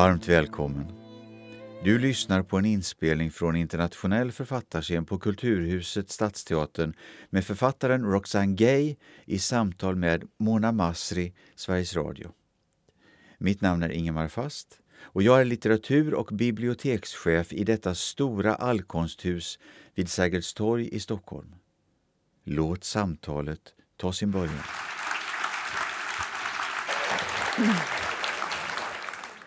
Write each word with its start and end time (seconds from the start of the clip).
Varmt 0.00 0.28
välkommen. 0.28 0.92
Du 1.84 1.98
lyssnar 1.98 2.42
på 2.42 2.56
en 2.58 2.64
inspelning 2.64 3.30
från 3.30 3.56
internationell 3.56 4.32
författarscen 4.32 5.04
på 5.04 5.18
Kulturhuset 5.18 6.10
Stadsteatern 6.10 6.94
med 7.30 7.44
författaren 7.44 8.04
Roxane 8.04 8.54
Gay 8.54 8.96
i 9.24 9.38
samtal 9.38 9.96
med 9.96 10.28
Mona 10.38 10.72
Masri, 10.72 11.34
Sveriges 11.54 11.96
Radio. 11.96 12.32
Mitt 13.38 13.60
namn 13.60 13.82
är 13.82 13.88
Ingemar 13.88 14.28
Fast 14.28 14.78
och 15.02 15.22
jag 15.22 15.40
är 15.40 15.44
litteratur 15.44 16.14
och 16.14 16.28
bibliotekschef 16.32 17.52
i 17.52 17.64
detta 17.64 17.94
stora 17.94 18.54
allkonsthus 18.54 19.58
vid 19.94 20.08
Sergels 20.08 20.54
torg 20.54 20.88
i 20.92 21.00
Stockholm. 21.00 21.54
Låt 22.44 22.84
samtalet 22.84 23.60
ta 23.96 24.12
sin 24.12 24.30
början. 24.30 24.64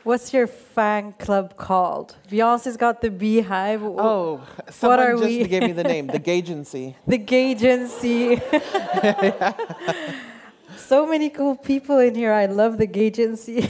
What's 0.03 0.33
your 0.33 0.47
fan 0.47 1.13
club 1.13 1.55
called? 1.55 2.17
Beyonce's 2.29 2.75
got 2.75 2.99
the 2.99 3.09
Beehive. 3.09 3.81
Oh, 3.83 4.41
someone 4.69 4.99
what 4.99 5.07
are 5.07 5.13
just 5.13 5.23
we? 5.23 5.47
gave 5.47 5.63
me 5.63 5.71
the 5.71 5.83
name, 5.85 6.07
the 6.17 6.19
Gagency. 6.19 6.95
the 7.07 7.17
Gagency. 7.17 8.41
so 10.75 11.07
many 11.07 11.29
cool 11.29 11.55
people 11.55 11.99
in 11.99 12.15
here. 12.15 12.33
I 12.33 12.47
love 12.47 12.77
the 12.79 12.87
Gagency. 12.87 13.63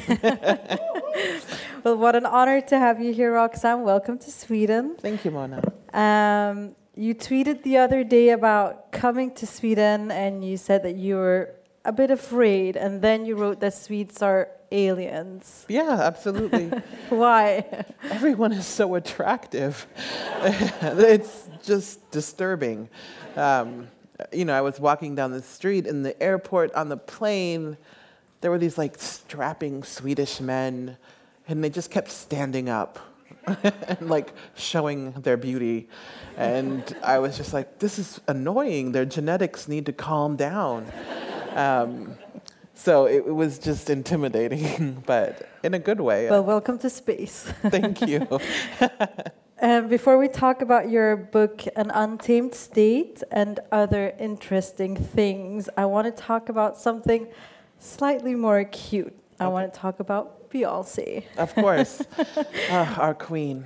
well, 1.84 1.98
what 1.98 2.16
an 2.16 2.26
honor 2.26 2.62
to 2.62 2.80
have 2.80 3.00
you 3.00 3.14
here, 3.14 3.32
Roxane. 3.32 3.84
Welcome 3.84 4.18
to 4.18 4.32
Sweden. 4.32 4.96
Thank 4.98 5.26
you, 5.26 5.30
Mona. 5.30 5.62
Um, 5.94 6.76
you 6.96 7.14
tweeted 7.14 7.62
the 7.62 7.78
other 7.78 8.04
day 8.04 8.30
about 8.30 8.92
coming 8.92 9.30
to 9.36 9.46
Sweden, 9.46 10.10
and 10.10 10.44
you 10.44 10.58
said 10.58 10.82
that 10.82 10.96
you 10.96 11.18
were 11.18 11.54
a 11.86 11.92
bit 11.92 12.12
afraid, 12.12 12.76
and 12.76 13.02
then 13.02 13.26
you 13.26 13.36
wrote 13.36 13.60
that 13.60 13.74
Swedes 13.74 14.22
are 14.22 14.50
aliens. 14.72 15.66
Yeah, 15.68 16.00
absolutely. 16.02 16.68
Why? 17.10 17.86
Everyone 18.10 18.52
is 18.54 18.66
so 18.66 18.96
attractive. 18.96 19.86
it's 20.42 21.50
just 21.64 22.10
disturbing. 22.12 22.90
Um, 23.36 23.88
you 24.32 24.46
know, 24.46 24.54
I 24.54 24.62
was 24.62 24.80
walking 24.80 25.16
down 25.16 25.32
the 25.32 25.42
street 25.42 25.86
in 25.86 26.04
the 26.04 26.22
airport 26.22 26.74
on 26.74 26.90
the 26.90 26.98
plane. 26.98 27.78
There 28.42 28.52
were 28.52 28.60
these 28.60 28.78
like 28.78 28.98
strapping 28.98 29.84
Swedish 29.84 30.40
men, 30.40 30.98
and 31.48 31.64
they 31.64 31.70
just 31.70 31.92
kept 31.92 32.12
standing 32.12 32.70
up 32.70 33.00
and 33.48 34.10
like 34.10 34.34
showing 34.56 35.12
their 35.12 35.38
beauty. 35.38 35.90
And 36.38 36.96
I 37.04 37.20
was 37.20 37.38
just 37.38 37.54
like, 37.54 37.80
this 37.80 38.00
is 38.00 38.22
annoying. 38.28 38.92
Their 38.92 39.06
genetics 39.06 39.68
need 39.68 39.86
to 39.88 39.94
calm 39.94 40.36
down. 40.36 40.92
Um, 41.56 42.18
so 42.74 43.06
it, 43.06 43.26
was 43.26 43.60
just 43.60 43.90
intimidating, 43.90 45.04
but 45.06 45.48
in 45.64 45.74
a 45.74 45.80
good 45.80 46.02
way. 46.02 46.30
Well, 46.30 46.44
welcome 46.44 46.78
to 46.80 46.90
space. 46.90 47.44
Thank 47.64 48.02
you. 48.02 48.28
Um, 49.62 49.88
before 49.88 50.18
we 50.18 50.28
talk 50.28 50.62
about 50.62 50.90
your 50.90 51.16
book, 51.16 51.64
An 51.78 51.90
Untamed 51.90 52.54
State, 52.54 53.24
and 53.32 53.62
other 53.72 54.14
interesting 54.20 54.98
things, 54.98 55.70
I 55.78 55.86
want 55.86 56.06
to 56.14 56.22
talk 56.22 56.50
about 56.50 56.78
something 56.78 57.28
slightly 57.80 58.36
more 58.36 58.66
cute. 58.66 59.18
I 59.40 59.48
want 59.48 59.74
to 59.74 59.80
talk 59.80 60.02
about 60.02 60.50
Beyonce. 60.50 61.24
Of 61.38 61.56
course, 61.56 62.02
uh, 62.70 62.96
our 62.98 63.14
queen. 63.14 63.64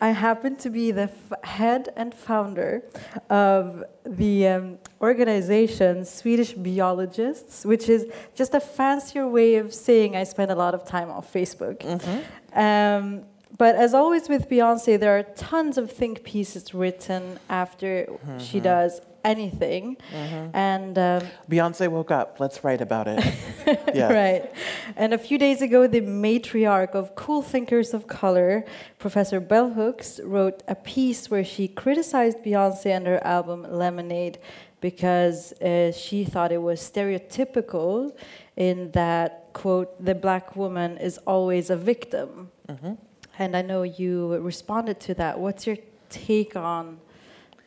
I 0.00 0.10
happen 0.10 0.56
to 0.56 0.70
be 0.70 0.90
the 0.90 1.10
head 1.44 1.90
and 1.96 2.14
founder 2.14 2.82
of 3.30 3.84
the 4.04 4.48
um, 4.48 4.78
organization 5.00 6.04
Swedish 6.04 6.52
Biologists, 6.52 7.64
which 7.64 7.88
is 7.88 8.06
just 8.34 8.54
a 8.54 8.60
fancier 8.60 9.26
way 9.28 9.56
of 9.56 9.74
saying 9.74 10.16
I 10.16 10.24
spend 10.24 10.50
a 10.50 10.54
lot 10.54 10.74
of 10.74 10.84
time 10.84 11.10
on 11.10 11.22
Facebook. 11.22 11.78
Mm-hmm. 11.80 12.58
Um, 12.58 13.24
but 13.56 13.74
as 13.74 13.94
always 13.94 14.28
with 14.28 14.48
Beyonce, 14.48 15.00
there 15.00 15.18
are 15.18 15.22
tons 15.22 15.78
of 15.78 15.90
think 15.90 16.22
pieces 16.22 16.74
written 16.74 17.38
after 17.48 18.06
mm-hmm. 18.06 18.38
she 18.38 18.60
does 18.60 19.00
anything. 19.24 19.96
Mm-hmm. 20.12 20.56
And 20.56 20.98
um, 20.98 21.22
Beyonce 21.50 21.88
woke 21.88 22.10
up. 22.10 22.40
Let's 22.40 22.62
write 22.64 22.80
about 22.80 23.08
it. 23.08 23.24
yes. 23.94 24.12
Right. 24.12 24.52
And 24.96 25.14
a 25.14 25.18
few 25.18 25.38
days 25.38 25.62
ago, 25.62 25.86
the 25.86 26.00
matriarch 26.00 26.92
of 26.94 27.14
Cool 27.14 27.42
Thinkers 27.42 27.94
of 27.94 28.06
Color, 28.06 28.64
Professor 28.98 29.40
Bell 29.40 29.70
Hooks, 29.70 30.20
wrote 30.24 30.62
a 30.68 30.74
piece 30.74 31.30
where 31.30 31.44
she 31.44 31.68
criticized 31.68 32.38
Beyonce 32.38 32.86
and 32.86 33.06
her 33.06 33.24
album 33.26 33.66
Lemonade 33.70 34.38
because 34.80 35.52
uh, 35.60 35.92
she 35.92 36.24
thought 36.24 36.52
it 36.52 36.62
was 36.62 36.80
stereotypical 36.80 38.12
in 38.56 38.90
that 38.92 39.48
quote 39.52 40.04
the 40.04 40.14
black 40.14 40.54
woman 40.54 40.96
is 40.98 41.18
always 41.26 41.70
a 41.70 41.76
victim. 41.76 42.50
Mm-hmm. 42.68 42.94
And 43.38 43.56
I 43.56 43.62
know 43.62 43.82
you 43.82 44.36
responded 44.36 45.00
to 45.00 45.14
that. 45.14 45.38
What's 45.38 45.66
your 45.66 45.76
take 46.08 46.56
on 46.56 46.98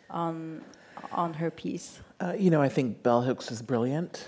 on 0.09 0.61
on 1.13 1.35
her 1.35 1.51
piece? 1.51 1.99
Uh, 2.19 2.33
you 2.37 2.49
know, 2.49 2.61
I 2.61 2.69
think 2.69 3.03
Bell 3.03 3.21
Hooks 3.21 3.51
is 3.51 3.61
brilliant. 3.61 4.27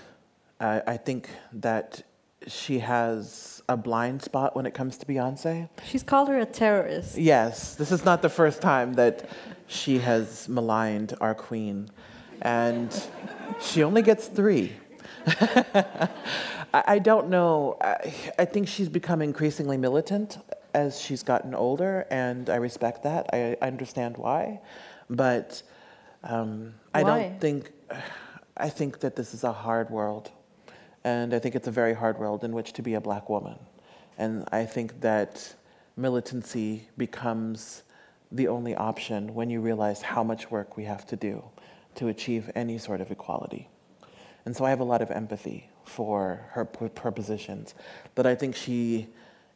Uh, 0.60 0.80
I 0.86 0.96
think 0.96 1.28
that 1.52 2.02
she 2.46 2.78
has 2.80 3.62
a 3.68 3.76
blind 3.76 4.22
spot 4.22 4.54
when 4.54 4.66
it 4.66 4.74
comes 4.74 4.98
to 4.98 5.06
Beyonce. 5.06 5.68
She's 5.86 6.02
called 6.02 6.28
her 6.28 6.38
a 6.38 6.46
terrorist. 6.46 7.16
Yes, 7.16 7.74
this 7.74 7.90
is 7.90 8.04
not 8.04 8.22
the 8.22 8.28
first 8.28 8.60
time 8.60 8.94
that 8.94 9.28
she 9.66 9.98
has 9.98 10.48
maligned 10.48 11.14
our 11.20 11.34
queen, 11.34 11.88
and 12.42 12.90
she 13.60 13.82
only 13.82 14.02
gets 14.02 14.26
three. 14.28 14.72
I, 15.26 16.08
I, 16.72 16.98
don't 16.98 17.28
know. 17.28 17.78
I, 17.80 18.14
I 18.38 18.44
think 18.44 18.68
she's 18.68 18.88
become 18.88 19.22
increasingly 19.22 19.78
militant 19.78 20.38
as 20.74 21.00
she's 21.00 21.22
gotten 21.22 21.54
older, 21.54 22.06
and 22.10 22.50
I 22.50 22.56
respect 22.56 23.04
that. 23.04 23.30
I, 23.32 23.56
I 23.62 23.66
understand 23.66 24.18
why, 24.18 24.60
but 25.08 25.62
um, 26.24 26.74
I 26.92 27.02
don't 27.02 27.40
think, 27.40 27.70
I 28.56 28.68
think 28.68 29.00
that 29.00 29.16
this 29.16 29.34
is 29.34 29.44
a 29.44 29.52
hard 29.52 29.90
world. 29.90 30.30
And 31.04 31.34
I 31.34 31.38
think 31.38 31.54
it's 31.54 31.68
a 31.68 31.72
very 31.72 31.92
hard 31.94 32.18
world 32.18 32.44
in 32.44 32.52
which 32.52 32.72
to 32.74 32.82
be 32.82 32.94
a 32.94 33.00
black 33.00 33.28
woman. 33.28 33.58
And 34.16 34.48
I 34.52 34.64
think 34.64 35.00
that 35.02 35.54
militancy 35.96 36.88
becomes 36.96 37.82
the 38.32 38.48
only 38.48 38.74
option 38.74 39.34
when 39.34 39.50
you 39.50 39.60
realize 39.60 40.02
how 40.02 40.24
much 40.24 40.50
work 40.50 40.76
we 40.76 40.84
have 40.84 41.06
to 41.06 41.16
do 41.16 41.44
to 41.96 42.08
achieve 42.08 42.50
any 42.54 42.78
sort 42.78 43.00
of 43.00 43.10
equality. 43.10 43.68
And 44.46 44.56
so 44.56 44.64
I 44.64 44.70
have 44.70 44.80
a 44.80 44.84
lot 44.84 45.02
of 45.02 45.10
empathy 45.10 45.70
for 45.84 46.46
her, 46.52 46.68
her 46.78 47.12
positions. 47.12 47.74
But 48.14 48.26
I 48.26 48.34
think 48.34 48.56
she 48.56 49.08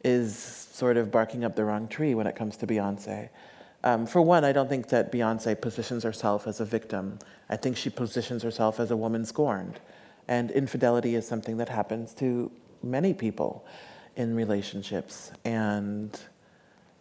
is 0.05 0.37
sort 0.39 0.97
of 0.97 1.11
barking 1.11 1.45
up 1.45 1.57
the 1.57 1.65
wrong 1.65 1.89
tree 1.89 2.15
when 2.15 2.27
it 2.27 2.37
comes 2.37 2.57
to 2.59 2.67
Beyonce. 2.67 3.31
Um, 3.85 4.07
for 4.07 4.21
one, 4.21 4.45
I 4.45 4.53
don't 4.53 4.69
think 4.69 4.89
that 4.89 5.13
Beyonce 5.13 5.61
positions 5.61 6.03
herself 6.03 6.47
as 6.47 6.61
a 6.61 6.65
victim. 6.65 7.19
I 7.49 7.57
think 7.57 7.77
she 7.77 7.91
positions 7.91 8.43
herself 8.43 8.81
as 8.81 8.91
a 8.91 8.97
woman 8.97 9.25
scorned. 9.25 9.81
And 10.27 10.51
infidelity 10.51 11.15
is 11.15 11.27
something 11.27 11.57
that 11.59 11.69
happens 11.69 12.13
to 12.15 12.51
many 12.83 13.15
people 13.15 13.65
in 14.17 14.35
relationships. 14.35 15.31
And 15.45 16.19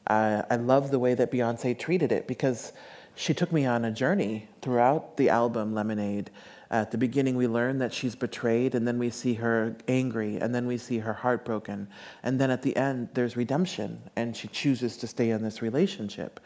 I, 0.07 0.43
I 0.49 0.55
love 0.55 0.91
the 0.91 0.99
way 0.99 1.13
that 1.15 1.31
Beyonce 1.31 1.77
treated 1.77 2.11
it 2.11 2.27
because 2.27 2.73
she 3.15 3.33
took 3.33 3.51
me 3.51 3.65
on 3.65 3.83
a 3.83 3.91
journey 3.91 4.47
throughout 4.61 5.17
the 5.17 5.29
album 5.29 5.73
Lemonade. 5.73 6.29
At 6.69 6.91
the 6.91 6.97
beginning, 6.97 7.37
we 7.37 7.47
learn 7.47 7.77
that 7.79 7.93
she's 7.93 8.15
betrayed, 8.15 8.75
and 8.75 8.87
then 8.87 8.99
we 8.99 9.09
see 9.09 9.35
her 9.35 9.75
angry, 9.87 10.37
and 10.37 10.53
then 10.53 10.67
we 10.67 10.77
see 10.77 10.99
her 10.99 11.13
heartbroken. 11.13 11.87
And 12.23 12.39
then 12.39 12.51
at 12.51 12.61
the 12.61 12.75
end, 12.75 13.09
there's 13.13 13.37
redemption, 13.37 14.01
and 14.15 14.35
she 14.35 14.47
chooses 14.49 14.97
to 14.97 15.07
stay 15.07 15.29
in 15.29 15.43
this 15.43 15.61
relationship. 15.61 16.39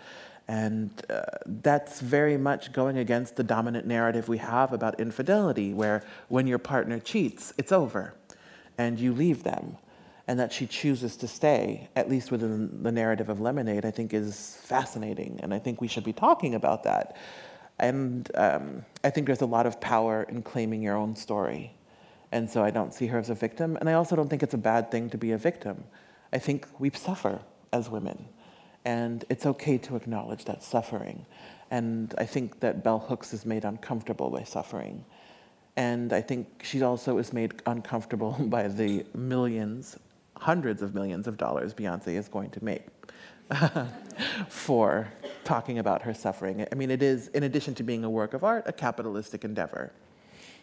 And 0.48 0.92
uh, 1.10 1.22
that's 1.46 2.02
very 2.02 2.38
much 2.38 2.74
going 2.74 2.98
against 2.98 3.36
the 3.36 3.44
dominant 3.44 3.88
narrative 3.88 4.28
we 4.28 4.40
have 4.40 4.74
about 4.74 5.00
infidelity, 5.00 5.74
where 5.74 6.04
when 6.28 6.46
your 6.46 6.60
partner 6.60 7.00
cheats, 7.00 7.54
it's 7.58 7.72
over 7.72 8.14
and 8.78 9.00
you 9.00 9.14
leave 9.14 9.44
them. 9.44 9.78
And 10.28 10.40
that 10.40 10.54
she 10.54 10.68
chooses 10.68 11.18
to 11.18 11.28
stay, 11.28 11.90
at 11.96 12.10
least 12.10 12.32
within 12.32 12.84
the 12.84 12.92
narrative 12.92 13.28
of 13.28 13.42
Lemonade, 13.42 13.86
I 13.86 13.92
think 13.92 14.14
is 14.14 14.58
fascinating. 14.64 15.40
And 15.44 15.54
I 15.54 15.60
think 15.60 15.82
we 15.82 15.88
should 15.88 16.04
be 16.04 16.14
talking 16.14 16.56
about 16.56 16.84
that. 16.84 17.18
And 17.80 18.30
um, 18.36 18.86
I 19.04 19.10
think 19.10 19.28
there's 19.28 19.42
a 19.42 19.46
lot 19.46 19.66
of 19.66 19.82
power 19.82 20.24
in 20.24 20.44
claiming 20.44 20.82
your 20.82 20.96
own 20.96 21.16
story. 21.16 21.74
And 22.32 22.50
so 22.50 22.64
I 22.64 22.72
don't 22.72 22.94
see 22.94 23.08
her 23.08 23.20
as 23.20 23.30
a 23.30 23.36
victim. 23.36 23.78
And 23.78 23.90
I 23.90 23.94
also 23.94 24.16
don't 24.16 24.30
think 24.30 24.44
it's 24.44 24.54
a 24.54 24.60
bad 24.60 24.92
thing 24.92 25.10
to 25.10 25.18
be 25.18 25.32
a 25.32 25.38
victim. 25.38 25.84
I 26.32 26.38
think 26.38 26.68
we 26.80 26.90
suffer 26.92 27.42
as 27.74 27.90
women. 27.90 28.28
And 28.86 29.26
it's 29.30 29.46
okay 29.46 29.78
to 29.80 29.96
acknowledge 29.96 30.46
that 30.46 30.64
suffering. 30.64 31.26
And 31.70 32.14
I 32.18 32.26
think 32.26 32.60
that 32.62 32.84
Bell 32.84 33.00
Hooks 33.00 33.34
is 33.34 33.46
made 33.46 33.66
uncomfortable 33.66 34.30
by 34.30 34.44
suffering. 34.44 35.06
And 35.76 36.12
I 36.14 36.22
think 36.22 36.64
she 36.64 36.82
also 36.82 37.18
is 37.18 37.32
made 37.32 37.62
uncomfortable 37.66 38.32
by 38.40 38.68
the 38.68 39.06
millions, 39.16 39.98
hundreds 40.42 40.82
of 40.82 40.96
millions 40.96 41.28
of 41.28 41.38
dollars 41.38 41.72
Beyonce 41.74 42.16
is 42.18 42.28
going 42.28 42.50
to 42.50 42.64
make 42.64 42.88
for 44.50 45.08
talking 45.44 45.78
about 45.78 46.02
her 46.02 46.14
suffering. 46.16 46.66
I 46.72 46.76
mean, 46.76 46.90
it 46.90 47.04
is, 47.04 47.28
in 47.30 47.44
addition 47.44 47.76
to 47.76 47.84
being 47.84 48.04
a 48.04 48.10
work 48.10 48.34
of 48.34 48.44
art, 48.44 48.64
a 48.66 48.74
capitalistic 48.74 49.44
endeavor. 49.44 49.92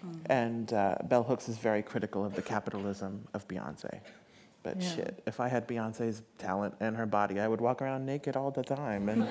Mm. 0.05 0.21
And 0.27 0.73
uh, 0.73 0.97
Bell 1.05 1.23
Hooks 1.23 1.49
is 1.49 1.59
very 1.59 1.83
critical 1.83 2.25
of 2.25 2.35
the 2.35 2.43
capitalism 2.43 3.29
of 3.35 3.47
Beyonce. 3.47 4.01
But 4.65 4.81
Yeah. 4.83 4.91
shit, 4.95 5.23
if 5.27 5.39
I 5.39 5.47
had 5.49 5.69
Beyonce's 5.69 6.23
talent 6.39 6.75
and 6.81 6.97
her 6.97 7.07
body, 7.07 7.39
I 7.39 7.47
would 7.47 7.61
walk 7.61 7.81
around 7.81 8.05
naked 8.05 8.37
all 8.37 8.51
the 8.51 8.65
time 8.65 9.09
and 9.09 9.29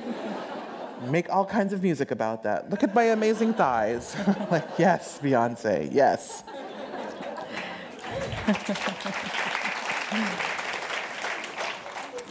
make 1.11 1.29
all 1.29 1.45
kinds 1.45 1.73
of 1.73 1.83
music 1.83 2.11
about 2.11 2.43
that. 2.43 2.69
Look 2.69 2.83
at 2.83 2.95
my 2.95 3.05
amazing 3.05 3.53
thighs. 3.53 4.15
like, 4.51 4.67
yes, 4.77 5.19
Beyonce, 5.21 5.89
yes. 5.91 6.43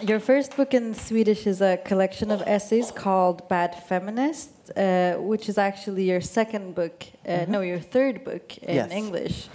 Your 0.03 0.21
first 0.21 0.57
book 0.57 0.75
in 0.75 0.95
Swedish 0.95 1.47
is 1.47 1.63
a 1.63 1.79
collection 1.79 2.31
of 2.31 2.43
essays 2.47 2.91
called 2.91 3.49
Bad 3.49 3.75
Feminist, 3.75 4.51
uh, 4.77 5.15
which 5.15 5.49
is 5.49 5.57
actually 5.57 6.05
your 6.05 6.21
second 6.21 6.75
book, 6.75 7.07
uh, 7.27 7.47
no, 7.49 7.63
your 7.63 7.79
third 7.79 8.23
book 8.23 8.59
in 8.59 8.75
Yes. 8.75 8.91
English. 8.93 9.49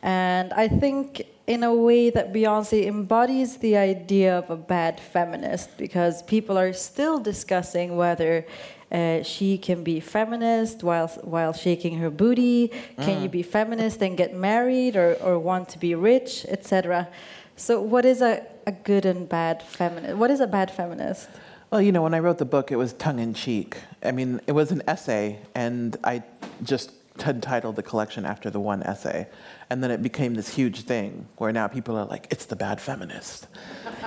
And 0.00 0.52
I 0.52 0.68
think, 0.68 1.26
in 1.48 1.64
a 1.64 1.74
way, 1.74 2.08
that 2.10 2.32
Beyonce 2.32 2.86
embodies 2.86 3.56
the 3.56 3.76
idea 3.76 4.38
of 4.38 4.48
a 4.48 4.56
bad 4.56 5.00
feminist 5.00 5.76
because 5.76 6.22
people 6.22 6.56
are 6.56 6.72
still 6.72 7.18
discussing 7.18 7.96
whether 7.96 8.46
uh, 8.92 9.24
she 9.24 9.58
can 9.58 9.82
be 9.82 9.98
feminist 9.98 10.84
while 10.84 11.08
while 11.22 11.52
shaking 11.52 11.98
her 11.98 12.10
booty. 12.10 12.68
Can 12.96 13.22
you 13.22 13.28
be 13.28 13.42
feminist 13.42 14.00
and 14.02 14.16
get 14.16 14.34
married, 14.34 14.94
or, 14.94 15.14
or 15.14 15.38
want 15.38 15.68
to 15.70 15.78
be 15.78 15.96
rich, 15.96 16.46
etc. 16.48 17.08
So, 17.56 17.78
what 17.82 18.06
is 18.06 18.22
a, 18.22 18.42
a 18.66 18.72
good 18.72 19.04
and 19.04 19.28
bad 19.28 19.62
feminist? 19.62 20.16
What 20.16 20.30
is 20.30 20.40
a 20.40 20.46
bad 20.46 20.70
feminist? 20.70 21.28
Well, 21.70 21.80
you 21.80 21.92
know, 21.92 22.02
when 22.02 22.14
I 22.14 22.18
wrote 22.18 22.38
the 22.38 22.44
book, 22.44 22.72
it 22.72 22.76
was 22.76 22.92
tongue 22.94 23.20
in 23.20 23.32
cheek. 23.32 23.76
I 24.02 24.10
mean, 24.10 24.40
it 24.46 24.52
was 24.52 24.72
an 24.72 24.82
essay, 24.88 25.38
and 25.54 25.96
I 26.02 26.22
just 26.64 26.90
titled 27.18 27.76
the 27.76 27.82
collection 27.82 28.24
after 28.24 28.50
the 28.50 28.60
one 28.60 28.82
essay. 28.82 29.28
And 29.68 29.82
then 29.82 29.90
it 29.90 30.02
became 30.02 30.34
this 30.34 30.52
huge 30.52 30.82
thing 30.82 31.28
where 31.36 31.52
now 31.52 31.68
people 31.68 31.96
are 31.96 32.06
like, 32.06 32.26
it's 32.30 32.46
the 32.46 32.56
bad 32.56 32.80
feminist. 32.80 33.46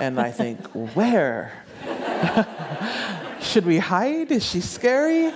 And 0.00 0.20
I 0.20 0.30
think, 0.30 0.60
where? 0.94 1.52
Should 3.40 3.66
we 3.66 3.78
hide? 3.78 4.30
Is 4.30 4.44
she 4.44 4.60
scary? 4.60 5.32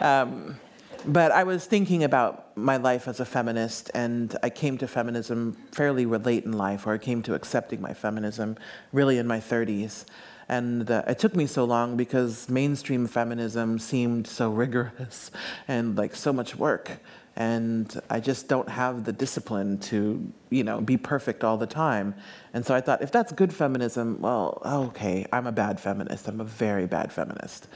Um, 0.00 0.58
but 1.06 1.32
I 1.32 1.44
was 1.44 1.64
thinking 1.64 2.04
about 2.04 2.47
my 2.64 2.76
life 2.76 3.08
as 3.08 3.20
a 3.20 3.24
feminist, 3.24 3.90
and 3.94 4.36
I 4.42 4.50
came 4.50 4.78
to 4.78 4.88
feminism 4.88 5.56
fairly 5.72 6.06
late 6.06 6.44
in 6.44 6.52
life, 6.52 6.86
or 6.86 6.92
I 6.92 6.98
came 6.98 7.22
to 7.22 7.34
accepting 7.34 7.80
my 7.80 7.94
feminism 7.94 8.56
really 8.92 9.18
in 9.18 9.26
my 9.26 9.38
30s. 9.38 10.04
And 10.48 10.90
uh, 10.90 11.02
it 11.06 11.18
took 11.18 11.36
me 11.36 11.46
so 11.46 11.64
long 11.64 11.96
because 11.96 12.48
mainstream 12.48 13.06
feminism 13.06 13.78
seemed 13.78 14.26
so 14.26 14.50
rigorous 14.64 15.30
and 15.66 15.96
like 15.96 16.16
so 16.16 16.32
much 16.32 16.56
work. 16.56 17.00
And 17.36 18.00
I 18.10 18.18
just 18.18 18.48
don't 18.48 18.68
have 18.68 19.04
the 19.04 19.12
discipline 19.12 19.78
to, 19.80 20.32
you 20.50 20.64
know, 20.64 20.80
be 20.80 20.96
perfect 20.96 21.44
all 21.44 21.56
the 21.56 21.68
time. 21.68 22.14
And 22.52 22.66
so 22.66 22.74
I 22.74 22.80
thought, 22.80 23.00
if 23.00 23.12
that's 23.12 23.30
good 23.30 23.52
feminism, 23.52 24.20
well, 24.20 24.60
okay, 24.64 25.24
I'm 25.32 25.46
a 25.46 25.52
bad 25.52 25.78
feminist. 25.78 26.26
I'm 26.26 26.40
a 26.40 26.44
very 26.44 26.86
bad 26.86 27.12
feminist. 27.12 27.68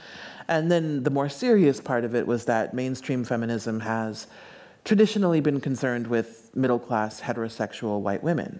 And 0.49 0.69
then 0.69 1.03
the 1.03 1.09
more 1.09 1.29
serious 1.29 1.79
part 1.79 2.03
of 2.03 2.13
it 2.13 2.27
was 2.27 2.43
that 2.45 2.73
mainstream 2.73 3.23
feminism 3.23 3.79
has 3.81 4.27
traditionally 4.83 5.39
been 5.39 5.61
concerned 5.61 6.07
with 6.07 6.49
middle 6.55 6.79
class 6.79 7.21
heterosexual 7.21 8.01
white 8.01 8.23
women. 8.23 8.59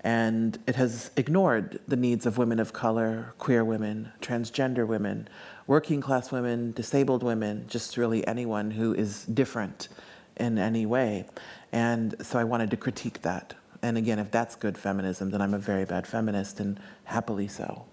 And 0.00 0.58
it 0.66 0.76
has 0.76 1.10
ignored 1.16 1.80
the 1.88 1.96
needs 1.96 2.24
of 2.24 2.38
women 2.38 2.60
of 2.60 2.72
color, 2.72 3.34
queer 3.38 3.64
women, 3.64 4.12
transgender 4.20 4.86
women, 4.86 5.28
working 5.66 6.00
class 6.00 6.30
women, 6.30 6.72
disabled 6.72 7.22
women, 7.22 7.64
just 7.68 7.96
really 7.96 8.26
anyone 8.26 8.70
who 8.70 8.94
is 8.94 9.24
different 9.26 9.88
in 10.36 10.56
any 10.56 10.86
way. 10.86 11.26
And 11.72 12.14
so 12.24 12.38
I 12.38 12.44
wanted 12.44 12.70
to 12.70 12.76
critique 12.76 13.22
that. 13.22 13.54
And 13.82 13.98
again, 13.98 14.18
if 14.18 14.30
that's 14.30 14.54
good 14.54 14.78
feminism, 14.78 15.30
then 15.30 15.40
I'm 15.42 15.54
a 15.54 15.58
very 15.58 15.84
bad 15.84 16.06
feminist, 16.06 16.60
and 16.60 16.80
happily 17.04 17.48
so. 17.48 17.84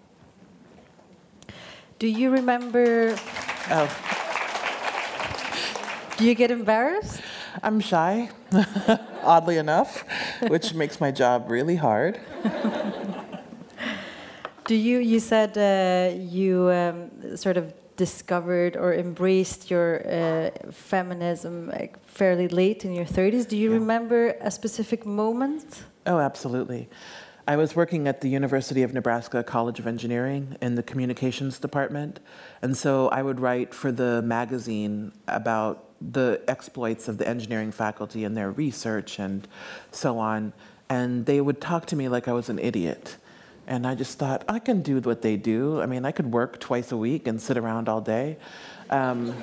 Do 1.99 2.07
you 2.07 2.29
remember? 2.29 3.15
Oh, 3.69 4.15
Do 6.17 6.25
you 6.25 6.33
get 6.33 6.49
embarrassed? 6.49 7.21
I'm 7.63 7.79
shy, 7.79 8.29
oddly 9.23 9.57
enough, 9.57 10.03
which 10.47 10.73
makes 10.73 10.99
my 10.99 11.11
job 11.11 11.49
really 11.49 11.75
hard. 11.75 12.19
Do 14.65 14.75
you? 14.75 14.97
You 14.99 15.19
said 15.19 15.57
uh, 15.57 16.15
you 16.17 16.69
um, 16.71 17.37
sort 17.37 17.57
of 17.57 17.73
discovered 17.97 18.75
or 18.75 18.93
embraced 18.93 19.69
your 19.71 20.01
uh, 20.05 20.49
feminism 20.71 21.69
like, 21.69 21.97
fairly 22.05 22.47
late 22.47 22.83
in 22.83 22.91
your 22.93 23.05
30s. 23.05 23.47
Do 23.47 23.55
you 23.55 23.69
Yeah. 23.71 23.77
remember 23.79 24.35
a 24.41 24.51
specific 24.51 25.05
moment? 25.05 25.83
Oh, 26.05 26.19
absolutely. 26.19 26.89
I 27.47 27.55
was 27.57 27.75
working 27.75 28.07
at 28.07 28.21
the 28.21 28.27
University 28.27 28.81
of 28.81 28.91
Nebraska 28.93 29.43
College 29.43 29.79
of 29.79 29.85
Engineering 29.87 30.57
in 30.61 30.73
the 30.75 30.83
communications 30.83 31.59
department. 31.59 32.19
And 32.63 32.75
so 32.75 33.07
I 33.09 33.21
would 33.21 33.39
write 33.39 33.71
for 33.73 33.91
the 33.91 34.21
magazine 34.23 35.11
about 35.27 35.84
the 36.01 36.41
exploits 36.47 37.07
of 37.07 37.17
the 37.17 37.27
engineering 37.27 37.71
faculty 37.71 38.23
and 38.23 38.35
their 38.35 38.51
research 38.51 39.19
and 39.19 39.47
so 39.91 40.19
on. 40.19 40.53
And 40.89 41.25
they 41.25 41.41
would 41.41 41.61
talk 41.61 41.85
to 41.87 41.95
me 41.95 42.09
like 42.09 42.27
I 42.27 42.33
was 42.33 42.49
an 42.49 42.59
idiot. 42.59 43.17
And 43.67 43.87
I 43.87 43.95
just 43.95 44.19
thought, 44.19 44.43
I 44.47 44.59
can 44.59 44.81
do 44.81 44.99
what 44.99 45.21
they 45.21 45.37
do. 45.37 45.81
I 45.81 45.87
mean, 45.87 46.05
I 46.05 46.11
could 46.11 46.31
work 46.31 46.59
twice 46.59 46.91
a 46.91 46.97
week 46.97 47.27
and 47.27 47.41
sit 47.41 47.57
around 47.57 47.89
all 47.89 48.01
day. 48.01 48.37
Um, 48.91 49.33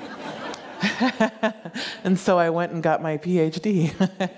and 2.04 2.18
so 2.18 2.38
I 2.38 2.50
went 2.50 2.72
and 2.72 2.82
got 2.82 3.02
my 3.02 3.18
PhD. 3.18 3.92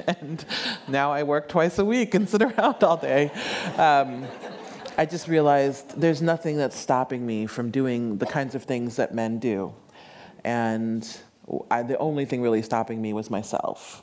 and 0.22 0.44
now 0.88 1.12
I 1.12 1.22
work 1.22 1.48
twice 1.48 1.78
a 1.78 1.84
week 1.84 2.14
and 2.14 2.28
sit 2.28 2.40
around 2.40 2.82
all 2.82 2.96
day. 2.96 3.30
Um, 3.76 4.26
I 4.96 5.06
just 5.06 5.28
realized 5.28 6.00
there's 6.00 6.22
nothing 6.22 6.56
that's 6.56 6.78
stopping 6.78 7.26
me 7.26 7.46
from 7.46 7.70
doing 7.70 8.18
the 8.18 8.26
kinds 8.26 8.54
of 8.54 8.62
things 8.62 8.96
that 8.96 9.12
men 9.14 9.38
do. 9.38 9.74
And 10.44 11.06
I, 11.70 11.82
the 11.82 11.98
only 11.98 12.24
thing 12.24 12.42
really 12.42 12.62
stopping 12.62 13.00
me 13.00 13.12
was 13.12 13.30
myself. 13.30 14.02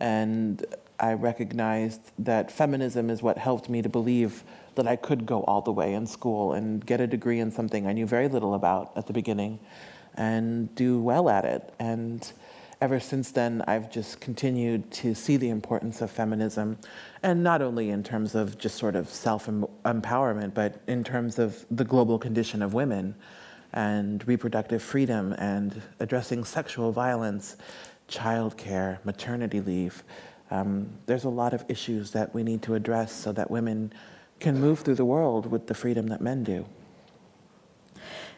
And 0.00 0.64
I 0.98 1.14
recognized 1.14 2.00
that 2.18 2.50
feminism 2.50 3.10
is 3.10 3.22
what 3.22 3.38
helped 3.38 3.68
me 3.68 3.82
to 3.82 3.88
believe 3.88 4.44
that 4.74 4.86
I 4.86 4.96
could 4.96 5.26
go 5.26 5.42
all 5.44 5.60
the 5.60 5.72
way 5.72 5.94
in 5.94 6.06
school 6.06 6.52
and 6.52 6.84
get 6.84 7.00
a 7.00 7.06
degree 7.06 7.40
in 7.40 7.50
something 7.50 7.86
I 7.86 7.92
knew 7.92 8.06
very 8.06 8.28
little 8.28 8.54
about 8.54 8.92
at 8.96 9.06
the 9.06 9.12
beginning 9.12 9.58
and 10.14 10.74
do 10.74 11.00
well 11.00 11.28
at 11.28 11.44
it. 11.44 11.72
And 11.78 12.30
ever 12.80 13.00
since 13.00 13.30
then, 13.30 13.62
I've 13.66 13.90
just 13.90 14.20
continued 14.20 14.90
to 14.92 15.14
see 15.14 15.36
the 15.36 15.50
importance 15.50 16.02
of 16.02 16.10
feminism, 16.10 16.78
and 17.22 17.42
not 17.42 17.62
only 17.62 17.90
in 17.90 18.02
terms 18.02 18.34
of 18.34 18.58
just 18.58 18.76
sort 18.76 18.96
of 18.96 19.08
self 19.08 19.46
empowerment, 19.46 20.54
but 20.54 20.80
in 20.86 21.04
terms 21.04 21.38
of 21.38 21.64
the 21.70 21.84
global 21.84 22.18
condition 22.18 22.62
of 22.62 22.74
women 22.74 23.14
and 23.72 24.26
reproductive 24.26 24.82
freedom 24.82 25.32
and 25.38 25.80
addressing 26.00 26.44
sexual 26.44 26.92
violence, 26.92 27.56
childcare, 28.08 28.98
maternity 29.04 29.60
leave. 29.60 30.02
Um, 30.50 30.90
there's 31.06 31.24
a 31.24 31.30
lot 31.30 31.54
of 31.54 31.64
issues 31.68 32.10
that 32.12 32.34
we 32.34 32.42
need 32.42 32.62
to 32.62 32.74
address 32.74 33.12
so 33.12 33.32
that 33.32 33.50
women 33.50 33.92
can 34.40 34.60
move 34.60 34.80
through 34.80 34.96
the 34.96 35.04
world 35.04 35.50
with 35.50 35.66
the 35.66 35.74
freedom 35.74 36.08
that 36.08 36.20
men 36.20 36.44
do. 36.44 36.66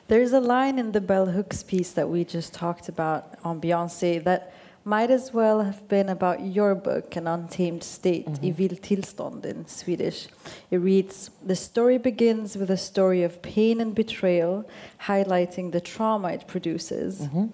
There's 0.06 0.32
a 0.32 0.40
line 0.40 0.78
in 0.78 0.92
the 0.92 1.00
Bell 1.00 1.26
Hooks 1.26 1.62
piece 1.62 1.92
that 1.92 2.08
we 2.08 2.24
just 2.24 2.52
talked 2.52 2.88
about 2.88 3.38
on 3.42 3.60
Beyonce 3.60 4.22
that 4.24 4.52
might 4.84 5.10
as 5.10 5.32
well 5.32 5.62
have 5.62 5.88
been 5.88 6.08
about 6.10 6.40
your 6.44 6.74
book, 6.74 7.16
An 7.16 7.26
Untamed 7.26 7.82
State, 7.82 8.26
Mm-hmm. 8.26 8.46
I 8.46 8.50
vilt 8.52 8.82
tillstånd 8.82 9.44
in 9.44 9.66
Swedish. 9.66 10.28
It 10.70 10.76
reads 10.78 11.30
The 11.44 11.56
story 11.56 11.98
begins 11.98 12.56
with 12.56 12.70
a 12.70 12.76
story 12.76 13.22
of 13.22 13.40
pain 13.42 13.80
and 13.80 13.94
betrayal, 13.94 14.68
highlighting 15.06 15.72
the 15.72 15.80
trauma 15.80 16.28
it 16.32 16.46
produces. 16.46 17.22
Mm-hmm. 17.22 17.46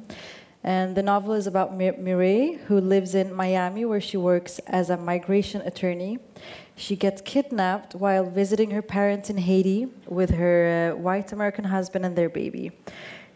And 0.62 0.94
the 0.94 1.02
novel 1.02 1.32
is 1.34 1.46
about 1.46 1.74
Mi- 1.74 1.92
Mireille, 1.92 2.58
who 2.66 2.80
lives 2.80 3.14
in 3.14 3.32
Miami, 3.32 3.84
where 3.86 4.00
she 4.00 4.16
works 4.18 4.58
as 4.66 4.90
a 4.90 4.96
migration 4.96 5.62
attorney. 5.62 6.18
She 6.76 6.96
gets 6.96 7.22
kidnapped 7.22 7.94
while 7.94 8.24
visiting 8.24 8.70
her 8.72 8.82
parents 8.82 9.30
in 9.30 9.38
Haiti 9.38 9.86
with 10.06 10.30
her 10.30 10.92
uh, 10.94 10.98
white 10.98 11.32
American 11.32 11.64
husband 11.64 12.04
and 12.04 12.14
their 12.16 12.28
baby. 12.28 12.72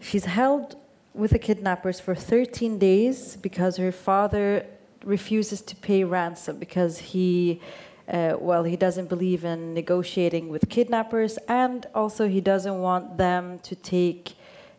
She's 0.01 0.27
held 0.27 0.77
with 1.15 1.31
the 1.31 1.39
kidnappers 1.39 2.01
for 2.01 2.15
13 2.15 2.79
days 2.79 3.37
because 3.37 3.77
her 3.77 3.93
father 3.93 4.67
refuses 5.05 5.63
to 5.63 5.77
pay 5.77 6.03
ransom 6.03 6.59
because 6.59 6.99
he, 6.99 7.61
uh, 8.09 8.35
well, 8.39 8.65
he 8.65 8.77
doesn't 8.77 9.09
believe 9.09 9.45
in 9.45 9.75
negotiating 9.75 10.49
with 10.49 10.69
kidnappers 10.69 11.39
and 11.49 11.87
also 11.95 12.29
he 12.29 12.41
doesn't 12.41 12.81
want 12.81 13.17
them 13.17 13.59
to 13.61 13.77
take 13.77 14.35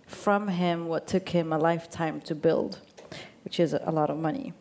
from 0.06 0.50
him 0.50 0.88
what 0.88 1.08
took 1.08 1.30
him 1.30 1.54
a 1.54 1.58
lifetime 1.58 2.20
to 2.22 2.36
build, 2.36 2.80
which 3.44 3.60
is 3.60 3.74
a 3.74 3.92
lot 3.92 4.10
of 4.10 4.18
money. 4.18 4.54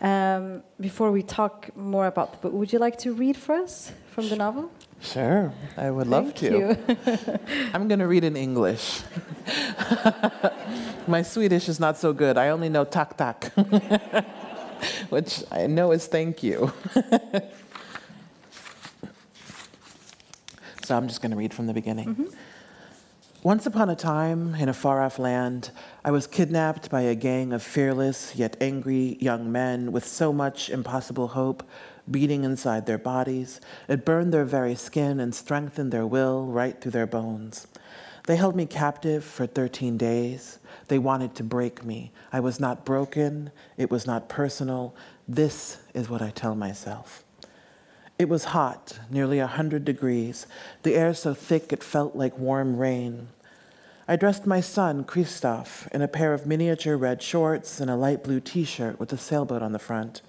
Um, 0.00 0.62
before 0.78 1.10
we 1.10 1.22
talk 1.22 1.74
more 1.74 2.06
about 2.06 2.32
the 2.32 2.38
book, 2.38 2.52
would 2.52 2.72
you 2.72 2.78
like 2.78 2.98
to 2.98 3.14
read 3.14 3.36
for 3.36 3.54
us 3.54 3.92
from 4.10 4.28
the 4.28 4.36
novel? 4.36 4.70
Sure, 5.00 5.52
I 5.76 5.90
would 5.90 6.06
love 6.06 6.32
Thank 6.34 6.36
to. 6.36 6.58
you. 6.58 7.38
I'm 7.74 7.88
going 7.88 8.00
to 8.00 8.06
read 8.06 8.24
in 8.24 8.36
English. 8.36 9.02
My 11.06 11.22
Swedish 11.22 11.68
is 11.68 11.78
not 11.78 11.96
so 11.96 12.12
good. 12.12 12.36
I 12.36 12.48
only 12.48 12.68
know 12.68 12.84
tak 12.84 13.16
tak, 13.16 13.52
which 15.08 15.44
I 15.50 15.66
know 15.66 15.92
is 15.92 16.06
thank 16.06 16.42
you. 16.42 16.72
So 20.86 20.96
I'm 20.96 21.08
just 21.08 21.20
going 21.20 21.32
to 21.32 21.36
read 21.36 21.52
from 21.52 21.66
the 21.66 21.74
beginning. 21.74 22.14
Mm-hmm. 22.14 22.24
Once 23.42 23.66
upon 23.66 23.90
a 23.90 23.96
time, 23.96 24.54
in 24.54 24.68
a 24.68 24.72
far 24.72 25.02
off 25.02 25.18
land, 25.18 25.72
I 26.04 26.12
was 26.12 26.28
kidnapped 26.28 26.90
by 26.90 27.00
a 27.00 27.16
gang 27.16 27.52
of 27.52 27.60
fearless 27.60 28.36
yet 28.36 28.56
angry 28.60 29.16
young 29.18 29.50
men 29.50 29.90
with 29.90 30.06
so 30.06 30.32
much 30.32 30.70
impossible 30.70 31.26
hope 31.26 31.64
beating 32.08 32.44
inside 32.44 32.86
their 32.86 32.98
bodies. 32.98 33.60
It 33.88 34.04
burned 34.04 34.32
their 34.32 34.44
very 34.44 34.76
skin 34.76 35.18
and 35.18 35.34
strengthened 35.34 35.90
their 35.90 36.06
will 36.06 36.46
right 36.46 36.80
through 36.80 36.92
their 36.92 37.08
bones. 37.08 37.66
They 38.26 38.36
held 38.36 38.56
me 38.56 38.66
captive 38.66 39.24
for 39.24 39.46
13 39.46 39.96
days. 39.96 40.58
They 40.88 40.98
wanted 40.98 41.34
to 41.36 41.44
break 41.44 41.84
me. 41.84 42.12
I 42.32 42.40
was 42.40 42.60
not 42.60 42.84
broken, 42.84 43.50
it 43.76 43.90
was 43.90 44.06
not 44.06 44.28
personal. 44.28 44.94
This 45.28 45.78
is 45.94 46.10
what 46.10 46.22
I 46.22 46.30
tell 46.30 46.54
myself. 46.54 47.24
It 48.18 48.28
was 48.28 48.46
hot, 48.46 48.98
nearly 49.10 49.38
a 49.38 49.44
100 49.44 49.84
degrees, 49.84 50.46
the 50.82 50.94
air 50.94 51.14
so 51.14 51.34
thick 51.34 51.72
it 51.72 51.84
felt 51.84 52.16
like 52.16 52.38
warm 52.38 52.76
rain. 52.76 53.28
I 54.08 54.16
dressed 54.16 54.46
my 54.46 54.60
son, 54.60 55.04
Christophe, 55.04 55.88
in 55.92 56.00
a 56.00 56.08
pair 56.08 56.32
of 56.32 56.46
miniature 56.46 56.96
red 56.96 57.22
shorts 57.22 57.80
and 57.80 57.90
a 57.90 57.96
light 57.96 58.24
blue 58.24 58.40
t 58.40 58.64
shirt 58.64 58.98
with 58.98 59.12
a 59.12 59.18
sailboat 59.18 59.62
on 59.62 59.72
the 59.72 59.78
front. 59.78 60.22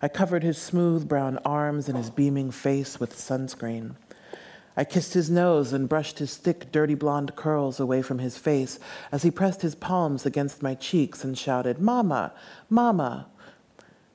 I 0.00 0.08
covered 0.08 0.42
his 0.42 0.58
smooth 0.58 1.08
brown 1.08 1.38
arms 1.44 1.88
and 1.88 1.96
his 1.96 2.10
beaming 2.10 2.50
face 2.50 3.00
with 3.00 3.16
sunscreen. 3.16 3.96
I 4.76 4.82
kissed 4.82 5.14
his 5.14 5.30
nose 5.30 5.72
and 5.72 5.88
brushed 5.88 6.18
his 6.18 6.36
thick, 6.36 6.72
dirty 6.72 6.94
blonde 6.94 7.36
curls 7.36 7.78
away 7.78 8.02
from 8.02 8.18
his 8.18 8.36
face 8.36 8.80
as 9.12 9.22
he 9.22 9.30
pressed 9.30 9.62
his 9.62 9.76
palms 9.76 10.26
against 10.26 10.62
my 10.62 10.74
cheeks 10.74 11.22
and 11.22 11.38
shouted, 11.38 11.78
Mama, 11.78 12.32
Mama. 12.68 13.28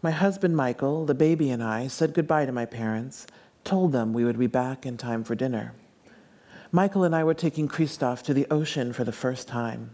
My 0.02 0.12
husband, 0.12 0.58
Michael, 0.58 1.06
the 1.06 1.14
baby, 1.14 1.50
and 1.50 1.64
I 1.64 1.88
said 1.88 2.14
goodbye 2.14 2.46
to 2.46 2.52
my 2.52 2.66
parents, 2.66 3.26
told 3.64 3.94
them 3.94 4.12
we 4.12 4.26
would 4.26 4.38
be 4.38 4.48
back 4.48 4.86
in 4.86 4.98
time 4.98 5.24
for 5.24 5.34
dinner. 5.34 5.74
Michael 6.74 7.06
and 7.06 7.16
I 7.16 7.24
were 7.24 7.34
taking 7.34 7.70
Christophe 7.70 8.24
to 8.24 8.34
the 8.34 8.48
ocean 8.52 8.92
for 8.92 9.06
the 9.06 9.12
first 9.14 9.48
time. 9.48 9.92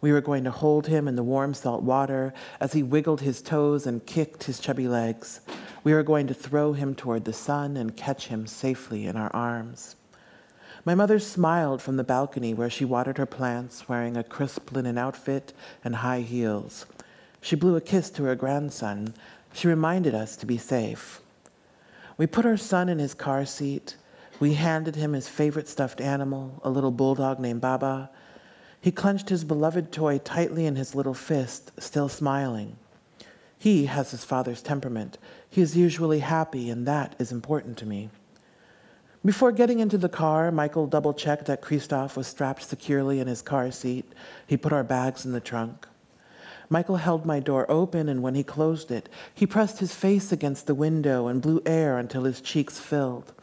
We 0.00 0.12
were 0.12 0.20
going 0.20 0.44
to 0.44 0.50
hold 0.50 0.86
him 0.88 1.06
in 1.06 1.14
the 1.16 1.22
warm 1.22 1.54
salt 1.54 1.82
water 1.82 2.34
as 2.58 2.72
he 2.72 2.82
wiggled 2.82 3.20
his 3.20 3.42
toes 3.42 3.86
and 3.86 4.04
kicked 4.06 4.44
his 4.44 4.58
chubby 4.58 4.88
legs. 4.88 5.40
We 5.84 5.94
were 5.94 6.02
going 6.02 6.26
to 6.26 6.34
throw 6.34 6.72
him 6.72 6.94
toward 6.94 7.24
the 7.24 7.32
sun 7.32 7.76
and 7.76 7.96
catch 7.96 8.26
him 8.26 8.46
safely 8.46 9.06
in 9.06 9.16
our 9.16 9.30
arms. 9.34 9.96
My 10.90 10.96
mother 10.96 11.20
smiled 11.20 11.80
from 11.80 11.98
the 11.98 12.02
balcony 12.02 12.52
where 12.52 12.68
she 12.68 12.84
watered 12.84 13.18
her 13.18 13.24
plants 13.24 13.88
wearing 13.88 14.16
a 14.16 14.24
crisp 14.24 14.72
linen 14.72 14.98
outfit 14.98 15.52
and 15.84 15.94
high 15.94 16.22
heels. 16.22 16.84
She 17.40 17.54
blew 17.54 17.76
a 17.76 17.80
kiss 17.80 18.10
to 18.10 18.24
her 18.24 18.34
grandson. 18.34 19.14
She 19.52 19.68
reminded 19.68 20.16
us 20.16 20.34
to 20.34 20.46
be 20.46 20.58
safe. 20.58 21.20
We 22.16 22.26
put 22.26 22.44
our 22.44 22.56
son 22.56 22.88
in 22.88 22.98
his 22.98 23.14
car 23.14 23.46
seat. 23.46 23.94
We 24.40 24.54
handed 24.54 24.96
him 24.96 25.12
his 25.12 25.28
favorite 25.28 25.68
stuffed 25.68 26.00
animal, 26.00 26.60
a 26.64 26.70
little 26.70 26.90
bulldog 26.90 27.38
named 27.38 27.60
Baba. 27.60 28.10
He 28.80 28.90
clenched 28.90 29.28
his 29.28 29.44
beloved 29.44 29.92
toy 29.92 30.18
tightly 30.18 30.66
in 30.66 30.74
his 30.74 30.96
little 30.96 31.14
fist, 31.14 31.70
still 31.78 32.08
smiling. 32.08 32.76
He 33.56 33.86
has 33.86 34.10
his 34.10 34.24
father's 34.24 34.60
temperament. 34.60 35.18
He 35.48 35.62
is 35.62 35.76
usually 35.76 36.18
happy, 36.18 36.68
and 36.68 36.84
that 36.88 37.14
is 37.20 37.30
important 37.30 37.78
to 37.78 37.86
me. 37.86 38.10
Before 39.22 39.52
getting 39.52 39.80
into 39.80 39.98
the 39.98 40.08
car, 40.08 40.50
Michael 40.50 40.86
double 40.86 41.12
checked 41.12 41.44
that 41.44 41.60
Christophe 41.60 42.16
was 42.16 42.26
strapped 42.26 42.62
securely 42.62 43.20
in 43.20 43.26
his 43.26 43.42
car 43.42 43.70
seat. 43.70 44.10
He 44.46 44.56
put 44.56 44.72
our 44.72 44.82
bags 44.82 45.26
in 45.26 45.32
the 45.32 45.40
trunk. 45.40 45.86
Michael 46.70 46.96
held 46.96 47.26
my 47.26 47.38
door 47.38 47.70
open, 47.70 48.08
and 48.08 48.22
when 48.22 48.34
he 48.34 48.42
closed 48.42 48.90
it, 48.90 49.10
he 49.34 49.46
pressed 49.46 49.80
his 49.80 49.94
face 49.94 50.32
against 50.32 50.66
the 50.66 50.74
window 50.74 51.26
and 51.26 51.42
blew 51.42 51.60
air 51.66 51.98
until 51.98 52.24
his 52.24 52.40
cheeks 52.40 52.78
filled. 52.78 53.34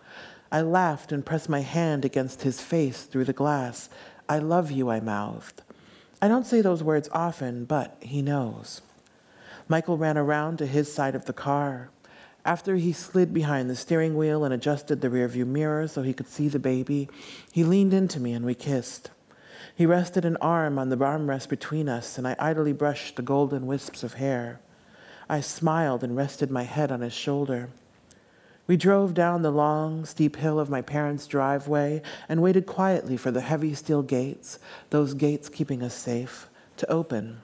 I 0.52 0.62
laughed 0.62 1.12
and 1.12 1.26
pressed 1.26 1.50
my 1.50 1.60
hand 1.60 2.06
against 2.06 2.42
his 2.42 2.60
face 2.60 3.04
through 3.04 3.26
the 3.26 3.34
glass. 3.34 3.90
I 4.28 4.40
love 4.40 4.72
you, 4.72 4.90
I 4.90 5.00
mouthed. 5.00 5.62
I 6.22 6.28
don't 6.28 6.48
say 6.48 6.62
those 6.62 6.82
words 6.82 7.08
often, 7.12 7.66
but 7.66 7.98
he 8.00 8.24
knows. 8.24 8.82
Michael 9.68 9.98
ran 9.98 10.18
around 10.18 10.58
to 10.58 10.66
his 10.66 10.92
side 10.92 11.14
of 11.14 11.26
the 11.26 11.34
car. 11.34 11.92
After 12.48 12.78
he 12.78 12.94
slid 12.94 13.34
behind 13.34 13.70
the 13.70 13.76
steering 13.76 14.16
wheel 14.16 14.46
and 14.46 14.54
adjusted 14.54 15.02
the 15.02 15.10
rearview 15.10 15.46
mirror 15.46 15.86
so 15.86 16.02
he 16.02 16.14
could 16.14 16.30
see 16.30 16.48
the 16.48 16.60
baby, 16.60 17.10
he 17.52 17.66
leaned 17.66 17.94
into 17.94 18.22
me 18.22 18.32
and 18.32 18.46
we 18.46 18.56
kissed. 18.56 19.12
He 19.76 19.86
rested 19.86 20.24
an 20.24 20.38
arm 20.38 20.80
on 20.80 20.88
the 20.88 20.96
armrest 20.96 21.50
between 21.50 21.90
us, 21.90 22.18
and 22.18 22.26
I 22.26 22.38
idly 22.40 22.72
brushed 22.72 23.18
the 23.18 23.22
golden 23.22 23.68
wisps 23.68 24.02
of 24.02 24.14
hair. 24.14 24.62
I 25.28 25.42
smiled 25.42 26.06
and 26.06 26.16
rested 26.16 26.50
my 26.50 26.64
head 26.64 26.90
on 26.90 27.02
his 27.02 27.12
shoulder. 27.12 27.68
We 28.66 28.78
drove 28.78 29.14
down 29.14 29.42
the 29.42 29.52
long, 29.52 30.06
steep 30.06 30.38
hill 30.38 30.58
of 30.58 30.70
my 30.70 30.82
parents' 30.82 31.28
driveway 31.28 32.02
and 32.30 32.42
waited 32.42 32.66
quietly 32.66 33.18
for 33.18 33.30
the 33.30 33.42
heavy 33.42 33.74
steel 33.74 34.04
gates, 34.04 34.58
those 34.90 35.14
gates 35.14 35.50
keeping 35.50 35.84
us 35.84 35.94
safe, 35.94 36.48
to 36.78 36.90
open. 36.90 37.42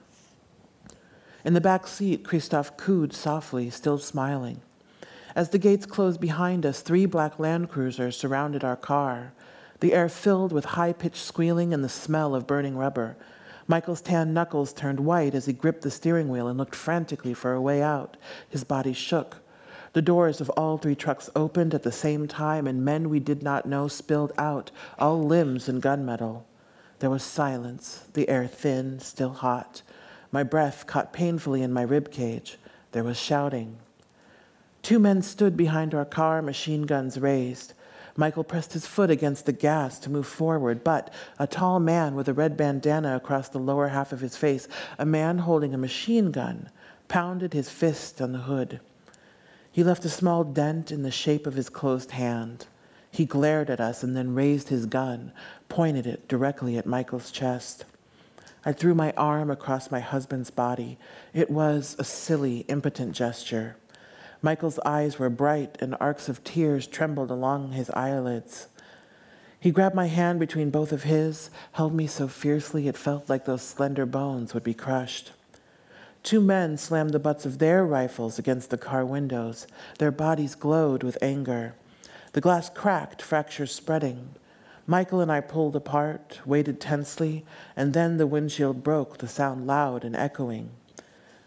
In 1.44 1.56
the 1.56 1.60
back 1.60 1.88
seat, 1.88 2.24
Christophe 2.24 2.78
cooed 2.78 3.12
softly, 3.12 3.70
still 3.70 3.98
smiling. 3.98 4.62
As 5.36 5.50
the 5.50 5.58
gates 5.58 5.86
closed 5.86 6.22
behind 6.22 6.66
us, 6.66 6.82
three 6.82 7.06
black 7.06 7.40
Land 7.40 7.70
Cruisers 7.70 8.16
surrounded 8.16 8.64
our 8.64 8.76
car, 8.76 9.34
the 9.80 9.94
air 9.94 10.08
filled 10.08 10.52
with 10.52 10.66
high 10.66 10.94
pitched 10.94 11.24
squealing 11.24 11.74
and 11.74 11.84
the 11.84 11.90
smell 11.90 12.36
of 12.36 12.48
burning 12.48 12.78
rubber. 12.78 13.18
Michael's 13.66 14.02
tan 14.02 14.34
knuckles 14.34 14.74
turned 14.74 15.00
white 15.00 15.34
as 15.34 15.46
he 15.46 15.54
gripped 15.54 15.82
the 15.82 15.92
steering 15.92 16.30
wheel 16.30 16.48
and 16.48 16.58
looked 16.58 16.76
frantically 16.76 17.34
for 17.34 17.54
a 17.54 17.62
way 17.62 17.82
out. 17.82 18.18
His 18.50 18.64
body 18.64 18.94
shook. 18.94 19.38
The 19.94 20.02
doors 20.02 20.42
of 20.42 20.50
all 20.52 20.78
three 20.78 20.96
trucks 20.96 21.30
opened 21.36 21.74
at 21.74 21.84
the 21.84 21.92
same 21.92 22.28
time, 22.28 22.68
and 22.68 22.86
men 22.86 23.10
we 23.10 23.20
did 23.20 23.42
not 23.42 23.66
know 23.66 23.88
spilled 23.88 24.34
out, 24.38 24.72
all 25.00 25.24
limbs 25.24 25.70
and 25.70 25.82
gunmetal. 25.82 26.44
There 27.00 27.10
was 27.10 27.24
silence, 27.24 28.06
the 28.14 28.30
air 28.30 28.48
thin, 28.48 29.00
still 29.00 29.34
hot. 29.34 29.82
My 30.32 30.44
breath 30.44 30.88
caught 30.88 31.14
painfully 31.14 31.62
in 31.62 31.74
my 31.74 31.84
rib 31.84 32.12
cage. 32.12 32.58
There 32.92 33.04
was 33.04 33.20
shouting. 33.20 33.78
Two 34.84 35.00
men 35.00 35.22
stood 35.22 35.56
behind 35.56 35.96
our 35.96 36.04
car, 36.04 36.42
machine 36.42 36.84
guns 36.84 37.18
raised. 37.18 37.74
Michael 38.18 38.44
pressed 38.44 38.74
his 38.74 38.86
foot 38.86 39.10
against 39.10 39.46
the 39.46 39.54
gas 39.54 39.98
to 40.00 40.10
move 40.10 40.28
forward, 40.28 40.84
but 40.84 41.12
a 41.40 41.48
tall 41.48 41.80
man 41.80 42.16
with 42.16 42.28
a 42.28 42.34
red 42.34 42.58
bandana 42.58 43.16
across 43.16 43.48
the 43.48 43.60
lower 43.60 43.88
half 43.88 44.12
of 44.12 44.20
his 44.20 44.36
face, 44.36 44.68
a 45.00 45.06
man 45.06 45.40
holding 45.40 45.74
a 45.74 45.78
machine 45.78 46.32
gun, 46.32 46.70
pounded 47.08 47.54
his 47.54 47.70
fist 47.70 48.22
on 48.22 48.34
the 48.34 48.40
hood. 48.40 48.82
He 49.72 49.86
left 49.86 50.06
a 50.06 50.10
small 50.10 50.44
dent 50.44 50.92
in 50.92 51.02
the 51.02 51.12
shape 51.12 51.48
of 51.48 51.56
his 51.56 51.70
closed 51.70 52.12
hand. 52.12 52.68
He 53.10 53.26
glared 53.26 53.70
at 53.70 53.80
us 53.80 54.04
and 54.04 54.18
then 54.18 54.36
raised 54.36 54.68
his 54.68 54.86
gun, 54.86 55.32
pointed 55.70 56.06
it 56.06 56.28
directly 56.28 56.78
at 56.78 56.86
Michael's 56.86 57.32
chest. 57.32 57.86
I 58.66 58.74
threw 58.74 58.94
my 58.94 59.14
arm 59.14 59.50
across 59.50 59.90
my 59.90 60.02
husband's 60.02 60.52
body. 60.52 61.00
It 61.34 61.50
was 61.50 61.96
a 61.98 62.04
silly, 62.04 62.60
impotent 62.68 63.16
gesture. 63.16 63.78
Michael's 64.44 64.78
eyes 64.86 65.18
were 65.18 65.30
bright, 65.30 65.78
and 65.80 65.96
arcs 66.02 66.28
of 66.28 66.44
tears 66.44 66.86
trembled 66.86 67.32
along 67.32 67.72
his 67.72 67.90
eyelids. 67.92 68.68
He 69.58 69.72
grabbed 69.72 69.96
my 69.96 70.08
hand 70.08 70.42
between 70.42 70.70
both 70.70 70.92
of 70.92 71.04
his, 71.04 71.50
held 71.72 71.96
me 71.96 72.08
so 72.08 72.28
fiercely 72.28 72.90
it 72.90 72.98
felt 72.98 73.30
like 73.30 73.46
those 73.46 73.62
slender 73.62 74.06
bones 74.06 74.54
would 74.54 74.64
be 74.64 74.74
crushed. 74.74 75.32
Two 76.24 76.42
men 76.42 76.78
slammed 76.78 77.12
the 77.12 77.20
butts 77.20 77.46
of 77.46 77.60
their 77.60 77.86
rifles 77.86 78.38
against 78.38 78.70
the 78.70 78.78
car 78.78 79.06
windows. 79.06 79.66
Their 80.00 80.12
bodies 80.12 80.56
glowed 80.56 81.04
with 81.04 81.18
anger. 81.22 81.76
The 82.34 82.42
glass 82.42 82.70
cracked, 82.70 83.22
fractures 83.22 83.74
spreading. 83.74 84.36
Michael 84.86 85.22
and 85.22 85.32
I 85.32 85.40
pulled 85.40 85.78
apart, 85.78 86.42
waited 86.46 86.82
tensely, 86.82 87.46
and 87.78 87.94
then 87.94 88.18
the 88.18 88.28
windshield 88.28 88.84
broke, 88.84 89.20
the 89.20 89.28
sound 89.30 89.66
loud 89.66 90.04
and 90.04 90.18
echoing. 90.18 90.72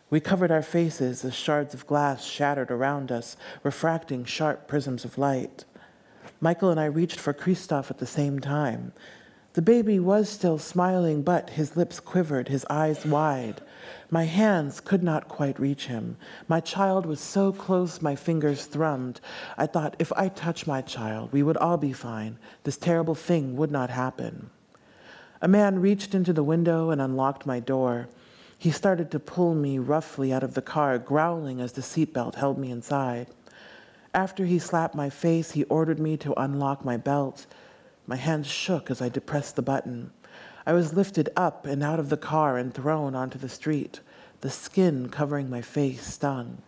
We 0.08 0.20
covered 0.20 0.52
our 0.52 0.62
faces 0.62 1.24
as 1.24 1.34
shards 1.34 1.74
of 1.74 1.86
glass 1.86 2.24
shattered 2.24 2.70
around 2.70 3.10
us, 3.10 3.36
refracting 3.64 4.24
sharp 4.24 4.68
prisms 4.68 5.04
of 5.04 5.18
light. 5.18 5.64
Michael 6.40 6.70
and 6.70 6.78
I 6.78 6.84
reached 6.84 7.18
for 7.18 7.32
Christophe 7.32 7.90
at 7.90 7.98
the 7.98 8.06
same 8.06 8.38
time. 8.38 8.92
The 9.54 9.62
baby 9.62 9.98
was 9.98 10.28
still 10.28 10.58
smiling, 10.58 11.22
but 11.22 11.50
his 11.50 11.76
lips 11.76 11.98
quivered, 11.98 12.48
his 12.48 12.66
eyes 12.68 13.06
wide. 13.06 13.62
My 14.10 14.24
hands 14.24 14.80
could 14.80 15.02
not 15.02 15.28
quite 15.28 15.58
reach 15.58 15.86
him. 15.86 16.18
My 16.46 16.60
child 16.60 17.06
was 17.06 17.20
so 17.20 17.52
close, 17.52 18.02
my 18.02 18.14
fingers 18.14 18.68
thrummed. 18.68 19.18
I 19.56 19.66
thought, 19.66 19.96
if 19.98 20.12
I 20.12 20.28
touch 20.28 20.66
my 20.66 20.82
child, 20.82 21.32
we 21.32 21.42
would 21.42 21.56
all 21.56 21.78
be 21.78 21.94
fine. 21.94 22.38
This 22.64 22.76
terrible 22.76 23.14
thing 23.14 23.56
would 23.56 23.72
not 23.72 23.90
happen. 23.90 24.50
A 25.40 25.48
man 25.48 25.80
reached 25.80 26.14
into 26.14 26.32
the 26.32 26.44
window 26.44 26.90
and 26.90 27.00
unlocked 27.00 27.46
my 27.46 27.58
door. 27.58 28.08
He 28.58 28.70
started 28.70 29.10
to 29.10 29.20
pull 29.20 29.54
me 29.54 29.78
roughly 29.78 30.32
out 30.32 30.42
of 30.42 30.54
the 30.54 30.62
car, 30.62 30.98
growling 30.98 31.60
as 31.60 31.72
the 31.72 31.82
seatbelt 31.82 32.36
held 32.36 32.58
me 32.58 32.70
inside. 32.70 33.28
After 34.14 34.46
he 34.46 34.58
slapped 34.58 34.94
my 34.94 35.10
face, 35.10 35.52
he 35.52 35.64
ordered 35.64 35.98
me 35.98 36.16
to 36.18 36.32
unlock 36.40 36.84
my 36.84 36.96
belt. 36.96 37.46
My 38.06 38.16
hands 38.16 38.46
shook 38.46 38.90
as 38.90 39.02
I 39.02 39.08
depressed 39.08 39.56
the 39.56 39.62
button. 39.62 40.10
I 40.64 40.72
was 40.72 40.94
lifted 40.94 41.28
up 41.36 41.66
and 41.66 41.82
out 41.82 42.00
of 42.00 42.08
the 42.08 42.16
car 42.16 42.56
and 42.56 42.72
thrown 42.72 43.14
onto 43.14 43.38
the 43.38 43.48
street. 43.48 44.00
The 44.40 44.50
skin 44.50 45.10
covering 45.10 45.50
my 45.50 45.60
face 45.60 46.06
stung. 46.06 46.62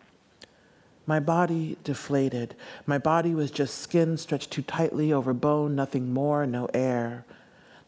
My 1.07 1.21
body 1.21 1.78
deflated. 1.85 2.54
My 2.85 2.99
body 2.99 3.35
was 3.35 3.50
just 3.50 3.78
skin 3.78 4.18
stretched 4.18 4.50
too 4.50 4.61
tightly 4.61 5.11
over 5.11 5.33
bone, 5.33 5.75
nothing 5.75 6.12
more, 6.12 6.47
no 6.47 6.68
air. 6.75 7.25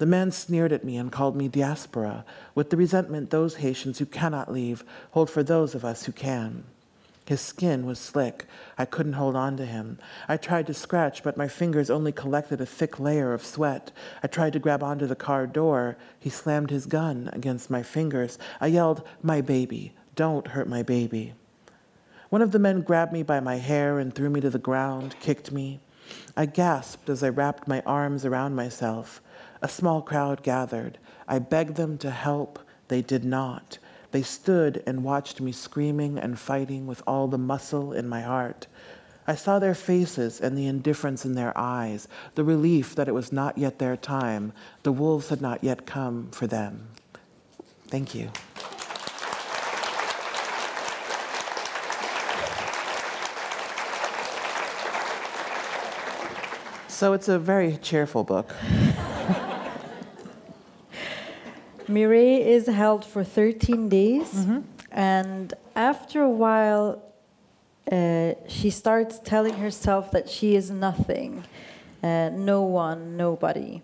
The 0.00 0.06
man 0.06 0.30
sneered 0.30 0.72
at 0.72 0.82
me 0.82 0.96
and 0.96 1.12
called 1.12 1.36
me 1.36 1.46
diaspora, 1.46 2.24
with 2.54 2.70
the 2.70 2.78
resentment 2.78 3.28
those 3.28 3.56
Haitians 3.56 3.98
who 3.98 4.06
cannot 4.06 4.50
leave 4.50 4.82
hold 5.10 5.28
for 5.28 5.42
those 5.42 5.74
of 5.74 5.84
us 5.84 6.04
who 6.06 6.12
can. 6.12 6.64
His 7.26 7.42
skin 7.42 7.84
was 7.84 7.98
slick. 7.98 8.46
I 8.78 8.86
couldn't 8.86 9.12
hold 9.12 9.36
on 9.36 9.58
to 9.58 9.66
him. 9.66 9.98
I 10.26 10.38
tried 10.38 10.68
to 10.68 10.74
scratch, 10.74 11.22
but 11.22 11.36
my 11.36 11.48
fingers 11.48 11.90
only 11.90 12.12
collected 12.12 12.62
a 12.62 12.66
thick 12.66 12.98
layer 12.98 13.34
of 13.34 13.44
sweat. 13.44 13.90
I 14.22 14.26
tried 14.26 14.54
to 14.54 14.58
grab 14.58 14.82
onto 14.82 15.06
the 15.06 15.14
car 15.14 15.46
door. 15.46 15.98
He 16.18 16.30
slammed 16.30 16.70
his 16.70 16.86
gun 16.86 17.28
against 17.34 17.68
my 17.68 17.82
fingers. 17.82 18.38
I 18.58 18.68
yelled, 18.68 19.06
My 19.22 19.42
baby, 19.42 19.92
don't 20.14 20.46
hurt 20.46 20.66
my 20.66 20.82
baby. 20.82 21.34
One 22.30 22.40
of 22.40 22.52
the 22.52 22.58
men 22.58 22.80
grabbed 22.80 23.12
me 23.12 23.22
by 23.22 23.40
my 23.40 23.56
hair 23.56 23.98
and 23.98 24.14
threw 24.14 24.30
me 24.30 24.40
to 24.40 24.48
the 24.48 24.58
ground, 24.58 25.16
kicked 25.20 25.52
me. 25.52 25.78
I 26.38 26.46
gasped 26.46 27.10
as 27.10 27.22
I 27.22 27.28
wrapped 27.28 27.68
my 27.68 27.82
arms 27.84 28.24
around 28.24 28.56
myself. 28.56 29.20
A 29.62 29.68
small 29.68 30.00
crowd 30.00 30.42
gathered. 30.42 30.98
I 31.28 31.38
begged 31.38 31.76
them 31.76 31.98
to 31.98 32.10
help. 32.10 32.58
They 32.88 33.02
did 33.02 33.24
not. 33.24 33.78
They 34.10 34.22
stood 34.22 34.82
and 34.86 35.04
watched 35.04 35.40
me 35.40 35.52
screaming 35.52 36.18
and 36.18 36.38
fighting 36.38 36.86
with 36.86 37.02
all 37.06 37.28
the 37.28 37.38
muscle 37.38 37.92
in 37.92 38.08
my 38.08 38.22
heart. 38.22 38.66
I 39.26 39.34
saw 39.34 39.58
their 39.58 39.74
faces 39.74 40.40
and 40.40 40.56
the 40.56 40.66
indifference 40.66 41.24
in 41.24 41.34
their 41.34 41.56
eyes, 41.56 42.08
the 42.34 42.42
relief 42.42 42.94
that 42.94 43.06
it 43.06 43.14
was 43.14 43.32
not 43.32 43.58
yet 43.58 43.78
their 43.78 43.96
time. 43.96 44.52
The 44.82 44.92
wolves 44.92 45.28
had 45.28 45.40
not 45.40 45.62
yet 45.62 45.86
come 45.86 46.30
for 46.32 46.46
them. 46.46 46.88
Thank 47.86 48.14
you. 48.14 48.30
So 56.88 57.12
it's 57.12 57.28
a 57.28 57.38
very 57.38 57.76
cheerful 57.76 58.24
book. 58.24 58.54
Mireille 61.90 62.40
is 62.46 62.66
held 62.66 63.04
for 63.04 63.24
13 63.24 63.88
days, 63.88 64.46
and 64.92 65.52
after 65.74 66.22
a 66.22 66.30
while, 66.30 67.02
uh, 67.90 68.34
she 68.48 68.70
starts 68.70 69.18
telling 69.18 69.54
herself 69.54 70.10
that 70.12 70.28
she 70.28 70.54
is 70.54 70.70
nothing, 70.70 71.44
uh, 72.02 72.30
no 72.32 72.62
one, 72.62 73.16
nobody. 73.16 73.82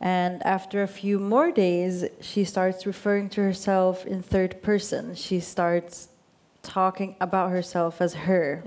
And 0.00 0.44
after 0.46 0.82
a 0.82 0.88
few 0.88 1.18
more 1.18 1.50
days, 1.50 2.04
she 2.20 2.44
starts 2.44 2.86
referring 2.86 3.28
to 3.30 3.42
herself 3.42 4.06
in 4.06 4.22
third 4.22 4.62
person. 4.62 5.14
She 5.14 5.40
starts 5.40 6.08
talking 6.62 7.16
about 7.20 7.50
herself 7.50 8.00
as 8.00 8.14
her 8.14 8.62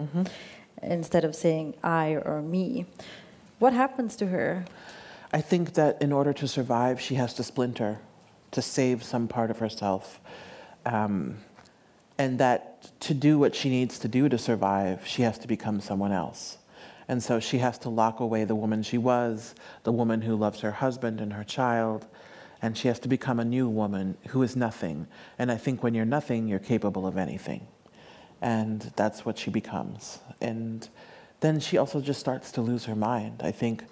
instead 0.82 1.24
of 1.24 1.36
saying 1.36 1.76
I 1.84 2.16
or 2.16 2.42
me. 2.42 2.86
What 3.60 3.74
happens 3.74 4.16
to 4.18 4.28
her? 4.28 4.66
I 5.32 5.42
think 5.42 5.74
that 5.74 6.02
in 6.02 6.12
order 6.12 6.34
to 6.34 6.48
survive, 6.48 7.00
she 7.02 7.16
has 7.16 7.34
to 7.36 7.44
splinter 7.44 8.00
to 8.54 8.62
save 8.62 9.04
some 9.04 9.28
part 9.28 9.52
of 9.52 9.60
herself. 9.60 10.20
Um, 10.86 11.38
and 12.18 12.40
that 12.40 13.00
to 13.02 13.14
do 13.14 13.40
what 13.40 13.56
she 13.56 13.70
needs 13.70 14.00
to 14.00 14.08
do 14.08 14.30
to 14.30 14.38
survive, 14.38 15.06
she 15.06 15.24
has 15.24 15.38
to 15.40 15.48
become 15.48 15.82
someone 15.82 16.12
else. 16.12 16.58
And 17.08 17.22
so 17.22 17.40
she 17.40 17.58
has 17.58 17.78
to 17.80 17.90
lock 17.90 18.20
away 18.20 18.46
the 18.46 18.56
woman 18.56 18.84
she 18.84 18.98
was, 18.98 19.56
the 19.84 19.92
woman 19.92 20.22
who 20.22 20.36
loves 20.36 20.62
her 20.62 20.72
husband 20.72 21.20
and 21.20 21.34
her 21.34 21.44
child, 21.44 22.08
and 22.62 22.78
she 22.78 22.88
has 22.88 23.00
to 23.00 23.10
become 23.10 23.40
a 23.40 23.46
new 23.46 23.68
woman 23.68 24.18
who 24.30 24.42
is 24.42 24.56
nothing. 24.56 25.08
And 25.38 25.52
I 25.52 25.58
think 25.58 25.84
when 25.84 25.94
you're 25.94 26.06
nothing, 26.06 26.48
you're 26.48 26.60
capable 26.60 27.06
of 27.06 27.18
anything. 27.18 27.68
And 28.42 28.94
that's 28.96 29.26
what 29.26 29.38
she 29.38 29.52
becomes. 29.52 30.20
And 30.40 30.88
then 31.42 31.60
she 31.60 31.78
also 31.78 32.00
just 32.00 32.20
starts 32.20 32.54
to 32.54 32.62
lose 32.62 32.86
her 32.86 32.96
mind. 32.96 33.42
I 33.44 33.52
think 33.52 33.84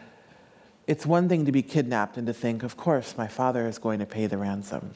it's 0.91 1.05
one 1.05 1.29
thing 1.29 1.45
to 1.45 1.53
be 1.53 1.61
kidnapped 1.61 2.17
and 2.17 2.27
to 2.27 2.33
think, 2.33 2.63
of 2.63 2.75
course, 2.75 3.15
my 3.17 3.25
father 3.25 3.65
is 3.65 3.79
going 3.79 3.99
to 3.99 4.05
pay 4.05 4.27
the 4.27 4.37
ransom. 4.37 4.91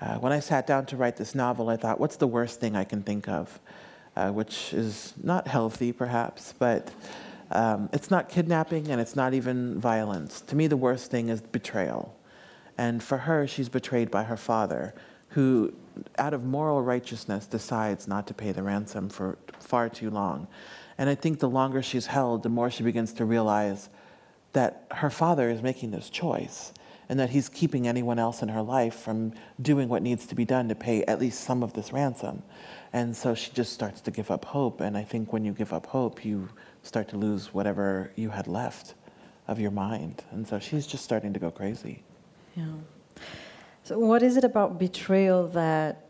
Uh, 0.00 0.14
when 0.18 0.30
I 0.30 0.38
sat 0.38 0.64
down 0.64 0.86
to 0.86 0.96
write 0.96 1.16
this 1.16 1.34
novel, 1.34 1.68
I 1.68 1.76
thought, 1.76 1.98
what's 1.98 2.14
the 2.14 2.28
worst 2.28 2.60
thing 2.60 2.76
I 2.76 2.84
can 2.84 3.02
think 3.02 3.26
of? 3.26 3.58
Uh, 4.14 4.30
which 4.30 4.72
is 4.72 5.12
not 5.20 5.48
healthy, 5.48 5.90
perhaps, 5.90 6.54
but 6.56 6.92
um, 7.50 7.88
it's 7.92 8.12
not 8.12 8.28
kidnapping 8.28 8.92
and 8.92 9.00
it's 9.00 9.16
not 9.16 9.34
even 9.34 9.80
violence. 9.80 10.40
To 10.42 10.54
me, 10.54 10.68
the 10.68 10.76
worst 10.76 11.10
thing 11.10 11.30
is 11.30 11.40
betrayal. 11.40 12.14
And 12.78 13.02
for 13.02 13.18
her, 13.18 13.48
she's 13.48 13.68
betrayed 13.68 14.12
by 14.12 14.22
her 14.22 14.36
father, 14.36 14.94
who, 15.30 15.74
out 16.16 16.32
of 16.32 16.44
moral 16.44 16.80
righteousness, 16.80 17.48
decides 17.48 18.06
not 18.06 18.28
to 18.28 18.34
pay 18.34 18.52
the 18.52 18.62
ransom 18.62 19.08
for 19.08 19.36
far 19.58 19.88
too 19.88 20.10
long. 20.10 20.46
And 20.96 21.10
I 21.10 21.16
think 21.16 21.40
the 21.40 21.50
longer 21.50 21.82
she's 21.82 22.06
held, 22.06 22.44
the 22.44 22.48
more 22.48 22.70
she 22.70 22.84
begins 22.84 23.12
to 23.14 23.24
realize 23.24 23.88
that 24.54 24.86
her 24.92 25.10
father 25.10 25.50
is 25.50 25.62
making 25.62 25.90
this 25.90 26.10
choice 26.10 26.72
and 27.08 27.20
that 27.20 27.30
he's 27.30 27.48
keeping 27.48 27.86
anyone 27.86 28.18
else 28.18 28.42
in 28.42 28.48
her 28.48 28.62
life 28.62 28.94
from 28.94 29.32
doing 29.60 29.88
what 29.88 30.02
needs 30.02 30.26
to 30.26 30.34
be 30.34 30.44
done 30.44 30.68
to 30.68 30.74
pay 30.74 31.04
at 31.04 31.20
least 31.20 31.44
some 31.44 31.62
of 31.62 31.74
this 31.74 31.92
ransom. 31.92 32.42
And 32.92 33.14
so 33.14 33.34
she 33.34 33.50
just 33.52 33.72
starts 33.72 34.00
to 34.02 34.10
give 34.10 34.30
up 34.30 34.44
hope. 34.46 34.80
And 34.80 34.96
I 34.96 35.02
think 35.02 35.32
when 35.32 35.44
you 35.44 35.52
give 35.52 35.72
up 35.72 35.86
hope, 35.86 36.24
you 36.24 36.48
start 36.82 37.08
to 37.08 37.16
lose 37.16 37.52
whatever 37.52 38.10
you 38.16 38.30
had 38.30 38.46
left 38.46 38.94
of 39.46 39.60
your 39.60 39.70
mind. 39.70 40.22
And 40.30 40.48
so 40.48 40.58
she's 40.58 40.86
just 40.86 41.04
starting 41.04 41.32
to 41.34 41.38
go 41.38 41.50
crazy. 41.50 42.02
Yeah. 42.56 42.64
So, 43.82 43.98
what 43.98 44.22
is 44.22 44.36
it 44.38 44.44
about 44.44 44.78
betrayal 44.78 45.48
that? 45.48 46.03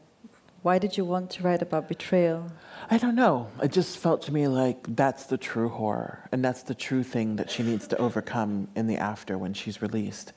Why 0.64 0.79
did 0.79 0.96
you 0.96 1.05
want 1.05 1.29
to 1.33 1.42
write 1.42 1.61
about 1.61 1.88
betrayal? 1.88 2.50
I 2.90 2.96
don't 2.96 3.14
know. 3.14 3.48
It 3.62 3.70
just 3.70 3.98
felt 3.98 4.22
to 4.22 4.33
me 4.33 4.48
like 4.48 4.96
that's 4.96 5.24
the 5.24 5.37
true 5.37 5.68
horror, 5.68 6.27
and 6.33 6.42
that's 6.42 6.62
the 6.62 6.74
true 6.74 7.03
thing 7.03 7.37
that 7.37 7.50
she 7.50 7.62
needs 7.62 7.87
to 7.88 7.98
overcome 7.98 8.68
in 8.74 8.87
the 8.87 8.96
after 8.96 9.37
when 9.37 9.53
she's 9.53 9.83
released. 9.83 10.33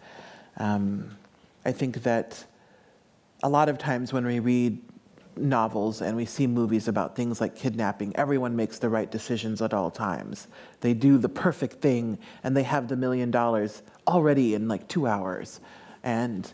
Um, 0.57 1.11
I 1.63 1.71
think 1.71 2.03
that 2.03 2.43
a 3.41 3.47
lot 3.47 3.69
of 3.69 3.77
times 3.77 4.11
when 4.11 4.25
we 4.25 4.39
read 4.39 4.81
novels 5.37 6.01
and 6.01 6.17
we 6.17 6.25
see 6.25 6.45
movies 6.45 6.89
about 6.89 7.15
things 7.15 7.39
like 7.39 7.55
kidnapping, 7.55 8.13
everyone 8.17 8.53
makes 8.53 8.79
the 8.79 8.89
right 8.89 9.09
decisions 9.09 9.61
at 9.61 9.73
all 9.73 9.89
times. 9.89 10.49
They 10.81 10.93
do 10.93 11.17
the 11.17 11.29
perfect 11.29 11.79
thing 11.79 12.19
and 12.43 12.57
they 12.57 12.63
have 12.63 12.89
the 12.89 12.97
million 12.97 13.31
dollars 13.31 13.81
already 14.05 14.55
in 14.55 14.67
like 14.67 14.89
two 14.89 15.07
hours. 15.07 15.61
And 16.03 16.51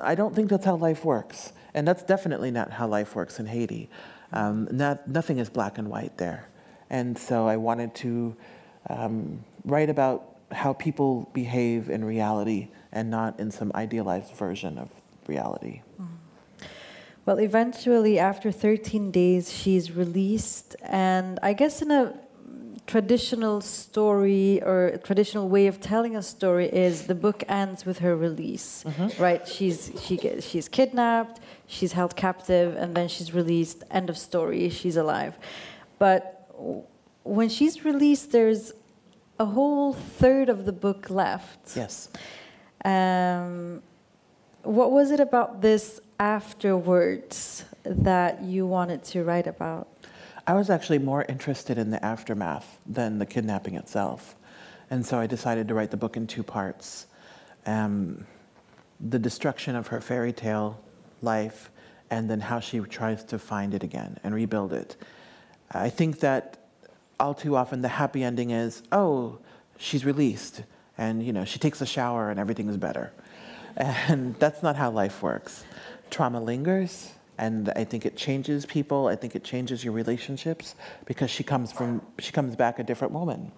I 0.00 0.14
don't 0.14 0.34
think 0.34 0.48
that's 0.48 0.64
how 0.64 0.76
life 0.76 1.04
works. 1.04 1.52
And 1.74 1.86
that's 1.86 2.02
definitely 2.02 2.50
not 2.50 2.70
how 2.70 2.86
life 2.86 3.14
works 3.14 3.40
in 3.40 3.46
Haiti. 3.46 3.90
Um, 4.32 4.68
not, 4.70 5.08
nothing 5.08 5.38
is 5.38 5.50
black 5.50 5.78
and 5.78 5.88
white 5.88 6.16
there. 6.18 6.48
And 6.90 7.18
so 7.18 7.48
I 7.48 7.56
wanted 7.56 7.94
to 7.96 8.36
um, 8.88 9.44
write 9.64 9.90
about 9.90 10.36
how 10.52 10.72
people 10.72 11.28
behave 11.32 11.90
in 11.90 12.04
reality 12.04 12.68
and 12.92 13.10
not 13.10 13.40
in 13.40 13.50
some 13.50 13.72
idealized 13.74 14.34
version 14.34 14.78
of 14.78 14.88
reality. 15.26 15.82
Well, 17.26 17.40
eventually, 17.40 18.18
after 18.18 18.52
13 18.52 19.10
days, 19.10 19.50
she's 19.50 19.90
released, 19.90 20.76
and 20.82 21.38
I 21.42 21.54
guess 21.54 21.80
in 21.80 21.90
a 21.90 22.12
traditional 22.86 23.60
story 23.60 24.62
or 24.62 24.98
traditional 25.04 25.48
way 25.48 25.66
of 25.66 25.80
telling 25.80 26.16
a 26.16 26.22
story 26.22 26.66
is 26.66 27.06
the 27.06 27.14
book 27.14 27.42
ends 27.48 27.86
with 27.86 27.98
her 28.00 28.16
release, 28.16 28.84
right? 29.18 29.46
She's 29.48 29.90
she 30.02 30.16
gets, 30.16 30.46
she's 30.46 30.68
kidnapped, 30.68 31.40
she's 31.66 31.92
held 31.92 32.14
captive, 32.16 32.76
and 32.76 32.94
then 32.94 33.08
she's 33.08 33.32
released. 33.32 33.84
End 33.90 34.10
of 34.10 34.18
story. 34.18 34.68
She's 34.68 34.96
alive, 34.96 35.38
but 35.98 36.50
when 37.24 37.48
she's 37.48 37.84
released, 37.84 38.32
there's 38.32 38.72
a 39.38 39.46
whole 39.46 39.94
third 39.94 40.48
of 40.48 40.64
the 40.64 40.72
book 40.72 41.10
left. 41.10 41.76
Yes. 41.76 42.08
Um, 42.84 43.82
what 44.62 44.92
was 44.92 45.10
it 45.10 45.20
about 45.20 45.60
this 45.60 46.00
afterwards 46.18 47.64
that 47.84 48.42
you 48.42 48.66
wanted 48.66 49.02
to 49.04 49.24
write 49.24 49.46
about? 49.46 49.88
I 50.46 50.52
was 50.52 50.68
actually 50.68 50.98
more 50.98 51.24
interested 51.26 51.78
in 51.78 51.90
the 51.90 52.04
aftermath 52.04 52.78
than 52.86 53.18
the 53.18 53.26
kidnapping 53.26 53.76
itself. 53.76 54.34
And 54.90 55.04
so 55.04 55.18
I 55.18 55.26
decided 55.26 55.68
to 55.68 55.74
write 55.74 55.90
the 55.90 55.96
book 55.96 56.16
in 56.16 56.26
two 56.26 56.42
parts 56.42 57.06
um, 57.66 58.26
the 59.00 59.18
destruction 59.18 59.74
of 59.74 59.86
her 59.86 60.00
fairy 60.00 60.32
tale 60.32 60.78
life, 61.22 61.70
and 62.10 62.28
then 62.28 62.40
how 62.40 62.60
she 62.60 62.78
tries 62.80 63.24
to 63.24 63.38
find 63.38 63.72
it 63.72 63.82
again 63.82 64.18
and 64.22 64.34
rebuild 64.34 64.72
it. 64.72 64.96
I 65.72 65.88
think 65.88 66.20
that 66.20 66.58
all 67.18 67.32
too 67.32 67.56
often 67.56 67.80
the 67.80 67.88
happy 67.88 68.22
ending 68.22 68.50
is 68.50 68.82
oh, 68.92 69.38
she's 69.78 70.04
released, 70.04 70.62
and 70.98 71.22
you 71.22 71.32
know, 71.32 71.44
she 71.46 71.58
takes 71.58 71.80
a 71.80 71.86
shower 71.86 72.30
and 72.30 72.38
everything 72.38 72.68
is 72.68 72.76
better. 72.76 73.12
And 73.76 74.34
that's 74.38 74.62
not 74.62 74.76
how 74.76 74.90
life 74.90 75.22
works. 75.22 75.64
Trauma 76.10 76.40
lingers, 76.40 77.10
and 77.38 77.70
I 77.74 77.84
think 77.84 78.06
it 78.06 78.16
changes 78.16 78.64
people. 78.64 79.08
I 79.08 79.16
think 79.16 79.34
it 79.34 79.44
changes 79.44 79.82
your 79.82 79.92
relationships 79.92 80.74
because 81.04 81.30
she 81.30 81.42
comes 81.42 81.72
from 81.72 82.02
she 82.18 82.32
comes 82.32 82.56
back 82.56 82.78
a 82.78 82.84
different 82.84 83.12
woman. 83.12 83.52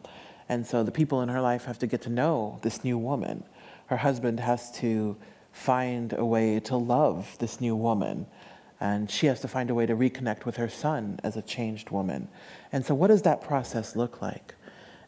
And 0.49 0.67
so 0.67 0.83
the 0.83 0.93
people 0.93 1.23
in 1.23 1.29
her 1.29 1.41
life 1.41 1.65
have 1.65 1.79
to 1.81 1.87
get 1.87 2.03
to 2.03 2.11
know 2.11 2.59
this 2.63 2.85
new 2.85 2.99
woman. 2.99 3.45
Her 3.87 3.97
husband 3.97 4.41
has 4.41 4.71
to 4.79 5.17
find 5.53 6.13
a 6.13 6.25
way 6.25 6.61
to 6.61 6.77
love 6.77 7.37
this 7.39 7.61
new 7.61 7.75
woman. 7.75 8.27
And 8.79 9.11
she 9.11 9.27
has 9.27 9.41
to 9.41 9.49
find 9.49 9.71
a 9.71 9.75
way 9.75 9.87
to 9.87 9.97
reconnect 9.97 10.45
with 10.45 10.57
her 10.57 10.69
son 10.69 11.19
as 11.25 11.37
a 11.37 11.43
changed 11.43 11.91
woman. 11.91 12.29
And 12.73 12.85
so, 12.85 12.95
what 12.95 13.09
does 13.09 13.23
that 13.23 13.41
process 13.41 13.97
look 13.97 14.21
like? 14.21 14.55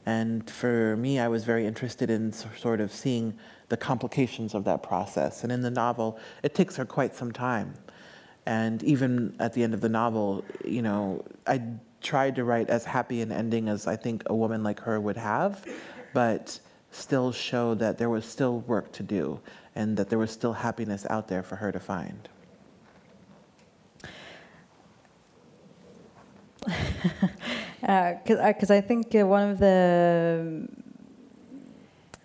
And 0.06 0.48
for 0.48 0.96
me, 0.96 1.18
I 1.18 1.28
was 1.28 1.44
very 1.44 1.66
interested 1.66 2.08
in 2.08 2.32
sort 2.32 2.80
of 2.80 2.90
seeing 2.92 3.38
the 3.68 3.76
complications 3.76 4.54
of 4.54 4.64
that 4.64 4.82
process. 4.82 5.42
And 5.42 5.52
in 5.52 5.60
the 5.60 5.70
novel, 5.70 6.18
it 6.42 6.54
takes 6.54 6.76
her 6.76 6.86
quite 6.86 7.14
some 7.14 7.30
time. 7.30 7.74
And 8.48 8.82
even 8.82 9.36
at 9.40 9.52
the 9.52 9.62
end 9.62 9.74
of 9.74 9.82
the 9.82 9.90
novel, 9.90 10.42
you 10.64 10.80
know, 10.80 11.22
I 11.46 11.60
tried 12.00 12.34
to 12.36 12.44
write 12.44 12.70
as 12.70 12.86
happy 12.86 13.20
an 13.20 13.30
ending 13.30 13.68
as 13.68 13.86
I 13.86 13.94
think 13.94 14.22
a 14.24 14.34
woman 14.34 14.62
like 14.62 14.80
her 14.80 14.98
would 14.98 15.18
have, 15.18 15.66
but 16.14 16.58
still 16.90 17.30
show 17.30 17.74
that 17.74 17.98
there 17.98 18.08
was 18.08 18.24
still 18.24 18.60
work 18.60 18.90
to 18.92 19.02
do 19.02 19.38
and 19.74 19.98
that 19.98 20.08
there 20.08 20.18
was 20.18 20.30
still 20.30 20.54
happiness 20.54 21.06
out 21.10 21.28
there 21.28 21.42
for 21.42 21.56
her 21.56 21.70
to 21.70 21.78
find. 21.78 22.26
Because 27.80 28.70
uh, 28.70 28.74
I 28.74 28.80
think 28.80 29.14
uh, 29.14 29.26
one 29.26 29.50
of 29.50 29.58
the 29.58 30.66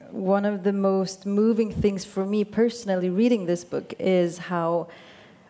one 0.09 0.45
of 0.45 0.63
the 0.63 0.71
most 0.71 1.25
moving 1.25 1.69
things 1.69 2.05
for 2.05 2.25
me 2.25 2.45
personally 2.45 3.09
reading 3.09 3.45
this 3.45 3.65
book 3.65 3.93
is 3.99 4.37
how 4.37 4.87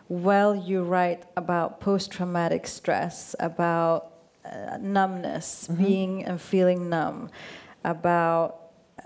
well 0.08 0.54
you 0.54 0.82
write 0.82 1.24
about 1.36 1.80
post-traumatic 1.80 2.66
stress, 2.66 3.34
about 3.40 4.12
uh, 4.44 4.76
numbness, 4.80 5.68
mm-hmm. 5.68 5.84
being 5.84 6.24
and 6.24 6.40
feeling 6.40 6.88
numb, 6.88 7.30
about 7.84 8.60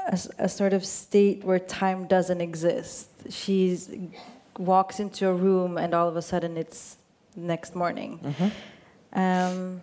a, 0.09 0.19
a, 0.39 0.49
sort 0.49 0.73
of 0.73 0.85
state 0.85 1.45
where 1.45 1.59
time 1.59 2.07
doesn't 2.07 2.41
exist. 2.41 3.09
She 3.31 3.79
walks 4.59 4.99
into 4.99 5.29
a 5.29 5.33
room 5.35 5.79
and 5.79 5.95
all 5.95 6.09
of 6.09 6.17
a 6.17 6.23
sudden 6.23 6.57
it's 6.57 6.97
next 7.37 7.75
morning. 7.75 8.19
Mm-hmm. 8.23 9.19
Um, 9.19 9.81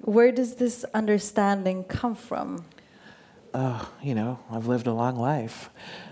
where 0.00 0.32
does 0.32 0.56
this 0.56 0.84
understanding 0.94 1.84
come 1.84 2.14
from? 2.14 2.64
Uh, 3.54 3.84
you 4.02 4.14
know, 4.14 4.38
I've 4.50 4.66
lived 4.66 4.86
a 4.86 4.92
long 4.92 5.16
life. 5.16 5.70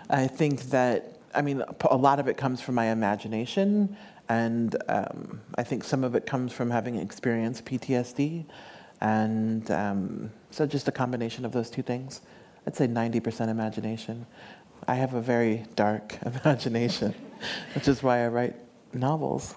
I 0.09 0.27
think 0.27 0.63
that, 0.71 1.14
I 1.35 1.43
mean, 1.43 1.63
a 1.91 1.97
lot 1.97 2.21
of 2.21 2.29
it 2.29 2.37
comes 2.37 2.61
from 2.61 2.75
my 2.75 2.87
imagination, 2.87 3.97
and 4.29 4.77
um, 4.89 5.41
I 5.57 5.63
think 5.63 5.85
some 5.85 6.05
of 6.05 6.15
it 6.15 6.27
comes 6.27 6.53
from 6.53 6.71
having 6.71 6.97
experienced 6.97 7.65
PTSD. 7.65 8.45
And 9.01 9.71
um, 9.71 10.31
so 10.51 10.67
just 10.67 10.89
a 10.89 10.93
combination 10.93 11.45
of 11.45 11.53
those 11.53 11.71
two 11.71 11.83
things. 11.83 12.21
I'd 12.67 12.77
say 12.77 12.87
90% 12.87 13.49
imagination. 13.49 14.27
I 14.89 14.95
have 14.95 15.15
a 15.15 15.21
very 15.21 15.65
dark 15.77 16.19
imagination, 16.45 17.15
which 17.75 17.89
is 17.89 18.03
why 18.03 18.25
I 18.25 18.29
write 18.29 18.57
novels. 18.93 19.55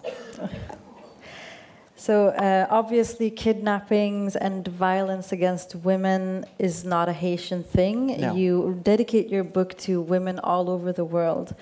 So, 2.00 2.28
uh, 2.28 2.68
obviously, 2.70 3.32
kidnappings 3.32 4.36
and 4.36 4.68
violence 4.68 5.32
against 5.32 5.76
women 5.76 6.46
is 6.60 6.86
not 6.86 7.10
a 7.10 7.14
Haitian 7.14 7.64
thing. 7.64 8.22
No. 8.22 8.36
You 8.36 8.80
dedicate 8.84 9.30
your 9.30 9.44
book 9.44 9.76
to 9.80 10.00
women 10.00 10.38
all 10.40 10.70
over 10.70 10.94
the 10.94 11.04
world. 11.04 11.56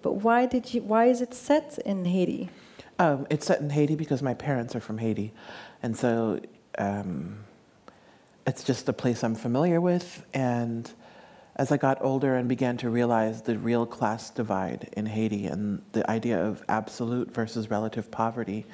But 0.00 0.14
why, 0.14 0.46
did 0.46 0.72
you, 0.72 0.82
why 0.82 1.06
is 1.06 1.20
it 1.20 1.34
set 1.34 1.80
in 1.84 2.04
Haiti? 2.04 2.48
Um, 3.00 3.26
it's 3.28 3.46
set 3.46 3.60
in 3.60 3.70
Haiti 3.70 3.96
because 3.96 4.22
my 4.22 4.34
parents 4.34 4.76
are 4.76 4.80
from 4.80 4.98
Haiti. 4.98 5.32
And 5.82 5.96
so 5.96 6.38
um, 6.78 7.40
it's 8.46 8.62
just 8.62 8.88
a 8.88 8.92
place 8.92 9.24
I'm 9.24 9.34
familiar 9.34 9.80
with. 9.80 10.24
And 10.32 10.88
as 11.56 11.72
I 11.72 11.76
got 11.76 11.98
older 12.02 12.36
and 12.36 12.48
began 12.48 12.76
to 12.78 12.88
realize 12.88 13.42
the 13.42 13.58
real 13.58 13.86
class 13.86 14.30
divide 14.30 14.90
in 14.96 15.06
Haiti 15.06 15.46
and 15.46 15.82
the 15.90 16.08
idea 16.08 16.40
of 16.40 16.62
absolute 16.68 17.34
versus 17.34 17.68
relative 17.68 18.12
poverty, 18.12 18.64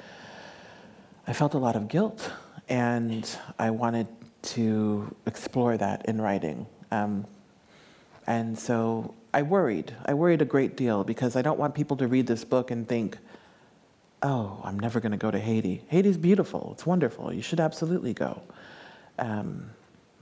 I 1.29 1.33
felt 1.33 1.53
a 1.53 1.59
lot 1.59 1.75
of 1.75 1.87
guilt, 1.87 2.31
and 2.69 3.23
I 3.59 3.69
wanted 3.69 4.07
to 4.41 5.15
explore 5.27 5.77
that 5.77 6.07
in 6.07 6.19
writing. 6.19 6.65
Um, 6.89 7.27
and 8.25 8.57
so 8.57 9.13
I 9.31 9.43
worried. 9.43 9.93
I 10.07 10.15
worried 10.15 10.41
a 10.41 10.45
great 10.45 10.75
deal 10.75 11.03
because 11.03 11.35
I 11.35 11.43
don't 11.43 11.59
want 11.59 11.75
people 11.75 11.97
to 11.97 12.07
read 12.07 12.25
this 12.25 12.43
book 12.43 12.71
and 12.71 12.87
think, 12.87 13.19
oh, 14.23 14.59
I'm 14.63 14.79
never 14.79 14.99
going 14.99 15.11
to 15.11 15.19
go 15.19 15.29
to 15.29 15.37
Haiti. 15.37 15.83
Haiti's 15.89 16.17
beautiful. 16.17 16.71
It's 16.73 16.87
wonderful. 16.87 17.31
You 17.31 17.43
should 17.43 17.59
absolutely 17.59 18.15
go. 18.15 18.41
Um, 19.19 19.69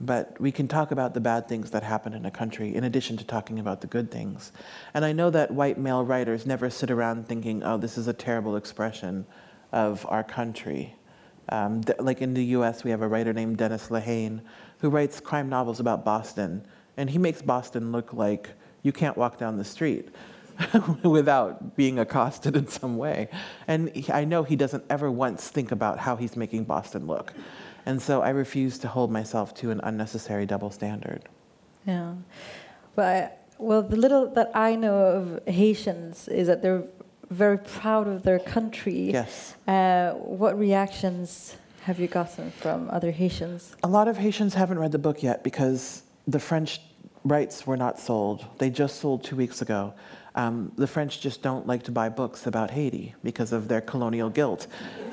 but 0.02 0.38
we 0.38 0.52
can 0.52 0.68
talk 0.68 0.90
about 0.90 1.14
the 1.14 1.20
bad 1.20 1.48
things 1.48 1.70
that 1.70 1.84
happen 1.84 2.12
in 2.12 2.26
a 2.26 2.30
country 2.30 2.76
in 2.76 2.84
addition 2.84 3.16
to 3.16 3.24
talking 3.24 3.58
about 3.58 3.80
the 3.80 3.86
good 3.86 4.10
things. 4.10 4.52
And 4.92 5.06
I 5.06 5.12
know 5.12 5.30
that 5.30 5.52
white 5.52 5.78
male 5.78 6.04
writers 6.04 6.44
never 6.44 6.68
sit 6.68 6.90
around 6.90 7.26
thinking, 7.28 7.62
oh, 7.62 7.78
this 7.78 7.96
is 7.96 8.08
a 8.08 8.12
terrible 8.12 8.56
expression 8.56 9.24
of 9.72 10.06
our 10.08 10.22
country. 10.22 10.94
Um, 11.50 11.82
th- 11.82 11.98
like 12.00 12.20
in 12.20 12.34
the 12.34 12.44
US, 12.56 12.84
we 12.84 12.90
have 12.90 13.02
a 13.02 13.08
writer 13.08 13.32
named 13.32 13.58
Dennis 13.58 13.88
Lehane 13.88 14.40
who 14.80 14.90
writes 14.90 15.20
crime 15.20 15.48
novels 15.48 15.80
about 15.80 16.04
Boston. 16.04 16.66
And 16.96 17.10
he 17.10 17.18
makes 17.18 17.42
Boston 17.42 17.92
look 17.92 18.12
like 18.12 18.50
you 18.82 18.92
can't 18.92 19.16
walk 19.16 19.38
down 19.38 19.56
the 19.56 19.64
street 19.64 20.08
without 21.02 21.76
being 21.76 21.98
accosted 21.98 22.56
in 22.56 22.66
some 22.66 22.96
way. 22.96 23.28
And 23.66 23.94
he, 23.94 24.10
I 24.12 24.24
know 24.24 24.42
he 24.42 24.56
doesn't 24.56 24.84
ever 24.90 25.10
once 25.10 25.48
think 25.48 25.72
about 25.72 25.98
how 25.98 26.16
he's 26.16 26.36
making 26.36 26.64
Boston 26.64 27.06
look. 27.06 27.32
And 27.86 28.02
so 28.02 28.22
I 28.22 28.30
refuse 28.30 28.78
to 28.80 28.88
hold 28.88 29.10
myself 29.10 29.54
to 29.54 29.70
an 29.70 29.80
unnecessary 29.82 30.46
double 30.46 30.70
standard. 30.70 31.24
Yeah. 31.86 32.14
Well, 32.96 33.08
I, 33.08 33.30
well, 33.58 33.82
the 33.82 33.96
little 33.96 34.28
that 34.34 34.50
I 34.54 34.76
know 34.76 34.94
of 34.94 35.40
Haitians 35.46 36.28
is 36.28 36.46
that 36.46 36.62
they're 36.62 36.84
very 37.30 37.58
proud 37.58 38.08
of 38.08 38.22
their 38.22 38.38
country. 38.38 39.10
Yes. 39.12 39.54
Uh, 39.66 40.12
what 40.12 40.58
reactions 40.58 41.56
have 41.82 41.98
you 42.00 42.06
gotten 42.06 42.50
from 42.50 42.88
other 42.90 43.10
Haitians? 43.10 43.74
A 43.82 43.88
lot 43.88 44.08
of 44.08 44.16
Haitians 44.16 44.54
haven't 44.54 44.78
read 44.78 44.92
the 44.92 44.98
book 44.98 45.22
yet 45.22 45.44
because 45.44 46.02
the 46.26 46.38
French 46.38 46.80
rights 47.24 47.66
were 47.66 47.76
not 47.76 47.98
sold. 47.98 48.44
They 48.58 48.70
just 48.70 49.00
sold 49.00 49.24
two 49.24 49.36
weeks 49.36 49.62
ago. 49.62 49.94
Um, 50.34 50.70
the 50.76 50.86
French 50.86 51.20
just 51.20 51.42
don't 51.42 51.66
like 51.66 51.82
to 51.84 51.90
buy 51.90 52.10
books 52.10 52.46
about 52.46 52.70
Haiti 52.70 53.14
because 53.24 53.52
of 53.52 53.66
their 53.66 53.80
colonial 53.80 54.30
guilt. 54.30 54.68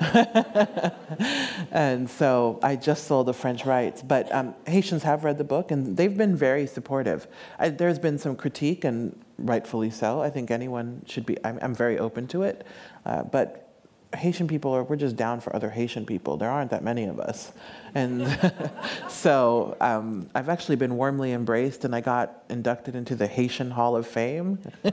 and 1.72 2.08
so 2.08 2.60
I 2.62 2.76
just 2.76 3.08
sold 3.08 3.26
the 3.26 3.34
French 3.34 3.66
rights. 3.66 4.02
But 4.02 4.32
um, 4.32 4.54
Haitians 4.66 5.02
have 5.02 5.24
read 5.24 5.38
the 5.38 5.44
book 5.44 5.72
and 5.72 5.96
they've 5.96 6.16
been 6.16 6.36
very 6.36 6.66
supportive. 6.66 7.26
I, 7.58 7.70
there's 7.70 7.98
been 7.98 8.18
some 8.18 8.36
critique, 8.36 8.84
and 8.84 9.18
rightfully 9.38 9.90
so. 9.90 10.20
I 10.20 10.30
think 10.30 10.50
anyone 10.50 11.02
should 11.06 11.26
be, 11.26 11.36
I'm, 11.44 11.58
I'm 11.62 11.74
very 11.74 11.98
open 11.98 12.26
to 12.28 12.42
it. 12.42 12.66
Uh, 13.04 13.22
but 13.22 13.66
Haitian 14.14 14.48
people 14.48 14.72
are, 14.72 14.82
we're 14.82 14.96
just 14.96 15.16
down 15.16 15.40
for 15.40 15.54
other 15.54 15.70
Haitian 15.70 16.06
people. 16.06 16.36
There 16.36 16.50
aren't 16.50 16.70
that 16.70 16.82
many 16.82 17.04
of 17.04 17.20
us. 17.20 17.52
And 17.94 18.26
so 19.08 19.76
um, 19.80 20.28
I've 20.34 20.48
actually 20.48 20.76
been 20.76 20.96
warmly 20.96 21.32
embraced, 21.32 21.84
and 21.84 21.94
I 21.94 22.00
got 22.00 22.44
inducted 22.48 22.94
into 22.94 23.14
the 23.14 23.26
Haitian 23.26 23.70
Hall 23.70 23.96
of 23.96 24.06
Fame. 24.06 24.58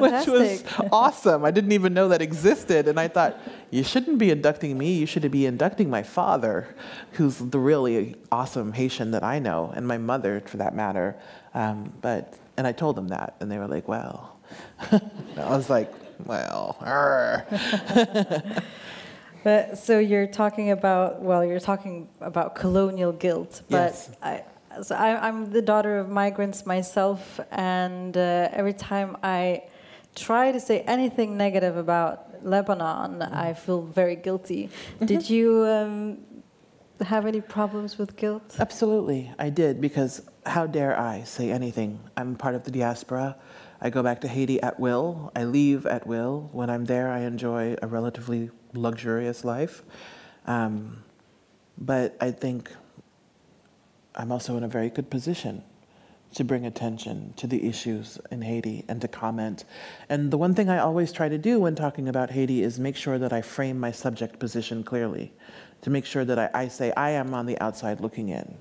which 0.00 0.26
was 0.26 0.64
awesome. 0.92 1.44
I 1.44 1.50
didn't 1.50 1.72
even 1.72 1.94
know 1.94 2.08
that 2.08 2.22
existed. 2.22 2.88
And 2.88 2.98
I 2.98 3.08
thought, 3.08 3.38
you 3.70 3.82
shouldn't 3.82 4.18
be 4.18 4.30
inducting 4.30 4.78
me, 4.78 4.92
you 4.92 5.06
should 5.06 5.28
be 5.30 5.46
inducting 5.46 5.90
my 5.90 6.02
father, 6.02 6.74
who's 7.12 7.38
the 7.38 7.58
really 7.58 8.14
awesome 8.30 8.72
Haitian 8.72 9.10
that 9.10 9.22
I 9.22 9.38
know, 9.38 9.72
and 9.74 9.86
my 9.86 9.98
mother, 9.98 10.40
for 10.46 10.56
that 10.58 10.74
matter. 10.74 11.16
Um, 11.54 11.92
but, 12.00 12.34
and 12.56 12.66
I 12.66 12.72
told 12.72 12.96
them 12.96 13.08
that, 13.08 13.36
and 13.40 13.50
they 13.50 13.58
were 13.58 13.68
like, 13.68 13.88
well. 13.88 14.38
I 14.92 15.00
was 15.36 15.68
like, 15.68 15.92
well, 16.24 16.76
but 19.44 19.78
so 19.78 19.98
you're 19.98 20.26
talking 20.26 20.70
about 20.70 21.20
well, 21.20 21.44
you're 21.44 21.60
talking 21.60 22.08
about 22.20 22.54
colonial 22.54 23.12
guilt, 23.12 23.62
but 23.68 23.92
yes. 23.92 24.10
I, 24.22 24.44
so 24.82 24.94
I, 24.94 25.28
am 25.28 25.50
the 25.50 25.62
daughter 25.62 25.98
of 25.98 26.08
migrants 26.08 26.66
myself, 26.66 27.40
and 27.50 28.16
uh, 28.16 28.48
every 28.52 28.72
time 28.72 29.16
I 29.22 29.64
try 30.14 30.52
to 30.52 30.60
say 30.60 30.80
anything 30.80 31.36
negative 31.36 31.76
about 31.76 32.44
Lebanon, 32.44 33.18
mm-hmm. 33.18 33.34
I 33.34 33.54
feel 33.54 33.82
very 33.82 34.16
guilty. 34.16 34.68
Mm-hmm. 34.68 35.06
Did 35.06 35.28
you 35.30 35.64
um, 35.66 36.18
have 37.04 37.26
any 37.26 37.40
problems 37.40 37.98
with 37.98 38.16
guilt? 38.16 38.56
Absolutely, 38.58 39.32
I 39.38 39.50
did 39.50 39.80
because 39.80 40.22
how 40.46 40.66
dare 40.66 40.98
I 40.98 41.24
say 41.24 41.50
anything? 41.50 42.00
I'm 42.16 42.36
part 42.36 42.54
of 42.54 42.64
the 42.64 42.70
diaspora. 42.70 43.36
I 43.80 43.90
go 43.90 44.02
back 44.02 44.20
to 44.22 44.28
Haiti 44.28 44.60
at 44.62 44.80
will. 44.80 45.32
I 45.36 45.44
leave 45.44 45.86
at 45.86 46.06
will. 46.06 46.48
When 46.52 46.70
I'm 46.70 46.86
there, 46.86 47.10
I 47.10 47.20
enjoy 47.20 47.76
a 47.82 47.86
relatively 47.86 48.50
luxurious 48.72 49.44
life. 49.44 49.82
Um, 50.46 51.02
but 51.76 52.16
I 52.20 52.30
think 52.30 52.70
I'm 54.14 54.32
also 54.32 54.56
in 54.56 54.64
a 54.64 54.68
very 54.68 54.88
good 54.88 55.10
position 55.10 55.62
to 56.34 56.44
bring 56.44 56.66
attention 56.66 57.32
to 57.36 57.46
the 57.46 57.66
issues 57.66 58.18
in 58.30 58.42
Haiti 58.42 58.84
and 58.88 59.00
to 59.00 59.08
comment. 59.08 59.64
And 60.08 60.30
the 60.30 60.38
one 60.38 60.54
thing 60.54 60.68
I 60.68 60.78
always 60.78 61.12
try 61.12 61.28
to 61.28 61.38
do 61.38 61.60
when 61.60 61.74
talking 61.74 62.08
about 62.08 62.30
Haiti 62.30 62.62
is 62.62 62.78
make 62.78 62.96
sure 62.96 63.18
that 63.18 63.32
I 63.32 63.42
frame 63.42 63.78
my 63.78 63.90
subject 63.90 64.38
position 64.38 64.84
clearly, 64.84 65.32
to 65.82 65.90
make 65.90 66.04
sure 66.04 66.24
that 66.24 66.38
I, 66.38 66.50
I 66.52 66.68
say, 66.68 66.92
I 66.96 67.10
am 67.10 67.34
on 67.34 67.46
the 67.46 67.58
outside 67.60 68.00
looking 68.00 68.28
in. 68.28 68.56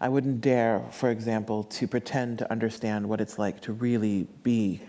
I 0.00 0.08
wouldn't 0.08 0.40
dare, 0.40 0.84
for 0.92 1.10
example, 1.10 1.64
to 1.64 1.88
pretend 1.88 2.38
to 2.38 2.50
understand 2.50 3.08
what 3.08 3.20
it's 3.20 3.38
like 3.38 3.60
to 3.62 3.72
really 3.72 4.28
be 4.42 4.80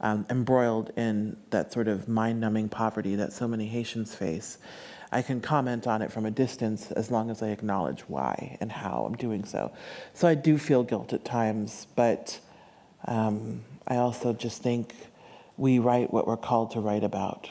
um, 0.00 0.26
embroiled 0.28 0.90
in 0.96 1.36
that 1.50 1.72
sort 1.72 1.88
of 1.88 2.08
mind 2.08 2.40
numbing 2.40 2.68
poverty 2.68 3.14
that 3.16 3.32
so 3.32 3.46
many 3.46 3.66
Haitians 3.66 4.14
face. 4.14 4.58
I 5.12 5.22
can 5.22 5.40
comment 5.40 5.86
on 5.86 6.02
it 6.02 6.10
from 6.10 6.26
a 6.26 6.30
distance 6.30 6.90
as 6.92 7.10
long 7.10 7.30
as 7.30 7.42
I 7.42 7.48
acknowledge 7.48 8.00
why 8.02 8.58
and 8.60 8.72
how 8.72 9.04
I'm 9.06 9.16
doing 9.16 9.44
so. 9.44 9.72
So 10.14 10.26
I 10.26 10.34
do 10.34 10.58
feel 10.58 10.82
guilt 10.82 11.12
at 11.12 11.24
times, 11.24 11.86
but 11.94 12.40
um, 13.06 13.62
I 13.86 13.96
also 13.96 14.32
just 14.32 14.62
think 14.62 14.94
we 15.56 15.78
write 15.78 16.12
what 16.12 16.26
we're 16.26 16.36
called 16.36 16.72
to 16.72 16.80
write 16.80 17.04
about. 17.04 17.50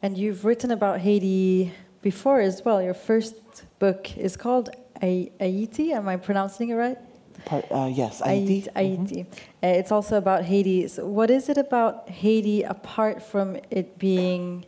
And 0.00 0.16
you've 0.16 0.44
written 0.44 0.70
about 0.70 1.00
Haiti 1.00 1.72
before 2.00 2.40
as 2.40 2.64
well. 2.64 2.82
Your 2.82 2.94
first 2.94 3.36
book 3.78 4.16
is 4.16 4.36
called 4.36 4.70
Ayiti. 5.02 5.90
Am 5.90 6.08
I 6.08 6.16
pronouncing 6.16 6.70
it 6.70 6.74
right? 6.74 6.98
Uh, 7.50 7.90
yes, 7.92 8.20
Ayiti. 8.22 8.72
Ayiti. 8.74 9.26
Mm-hmm. 9.26 9.32
Uh, 9.62 9.66
it's 9.66 9.90
also 9.90 10.16
about 10.16 10.44
Haiti. 10.44 10.88
So 10.88 11.06
what 11.06 11.30
is 11.30 11.48
it 11.48 11.58
about 11.58 12.08
Haiti, 12.08 12.62
apart 12.62 13.22
from 13.22 13.56
it 13.70 13.98
being 13.98 14.64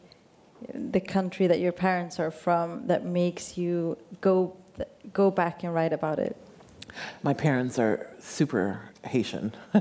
the 0.75 1.01
country 1.01 1.47
that 1.47 1.61
your 1.61 1.73
parents 1.73 2.19
are 2.19 2.31
from, 2.31 2.87
that 2.89 3.05
makes 3.05 3.57
you 3.57 3.97
go 4.21 4.57
go 5.13 5.31
back 5.31 5.63
and 5.63 5.75
write 5.75 5.93
about 5.93 6.19
it? 6.19 6.37
My 7.23 7.35
parents 7.35 7.79
are 7.79 8.11
super 8.19 8.81
Haitian. 9.05 9.53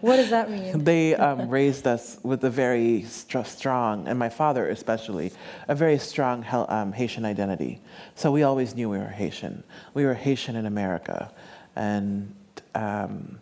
what 0.00 0.16
does 0.16 0.30
that 0.30 0.50
mean? 0.50 0.84
they 0.84 1.14
um, 1.14 1.48
raised 1.48 1.86
us 1.86 2.18
with 2.22 2.44
a 2.44 2.50
very 2.50 3.04
st- 3.04 3.46
strong, 3.46 4.06
and 4.06 4.18
my 4.18 4.28
father 4.28 4.68
especially, 4.68 5.32
a 5.68 5.74
very 5.74 5.98
strong 5.98 6.44
um, 6.68 6.92
Haitian 6.92 7.24
identity. 7.24 7.80
So 8.14 8.30
we 8.30 8.42
always 8.42 8.74
knew 8.74 8.90
we 8.90 8.98
were 8.98 9.06
Haitian. 9.06 9.62
We 9.94 10.04
were 10.04 10.14
Haitian 10.14 10.56
in 10.56 10.66
America. 10.66 11.32
And 11.74 12.34
um, 12.74 13.38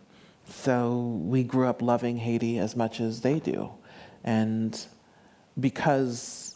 so 0.47 1.19
we 1.23 1.43
grew 1.43 1.67
up 1.67 1.81
loving 1.81 2.17
Haiti 2.17 2.59
as 2.59 2.75
much 2.75 2.99
as 2.99 3.21
they 3.21 3.39
do. 3.39 3.71
And 4.23 4.79
because 5.59 6.55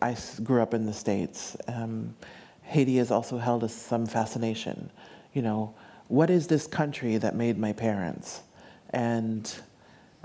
I 0.00 0.16
grew 0.42 0.62
up 0.62 0.74
in 0.74 0.86
the 0.86 0.92
States, 0.92 1.56
um, 1.68 2.14
Haiti 2.62 2.96
has 2.96 3.10
also 3.10 3.38
held 3.38 3.64
us 3.64 3.74
some 3.74 4.06
fascination. 4.06 4.90
You 5.36 5.42
know, 5.42 5.74
what 6.08 6.30
is 6.30 6.46
this 6.46 6.66
country 6.66 7.18
that 7.18 7.34
made 7.34 7.58
my 7.58 7.74
parents? 7.74 8.40
And, 8.88 9.54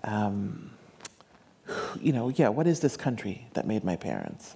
um, 0.05 0.71
you 1.99 2.13
know, 2.13 2.29
yeah, 2.29 2.47
what 2.47 2.65
is 2.65 2.79
this 2.79 2.95
country 2.95 3.45
that 3.51 3.67
made 3.67 3.83
my 3.83 3.97
parents? 3.97 4.55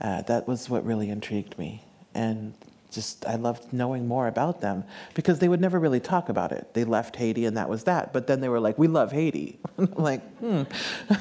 Uh, 0.00 0.22
that 0.22 0.48
was 0.48 0.70
what 0.70 0.86
really 0.86 1.10
intrigued 1.10 1.58
me. 1.58 1.84
And 2.14 2.54
just, 2.94 3.26
I 3.26 3.36
loved 3.36 3.72
knowing 3.72 4.06
more 4.06 4.26
about 4.28 4.60
them 4.60 4.84
because 5.14 5.38
they 5.38 5.48
would 5.48 5.60
never 5.60 5.78
really 5.78 6.00
talk 6.00 6.28
about 6.28 6.52
it. 6.52 6.72
They 6.74 6.84
left 6.84 7.16
Haiti 7.16 7.44
and 7.44 7.56
that 7.56 7.68
was 7.68 7.84
that. 7.84 8.12
But 8.12 8.26
then 8.26 8.40
they 8.40 8.48
were 8.48 8.60
like, 8.60 8.78
we 8.78 8.88
love 8.88 9.12
Haiti. 9.12 9.58
I'm 9.78 9.92
like, 9.94 10.22
hmm, 10.38 10.62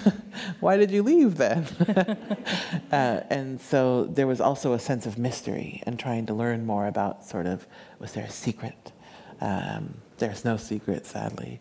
why 0.60 0.78
did 0.78 0.92
you 0.92 1.04
leave 1.04 1.38
then? 1.38 1.66
uh, 2.92 3.22
and 3.30 3.60
so 3.60 4.06
there 4.06 4.28
was 4.28 4.40
also 4.40 4.74
a 4.74 4.80
sense 4.80 5.06
of 5.06 5.18
mystery 5.18 5.82
and 5.86 6.00
trying 6.00 6.26
to 6.28 6.34
learn 6.34 6.66
more 6.66 6.88
about 6.88 7.26
sort 7.26 7.46
of, 7.46 7.66
was 8.00 8.14
there 8.14 8.26
a 8.26 8.30
secret? 8.30 8.92
Um, 9.42 9.96
there's 10.18 10.46
no 10.46 10.58
secret, 10.58 11.06
sadly. 11.06 11.60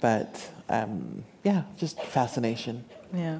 But 0.00 0.50
um, 0.68 1.24
yeah, 1.44 1.62
just 1.78 2.02
fascination. 2.02 2.84
Yeah. 3.14 3.38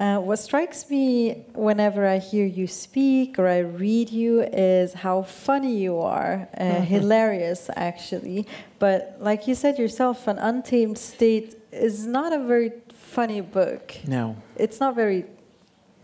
Uh, 0.00 0.18
what 0.18 0.38
strikes 0.38 0.88
me 0.88 1.44
whenever 1.52 2.06
I 2.06 2.16
hear 2.16 2.46
you 2.46 2.66
speak 2.66 3.38
or 3.38 3.46
I 3.46 3.58
read 3.58 4.08
you 4.08 4.40
is 4.40 4.94
how 4.94 5.20
funny 5.22 5.76
you 5.76 5.98
are. 5.98 6.48
Uh, 6.56 6.62
mm-hmm. 6.62 6.84
hilarious, 6.84 7.68
actually. 7.76 8.46
But 8.78 9.18
like 9.20 9.46
you 9.46 9.54
said 9.54 9.78
yourself, 9.78 10.26
An 10.26 10.38
Untamed 10.38 10.96
State 10.96 11.58
is 11.70 12.06
not 12.06 12.32
a 12.32 12.38
very 12.38 12.72
funny 12.94 13.42
book. 13.42 13.94
No. 14.06 14.36
It's 14.56 14.80
not 14.80 14.96
very, 14.96 15.26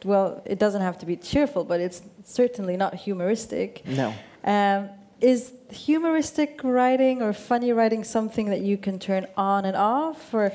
well, 0.05 0.43
it 0.45 0.59
doesn't 0.59 0.83
have 0.83 0.99
to 0.99 1.07
be 1.07 1.17
cheerful, 1.17 1.65
but 1.65 1.81
it's 1.81 2.03
certainly 2.23 2.77
not 2.77 2.95
humoristic. 2.95 3.83
No. 3.87 4.15
Um, 4.45 4.91
is 5.23 5.55
humoristic 5.71 6.61
writing 6.63 7.23
or 7.23 7.33
funny 7.33 7.73
writing 7.73 8.05
something 8.05 8.51
that 8.51 8.61
you 8.61 8.77
can 8.77 8.99
turn 8.99 9.27
on 9.37 9.65
and 9.65 9.75
off 9.75 10.35
or 10.35 10.53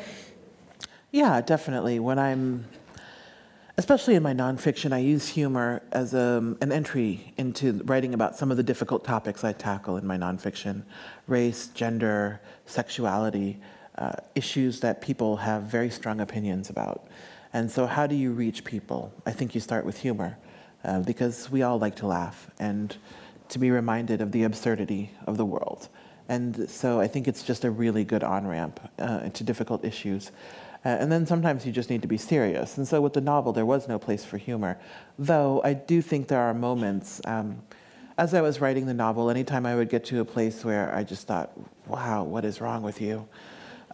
yeah 1.09 1.41
definitely 1.41 1.99
when 1.99 2.19
i'm 2.19 2.63
especially 3.81 4.15
in 4.15 4.23
my 4.23 4.33
nonfiction 4.33 4.93
i 4.93 4.97
use 4.99 5.27
humor 5.27 5.81
as 5.91 6.13
a, 6.13 6.37
um, 6.37 6.57
an 6.61 6.71
entry 6.71 7.33
into 7.37 7.73
writing 7.85 8.13
about 8.13 8.37
some 8.37 8.51
of 8.51 8.57
the 8.57 8.63
difficult 8.71 9.03
topics 9.03 9.43
i 9.43 9.51
tackle 9.51 9.97
in 9.97 10.05
my 10.05 10.17
nonfiction 10.17 10.83
race 11.27 11.67
gender 11.73 12.39
sexuality 12.65 13.59
uh, 13.97 14.13
issues 14.35 14.79
that 14.79 15.01
people 15.01 15.37
have 15.37 15.63
very 15.63 15.89
strong 15.89 16.21
opinions 16.21 16.69
about 16.69 17.07
and 17.53 17.69
so 17.69 17.85
how 17.85 18.05
do 18.05 18.15
you 18.15 18.31
reach 18.31 18.63
people 18.63 19.11
i 19.25 19.31
think 19.31 19.55
you 19.55 19.61
start 19.61 19.83
with 19.83 19.97
humor 19.97 20.37
uh, 20.83 20.99
because 21.01 21.49
we 21.49 21.63
all 21.63 21.79
like 21.79 21.95
to 21.95 22.07
laugh 22.07 22.49
and 22.59 22.97
to 23.51 23.59
be 23.59 23.69
reminded 23.69 24.21
of 24.21 24.31
the 24.31 24.43
absurdity 24.43 25.11
of 25.27 25.37
the 25.37 25.45
world. 25.45 25.89
And 26.29 26.69
so 26.69 27.01
I 27.01 27.07
think 27.07 27.27
it's 27.27 27.43
just 27.43 27.65
a 27.65 27.71
really 27.71 28.05
good 28.05 28.23
on 28.23 28.47
ramp 28.47 28.79
uh, 28.97 29.19
into 29.23 29.43
difficult 29.43 29.83
issues. 29.83 30.31
Uh, 30.83 30.89
and 30.89 31.11
then 31.11 31.25
sometimes 31.25 31.65
you 31.65 31.71
just 31.71 31.89
need 31.89 32.01
to 32.01 32.07
be 32.07 32.17
serious. 32.17 32.77
And 32.77 32.87
so 32.87 33.01
with 33.01 33.13
the 33.13 33.21
novel, 33.21 33.53
there 33.53 33.65
was 33.65 33.87
no 33.87 33.99
place 33.99 34.25
for 34.25 34.37
humor. 34.37 34.79
Though 35.19 35.61
I 35.63 35.73
do 35.73 36.01
think 36.01 36.27
there 36.27 36.41
are 36.41 36.53
moments, 36.53 37.21
um, 37.25 37.61
as 38.17 38.33
I 38.33 38.41
was 38.41 38.59
writing 38.59 38.87
the 38.87 38.93
novel, 38.93 39.29
anytime 39.29 39.65
I 39.65 39.75
would 39.75 39.89
get 39.89 40.05
to 40.05 40.21
a 40.21 40.25
place 40.25 40.65
where 40.65 40.93
I 40.93 41.03
just 41.03 41.27
thought, 41.27 41.51
wow, 41.87 42.23
what 42.23 42.45
is 42.45 42.61
wrong 42.61 42.81
with 42.81 42.99
you? 42.99 43.27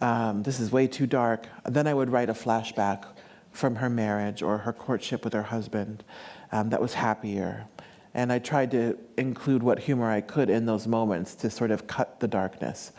Um, 0.00 0.42
this 0.42 0.60
is 0.60 0.72
way 0.72 0.86
too 0.86 1.06
dark. 1.06 1.46
Then 1.66 1.86
I 1.86 1.92
would 1.92 2.10
write 2.10 2.30
a 2.30 2.34
flashback 2.34 3.04
from 3.52 3.76
her 3.76 3.90
marriage 3.90 4.42
or 4.42 4.58
her 4.58 4.72
courtship 4.72 5.24
with 5.24 5.34
her 5.34 5.42
husband 5.42 6.04
um, 6.52 6.70
that 6.70 6.80
was 6.80 6.94
happier. 6.94 7.66
And 8.14 8.32
I 8.32 8.38
tried 8.38 8.70
to 8.70 8.96
include 9.18 9.62
what 9.62 9.78
humor 9.80 10.10
I 10.10 10.22
could 10.22 10.48
in 10.48 10.64
those 10.64 10.86
moments 10.86 11.34
to 11.36 11.50
sort 11.50 11.70
of 11.70 11.86
cut 11.86 12.20
the 12.20 12.28
darkness. 12.28 12.92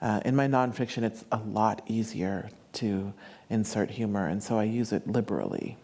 Uh, 0.00 0.20
in 0.24 0.36
my 0.36 0.46
nonfiction, 0.46 1.02
it's 1.02 1.24
a 1.32 1.38
lot 1.38 1.82
easier 1.86 2.48
to 2.74 3.12
insert 3.50 3.90
humor, 3.90 4.26
and 4.26 4.42
so 4.42 4.58
I 4.58 4.64
use 4.64 4.92
it 4.92 5.06
liberally. 5.06 5.76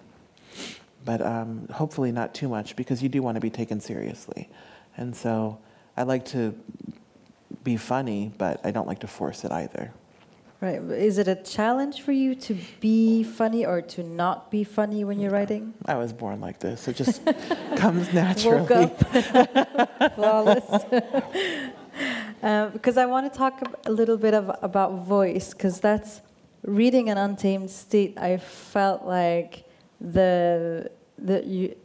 But 1.04 1.22
um, 1.22 1.68
hopefully 1.72 2.12
not 2.12 2.34
too 2.34 2.48
much 2.48 2.76
because 2.76 3.02
you 3.02 3.08
do 3.08 3.22
want 3.22 3.36
to 3.36 3.40
be 3.40 3.50
taken 3.50 3.80
seriously. 3.80 4.48
And 4.96 5.14
so 5.16 5.58
I 5.96 6.02
like 6.02 6.24
to 6.26 6.54
be 7.64 7.76
funny, 7.76 8.32
but 8.36 8.60
I 8.64 8.70
don't 8.70 8.86
like 8.86 9.00
to 9.00 9.06
force 9.06 9.44
it 9.44 9.52
either. 9.52 9.92
Right. 10.60 10.82
Is 10.82 11.18
it 11.18 11.28
a 11.28 11.36
challenge 11.36 12.02
for 12.02 12.10
you 12.10 12.34
to 12.34 12.56
be 12.80 13.22
funny 13.22 13.64
or 13.64 13.80
to 13.82 14.02
not 14.02 14.50
be 14.50 14.64
funny 14.64 15.04
when 15.04 15.20
you're 15.20 15.30
writing? 15.30 15.72
I 15.86 15.94
was 15.94 16.12
born 16.12 16.40
like 16.40 16.58
this. 16.58 16.88
It 16.88 16.96
just 16.96 17.24
comes 17.76 18.12
naturally. 18.12 18.62
Woke 18.62 18.70
up 18.72 20.14
flawless. 20.16 20.64
uh, 22.42 22.70
because 22.70 22.96
I 22.96 23.06
want 23.06 23.32
to 23.32 23.38
talk 23.38 23.62
a 23.86 23.92
little 23.92 24.16
bit 24.16 24.34
of, 24.34 24.50
about 24.60 25.06
voice, 25.06 25.52
because 25.52 25.78
that's 25.78 26.22
reading 26.62 27.08
an 27.08 27.18
untamed 27.18 27.70
state. 27.70 28.18
I 28.18 28.38
felt 28.38 29.04
like 29.04 29.64
the 30.00 30.90
the 31.18 31.44
you 31.44 31.76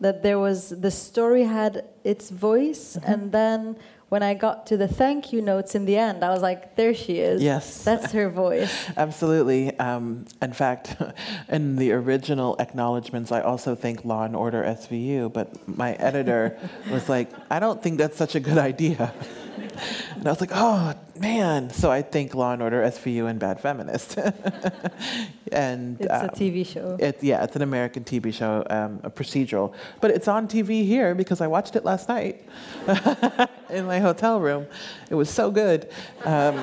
that 0.00 0.22
there 0.22 0.38
was 0.38 0.70
the 0.70 0.90
story 0.90 1.44
had 1.44 1.84
its 2.04 2.30
voice, 2.30 2.96
mm-hmm. 2.96 3.10
and 3.10 3.32
then 3.32 3.76
when 4.08 4.22
I 4.22 4.34
got 4.34 4.66
to 4.68 4.76
the 4.76 4.86
thank 4.86 5.32
you 5.32 5.42
notes 5.42 5.74
in 5.74 5.84
the 5.84 5.96
end, 5.96 6.22
I 6.22 6.30
was 6.30 6.40
like, 6.40 6.76
there 6.76 6.94
she 6.94 7.18
is. 7.18 7.42
Yes. 7.42 7.82
That's 7.90 8.12
her 8.12 8.28
voice. 8.30 8.88
Absolutely. 8.96 9.76
Um, 9.78 10.26
in 10.40 10.52
fact, 10.52 10.96
in 11.48 11.76
the 11.76 11.92
original 11.92 12.56
acknowledgments, 12.60 13.32
I 13.32 13.40
also 13.40 13.74
thank 13.74 14.04
Law 14.04 14.22
and 14.22 14.36
Order 14.36 14.62
SVU, 14.62 15.32
but 15.32 15.66
my 15.66 15.94
editor 15.94 16.56
was 16.90 17.08
like, 17.08 17.30
I 17.50 17.58
don't 17.58 17.82
think 17.82 17.98
that's 17.98 18.16
such 18.16 18.36
a 18.36 18.40
good 18.40 18.58
idea. 18.58 19.12
And 20.16 20.26
I 20.26 20.30
was 20.30 20.40
like, 20.40 20.50
oh, 20.54 20.94
man. 21.20 21.70
So 21.70 21.90
I 21.90 22.02
think 22.02 22.34
Law 22.34 22.52
and 22.52 22.62
Order 22.62 22.82
SVU 22.82 23.28
and 23.28 23.38
Bad 23.38 23.60
Feminist. 23.60 24.16
and 25.52 26.00
It's 26.00 26.10
um, 26.10 26.24
a 26.24 26.28
TV 26.28 26.66
show. 26.66 26.96
It, 26.98 27.22
yeah, 27.22 27.44
it's 27.44 27.54
an 27.54 27.62
American 27.62 28.02
TV 28.02 28.32
show, 28.32 28.66
um, 28.70 29.00
a 29.04 29.10
procedural. 29.10 29.74
But 30.00 30.10
it's 30.12 30.26
on 30.26 30.48
TV 30.48 30.86
here 30.86 31.14
because 31.14 31.40
I 31.40 31.46
watched 31.46 31.76
it 31.76 31.84
last 31.84 32.08
night 32.08 32.44
in 33.70 33.86
my 33.86 34.00
hotel 34.00 34.40
room. 34.40 34.66
It 35.10 35.14
was 35.14 35.28
so 35.28 35.50
good. 35.50 35.90
Um, 36.24 36.56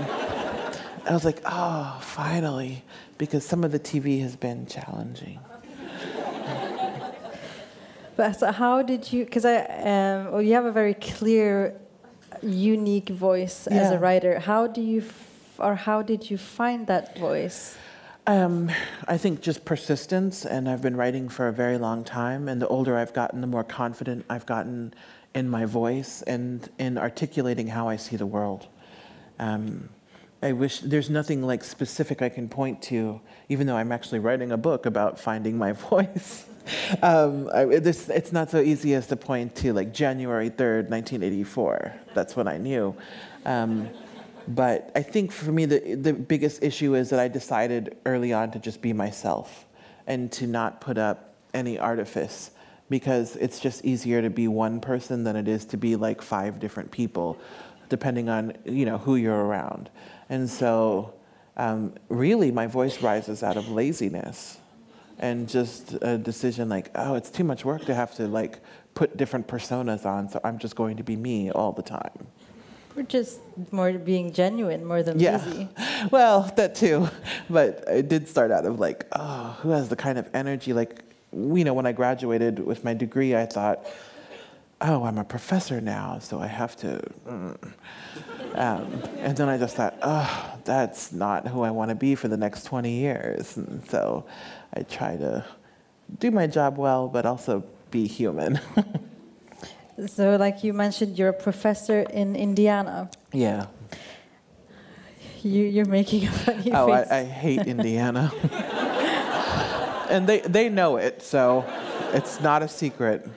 I 1.05 1.11
was 1.11 1.23
like, 1.23 1.41
oh, 1.45 1.99
finally, 2.01 2.83
because 3.17 3.45
some 3.45 3.63
of 3.63 3.71
the 3.71 3.79
TV 3.79 4.21
has 4.21 4.35
been 4.35 4.65
challenging. 4.65 5.39
But 8.15 8.33
so 8.33 8.51
how 8.51 8.81
did 8.83 9.11
you? 9.11 9.25
Because 9.25 9.45
I, 9.45 9.57
um, 9.57 10.31
well, 10.31 10.41
you 10.41 10.53
have 10.53 10.65
a 10.65 10.71
very 10.71 10.93
clear 10.93 11.79
unique 12.41 13.09
voice 13.09 13.67
yeah. 13.69 13.77
as 13.77 13.91
a 13.91 13.99
writer. 13.99 14.39
How 14.39 14.67
do 14.67 14.81
you, 14.81 15.01
f- 15.01 15.55
or 15.59 15.75
how 15.75 16.01
did 16.01 16.29
you 16.29 16.37
find 16.37 16.87
that 16.87 17.17
voice? 17.17 17.77
Um, 18.25 18.71
I 19.07 19.17
think 19.17 19.41
just 19.41 19.65
persistence, 19.65 20.45
and 20.45 20.69
I've 20.69 20.81
been 20.81 20.95
writing 20.95 21.27
for 21.27 21.47
a 21.47 21.53
very 21.53 21.77
long 21.77 22.03
time. 22.03 22.47
And 22.47 22.61
the 22.61 22.67
older 22.67 22.97
I've 22.97 23.13
gotten, 23.13 23.41
the 23.41 23.47
more 23.47 23.63
confident 23.63 24.25
I've 24.29 24.45
gotten 24.45 24.93
in 25.35 25.49
my 25.49 25.65
voice 25.65 26.21
and 26.21 26.69
in 26.77 26.97
articulating 26.97 27.67
how 27.67 27.89
I 27.89 27.97
see 27.97 28.15
the 28.15 28.25
world. 28.25 28.67
Um, 29.39 29.89
I 30.41 30.51
wish 30.51 30.79
there's 30.79 31.09
nothing 31.09 31.41
like 31.41 31.63
specific 31.63 32.21
I 32.21 32.29
can 32.29 32.49
point 32.49 32.81
to, 32.83 33.21
even 33.49 33.65
though 33.67 33.77
I'm 33.77 33.91
actually 33.91 34.19
writing 34.19 34.51
a 34.51 34.57
book 34.57 34.85
about 34.85 35.19
finding 35.19 35.57
my 35.57 35.71
voice. 35.89 36.45
Um, 37.01 37.49
I, 37.53 37.65
this, 37.65 38.09
it's 38.09 38.31
not 38.31 38.49
so 38.49 38.59
easy 38.59 38.93
as 38.95 39.07
to 39.07 39.15
point 39.15 39.55
to 39.57 39.73
like 39.73 39.93
January 39.93 40.49
3rd, 40.49 40.89
1984. 40.89 41.93
That's 42.13 42.35
when 42.35 42.47
I 42.47 42.57
knew. 42.57 42.95
Um, 43.45 43.89
but 44.47 44.91
I 44.95 45.01
think 45.01 45.31
for 45.31 45.51
me, 45.51 45.65
the, 45.65 45.95
the 45.95 46.13
biggest 46.13 46.63
issue 46.63 46.95
is 46.95 47.09
that 47.09 47.19
I 47.19 47.27
decided 47.27 47.97
early 48.05 48.33
on 48.33 48.51
to 48.51 48.59
just 48.59 48.81
be 48.81 48.93
myself 48.93 49.65
and 50.05 50.31
to 50.33 50.47
not 50.47 50.81
put 50.81 50.97
up 50.97 51.35
any 51.53 51.79
artifice 51.79 52.51
because 52.89 53.35
it's 53.37 53.59
just 53.59 53.85
easier 53.85 54.21
to 54.21 54.29
be 54.29 54.47
one 54.47 54.81
person 54.81 55.23
than 55.23 55.35
it 55.35 55.47
is 55.47 55.65
to 55.65 55.77
be 55.77 55.95
like 55.95 56.21
five 56.21 56.59
different 56.59 56.91
people, 56.91 57.39
depending 57.89 58.29
on 58.29 58.53
you 58.65 58.85
know 58.85 58.97
who 58.97 59.15
you're 59.15 59.45
around. 59.45 59.89
And 60.29 60.49
so, 60.49 61.13
um, 61.55 61.93
really, 62.09 62.51
my 62.51 62.67
voice 62.67 63.01
rises 63.01 63.43
out 63.43 63.55
of 63.55 63.69
laziness 63.69 64.57
and 65.19 65.47
just 65.47 65.93
a 66.01 66.17
decision 66.17 66.69
like, 66.69 66.89
oh, 66.95 67.15
it's 67.15 67.29
too 67.29 67.43
much 67.43 67.63
work 67.65 67.85
to 67.85 67.93
have 67.95 68.13
to 68.15 68.27
like 68.27 68.59
put 68.93 69.17
different 69.17 69.47
personas 69.47 70.05
on, 70.05 70.29
so 70.29 70.39
I'm 70.43 70.57
just 70.59 70.75
going 70.75 70.97
to 70.97 71.03
be 71.03 71.15
me 71.15 71.49
all 71.51 71.71
the 71.71 71.81
time. 71.81 72.27
We're 72.95 73.03
just 73.03 73.39
more 73.71 73.91
being 73.93 74.31
genuine 74.31 74.85
more 74.85 75.01
than 75.01 75.19
Yeah. 75.19 75.37
busy. 75.37 75.67
Well, 76.11 76.51
that 76.57 76.75
too. 76.75 77.09
But 77.49 77.83
it 77.87 78.07
did 78.09 78.27
start 78.27 78.51
out 78.51 78.65
of 78.65 78.79
like, 78.79 79.07
oh, 79.13 79.57
who 79.61 79.69
has 79.69 79.89
the 79.89 79.95
kind 79.95 80.17
of 80.19 80.29
energy? 80.33 80.73
Like, 80.73 80.99
you 81.31 81.63
know, 81.63 81.73
when 81.73 81.85
I 81.87 81.91
graduated 81.93 82.59
with 82.59 82.83
my 82.83 82.93
degree, 82.93 83.35
I 83.35 83.45
thought, 83.47 83.85
oh, 84.81 85.05
I'm 85.05 85.17
a 85.17 85.23
professor 85.23 85.79
now, 85.81 86.19
so 86.19 86.39
I 86.39 86.47
have 86.47 86.75
to. 86.77 87.01
mm." 87.27 87.57
Um, 88.55 89.01
and 89.19 89.35
then 89.35 89.49
I 89.49 89.57
just 89.57 89.75
thought, 89.75 89.95
oh, 90.01 90.55
that's 90.63 91.11
not 91.11 91.47
who 91.47 91.61
I 91.61 91.71
want 91.71 91.89
to 91.89 91.95
be 91.95 92.15
for 92.15 92.27
the 92.27 92.37
next 92.37 92.65
20 92.65 92.91
years. 92.91 93.57
And 93.57 93.83
so 93.89 94.25
I 94.73 94.83
try 94.83 95.17
to 95.17 95.43
do 96.19 96.29
my 96.31 96.47
job 96.47 96.77
well, 96.77 97.07
but 97.07 97.25
also 97.25 97.63
be 97.91 98.07
human. 98.07 98.59
So, 100.07 100.37
like 100.37 100.63
you 100.63 100.73
mentioned, 100.73 101.19
you're 101.19 101.29
a 101.29 101.33
professor 101.33 101.99
in 102.01 102.35
Indiana. 102.35 103.11
yeah. 103.31 103.67
You, 105.43 105.65
you're 105.65 105.85
making 105.85 106.25
a 106.27 106.31
funny 106.31 106.71
Oh, 106.73 106.87
face. 106.87 107.07
I, 107.11 107.19
I 107.19 107.23
hate 107.25 107.67
Indiana. 107.67 108.31
and 110.09 110.25
they, 110.25 110.39
they 110.39 110.69
know 110.69 110.97
it, 110.97 111.21
so 111.21 111.63
it's 112.11 112.41
not 112.41 112.63
a 112.63 112.67
secret. 112.67 113.29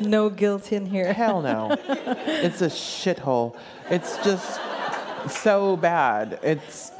No 0.00 0.30
guilt 0.30 0.72
in 0.72 0.86
here. 0.86 1.12
Hell 1.12 1.42
no. 1.42 1.76
it's 1.88 2.62
a 2.62 2.68
shithole. 2.68 3.56
It's 3.90 4.16
just 4.24 4.60
so 5.28 5.76
bad. 5.76 6.38
It's 6.42 6.92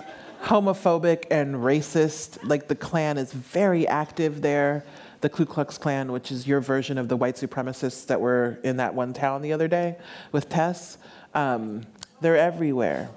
homophobic 0.42 1.24
and 1.30 1.56
racist. 1.56 2.38
Like 2.42 2.68
the 2.68 2.74
Klan 2.74 3.18
is 3.18 3.32
very 3.32 3.86
active 3.86 4.42
there. 4.42 4.84
The 5.20 5.28
Ku 5.28 5.44
Klux 5.44 5.78
Klan, 5.78 6.12
which 6.12 6.30
is 6.30 6.46
your 6.46 6.60
version 6.60 6.96
of 6.96 7.08
the 7.08 7.16
white 7.16 7.34
supremacists 7.34 8.06
that 8.06 8.20
were 8.20 8.58
in 8.62 8.76
that 8.76 8.94
one 8.94 9.12
town 9.12 9.42
the 9.42 9.52
other 9.52 9.66
day 9.66 9.96
with 10.30 10.48
Tess, 10.48 10.96
um, 11.34 11.82
they're 12.20 12.36
everywhere. 12.36 13.10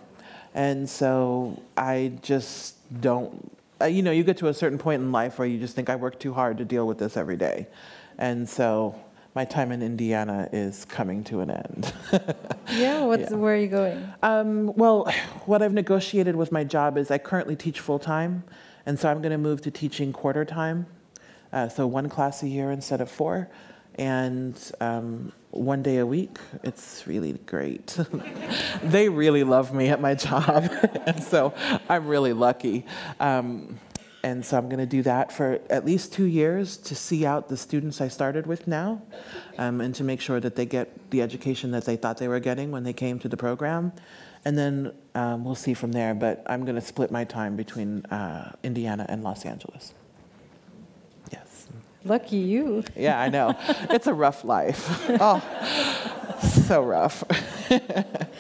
And 0.54 0.90
so 0.90 1.62
I 1.78 2.14
just 2.22 2.76
don't, 3.02 3.56
uh, 3.80 3.86
you 3.86 4.02
know, 4.02 4.12
you 4.12 4.24
get 4.24 4.38
to 4.38 4.48
a 4.48 4.54
certain 4.54 4.78
point 4.78 5.02
in 5.02 5.12
life 5.12 5.40
where 5.40 5.48
you 5.48 5.60
just 5.60 5.76
think, 5.76 5.90
I 5.90 5.96
work 5.96 6.20
too 6.20 6.34
hard 6.34 6.58
to 6.58 6.66
deal 6.66 6.88
with 6.88 6.98
this 6.98 7.16
every 7.16 7.38
day. 7.38 7.68
And 8.18 8.50
so 8.50 8.96
my 9.34 9.46
time 9.46 9.72
in 9.72 9.82
Indiana 9.82 10.50
is 10.52 10.86
coming 10.86 11.24
to 11.26 11.40
an 11.42 11.52
end. 11.52 11.94
Yeah, 12.72 13.02
what's, 13.04 13.30
Yeah. 13.32 13.36
where 13.38 13.54
are 13.54 13.58
you 13.58 13.68
going? 13.68 14.08
Um, 14.24 14.74
well, 14.76 15.12
what 15.46 15.62
I've 15.62 15.74
negotiated 15.74 16.38
with 16.38 16.54
my 16.54 16.64
job 16.64 16.98
is 16.98 17.12
I 17.12 17.18
currently 17.18 17.58
teach 17.58 17.82
full 17.82 18.00
time, 18.00 18.44
and 18.86 18.98
so 18.98 19.10
I'm 19.10 19.22
going 19.22 19.34
to 19.34 19.38
move 19.38 19.62
to 19.64 19.72
teaching 19.72 20.14
quarter 20.14 20.46
time. 20.46 20.86
Uh, 21.52 21.68
so 21.68 21.86
one 21.86 22.08
class 22.08 22.44
a 22.44 22.48
year 22.48 22.72
instead 22.72 23.02
of 23.02 23.12
four, 23.12 23.50
and 23.96 24.56
um, 24.80 25.34
one 25.50 25.84
day 25.84 25.98
a 25.98 26.06
week. 26.06 26.38
It's 26.64 27.06
really 27.08 27.34
great. 27.46 27.98
they 28.84 29.10
really 29.10 29.44
love 29.44 29.74
me 29.74 29.90
at 29.90 30.00
my 30.00 30.16
job, 30.16 30.70
and 31.06 31.22
so 31.22 31.54
I'm 31.90 32.08
really 32.08 32.32
lucky. 32.32 32.86
Um, 33.20 33.80
and 34.24 34.46
so 34.46 34.58
I'm 34.58 34.70
going 34.70 34.80
to 34.80 34.86
do 34.86 35.02
that 35.04 35.32
for 35.32 35.60
at 35.70 35.86
least 35.86 36.14
two 36.14 36.26
years 36.26 36.78
to 36.78 36.96
see 36.96 37.26
out 37.26 37.50
the 37.50 37.58
students 37.58 38.02
I 38.02 38.08
started 38.08 38.46
with 38.46 38.68
now 38.68 39.02
um, 39.58 39.82
and 39.82 39.96
to 39.96 40.04
make 40.04 40.22
sure 40.22 40.40
that 40.40 40.56
they 40.56 40.66
get 40.66 41.10
the 41.10 41.22
education 41.22 41.72
that 41.72 41.86
they 41.86 41.96
thought 41.96 42.18
they 42.18 42.28
were 42.28 42.40
getting 42.40 42.72
when 42.72 42.84
they 42.84 42.94
came 42.94 43.18
to 43.20 43.28
the 43.28 43.38
program. 43.38 43.92
And 44.46 44.58
then 44.58 44.94
um, 45.16 45.44
we'll 45.44 45.56
see 45.56 45.74
from 45.74 45.92
there. 45.92 46.14
But 46.14 46.44
I'm 46.46 46.66
going 46.66 46.76
to 46.76 46.82
split 46.82 47.10
my 47.12 47.24
time 47.24 47.56
between 47.56 48.06
uh, 48.06 48.54
Indiana 48.64 49.06
and 49.10 49.24
Los 49.24 49.46
Angeles. 49.46 49.94
Yes. 51.32 51.68
Lucky 52.04 52.38
you. 52.38 52.84
Yeah, 52.96 53.20
I 53.20 53.30
know. 53.30 53.56
it's 53.90 54.08
a 54.08 54.14
rough 54.14 54.44
life. 54.44 54.88
Oh, 55.20 55.42
so 56.68 56.84
rough. 56.84 57.24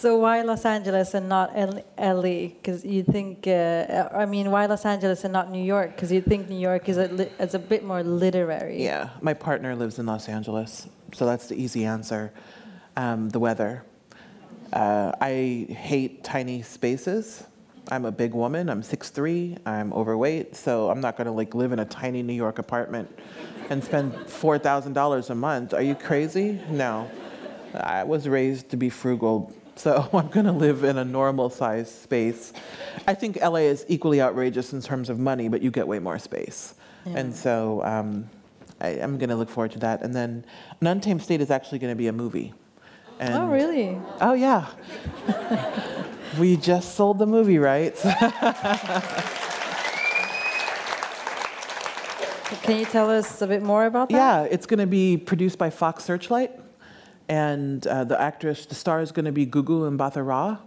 So 0.00 0.16
why 0.16 0.40
Los 0.40 0.64
Angeles 0.64 1.12
and 1.12 1.28
not 1.28 1.54
LA? 1.54 2.48
Because 2.56 2.86
you 2.86 3.02
think, 3.02 3.46
uh, 3.46 4.08
I 4.14 4.24
mean, 4.24 4.50
why 4.50 4.64
Los 4.64 4.86
Angeles 4.86 5.24
and 5.24 5.32
not 5.34 5.50
New 5.50 5.62
York? 5.62 5.94
Because 5.94 6.10
you 6.10 6.22
think 6.22 6.48
New 6.48 6.58
York 6.58 6.88
is 6.88 6.96
a, 6.96 7.08
li- 7.08 7.28
is 7.38 7.52
a 7.52 7.58
bit 7.58 7.84
more 7.84 8.02
literary. 8.02 8.82
Yeah, 8.82 9.10
my 9.20 9.34
partner 9.34 9.76
lives 9.76 9.98
in 9.98 10.06
Los 10.06 10.26
Angeles, 10.26 10.88
so 11.12 11.26
that's 11.26 11.48
the 11.48 11.54
easy 11.54 11.84
answer. 11.84 12.32
Um, 12.96 13.28
the 13.28 13.38
weather. 13.38 13.84
Uh, 14.72 15.12
I 15.20 15.66
hate 15.68 16.24
tiny 16.24 16.62
spaces. 16.62 17.44
I'm 17.90 18.06
a 18.06 18.12
big 18.12 18.32
woman. 18.32 18.70
I'm 18.70 18.80
6'3". 18.82 19.58
I'm 19.66 19.92
overweight, 19.92 20.56
so 20.56 20.88
I'm 20.88 21.02
not 21.02 21.18
gonna 21.18 21.34
like 21.34 21.54
live 21.54 21.72
in 21.72 21.78
a 21.78 21.84
tiny 21.84 22.22
New 22.22 22.32
York 22.32 22.58
apartment 22.58 23.10
and 23.68 23.84
spend 23.84 24.14
four 24.30 24.58
thousand 24.58 24.94
dollars 24.94 25.28
a 25.28 25.34
month. 25.34 25.74
Are 25.74 25.82
you 25.82 25.94
crazy? 25.94 26.58
No. 26.70 27.10
I 27.74 28.02
was 28.04 28.26
raised 28.28 28.70
to 28.70 28.76
be 28.76 28.88
frugal, 28.88 29.52
so 29.80 30.08
I'm 30.12 30.28
gonna 30.28 30.52
live 30.52 30.84
in 30.84 30.98
a 30.98 31.04
normal 31.04 31.50
sized 31.50 31.94
space. 32.02 32.52
I 33.06 33.14
think 33.14 33.40
LA 33.40 33.66
is 33.74 33.84
equally 33.88 34.20
outrageous 34.20 34.72
in 34.72 34.82
terms 34.82 35.08
of 35.10 35.18
money, 35.18 35.48
but 35.48 35.62
you 35.62 35.70
get 35.70 35.88
way 35.88 35.98
more 35.98 36.18
space. 36.18 36.74
And 37.06 37.34
so 37.34 37.82
um, 37.82 38.28
I, 38.80 38.88
I'm 39.00 39.16
gonna 39.16 39.36
look 39.36 39.48
forward 39.48 39.72
to 39.72 39.78
that. 39.80 40.02
And 40.02 40.14
then 40.14 40.44
An 40.80 40.86
Untamed 40.86 41.22
State 41.22 41.40
is 41.40 41.50
actually 41.50 41.78
gonna 41.78 41.94
be 41.96 42.08
a 42.08 42.12
movie. 42.12 42.52
And, 43.18 43.34
Oh, 43.34 43.46
really? 43.48 43.98
Oh, 44.20 44.32
yeah. 44.32 44.66
we 46.38 46.56
just 46.56 46.94
sold 46.94 47.18
the 47.18 47.26
movie 47.26 47.58
rights. 47.58 48.02
Can 52.62 52.78
you 52.78 52.84
tell 52.86 53.10
us 53.10 53.42
a 53.42 53.46
bit 53.46 53.62
more 53.62 53.84
about 53.86 54.08
that? 54.08 54.14
Yeah, 54.16 54.42
it's 54.44 54.66
going 54.66 54.80
to 54.80 54.86
be 54.86 55.16
produced 55.16 55.58
by 55.58 55.70
Fox 55.70 56.04
Searchlight. 56.04 56.52
And 57.30 57.86
uh, 57.86 58.02
the 58.02 58.20
actress, 58.20 58.66
the 58.66 58.74
star 58.74 59.00
is 59.00 59.12
going 59.12 59.24
to 59.24 59.30
be 59.32 59.46
Gugu 59.46 59.88
Mbatha 59.96 60.26
Raw, 60.26 60.58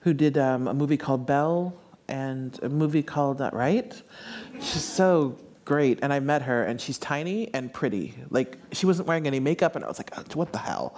who 0.00 0.12
did 0.12 0.36
um, 0.36 0.68
a 0.68 0.74
movie 0.74 0.98
called 0.98 1.26
Belle 1.26 1.74
and 2.06 2.58
a 2.62 2.68
movie 2.68 3.02
called 3.02 3.40
uh, 3.40 3.48
Right. 3.50 4.00
She's 4.56 4.84
so 4.84 5.38
great. 5.64 6.00
And 6.02 6.12
I 6.12 6.20
met 6.20 6.42
her, 6.42 6.64
and 6.64 6.78
she's 6.78 6.98
tiny 6.98 7.48
and 7.54 7.72
pretty. 7.72 8.14
Like, 8.28 8.58
she 8.72 8.84
wasn't 8.84 9.08
wearing 9.08 9.26
any 9.26 9.40
makeup, 9.40 9.74
and 9.74 9.82
I 9.82 9.88
was 9.88 9.98
like, 9.98 10.10
"Oh, 10.18 10.22
what 10.34 10.52
the 10.52 10.58
hell? 10.58 10.94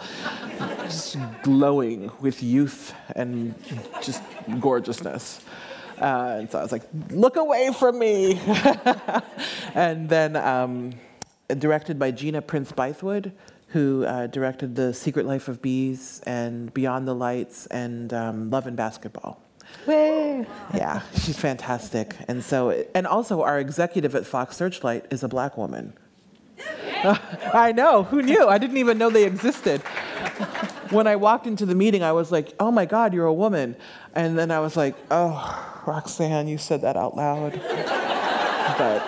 just 0.83 1.17
glowing 1.45 2.11
with 2.21 2.43
youth 2.43 2.93
and 3.15 3.55
just 4.03 4.21
gorgeousness. 4.59 5.41
Uh, 6.01 6.39
and 6.41 6.51
so 6.51 6.59
I 6.59 6.63
was 6.63 6.73
like, 6.73 6.83
look 7.11 7.37
away 7.37 7.73
from 7.73 8.01
me. 8.01 8.41
and 9.75 10.09
then 10.09 10.35
um, 10.35 10.95
directed 11.59 11.99
by 11.99 12.11
Gina 12.11 12.43
Prince 12.43 12.73
Bythewood, 12.73 13.33
who 13.75 14.05
uh, 14.05 14.29
directed 14.29 14.77
The 14.77 14.95
Secret 14.95 15.27
Life 15.27 15.49
of 15.49 15.61
Bees 15.61 16.23
and 16.25 16.73
Beyond 16.73 17.09
the 17.09 17.15
Lights 17.15 17.67
and 17.67 18.15
um, 18.15 18.49
Love 18.49 18.69
and 18.69 18.77
Basketball. 18.77 19.43
Way. 19.85 20.47
Yeah, 20.73 21.03
she's 21.15 21.37
fantastic. 21.37 22.15
And 22.29 22.45
so, 22.45 22.85
and 22.95 23.05
also 23.05 23.43
our 23.43 23.59
executive 23.59 24.15
at 24.15 24.27
Fox 24.27 24.57
Searchlight 24.57 25.07
is 25.11 25.25
a 25.25 25.29
black 25.29 25.57
woman. 25.57 25.93
I 27.05 27.73
know, 27.75 28.05
who 28.05 28.23
knew? 28.23 28.47
I 28.47 28.59
didn't 28.59 28.77
even 28.77 28.97
know 28.97 29.11
they 29.11 29.25
existed. 29.25 29.81
When 30.91 31.09
I 31.09 31.17
walked 31.17 31.49
into 31.49 31.67
the 31.67 31.75
meeting, 31.75 32.05
I 32.05 32.13
was 32.13 32.31
like, 32.31 32.55
oh 32.61 32.71
my 32.71 32.87
God, 32.87 33.13
you're 33.13 33.27
a 33.27 33.35
woman. 33.35 33.75
And 34.15 34.39
then 34.39 34.53
I 34.53 34.61
was 34.61 34.77
like, 34.77 34.95
oh, 35.11 35.83
Roxane, 35.85 36.47
you 36.47 36.59
said 36.59 36.83
that 36.83 36.97
out 36.97 37.17
loud. 37.17 37.55
but 38.79 39.03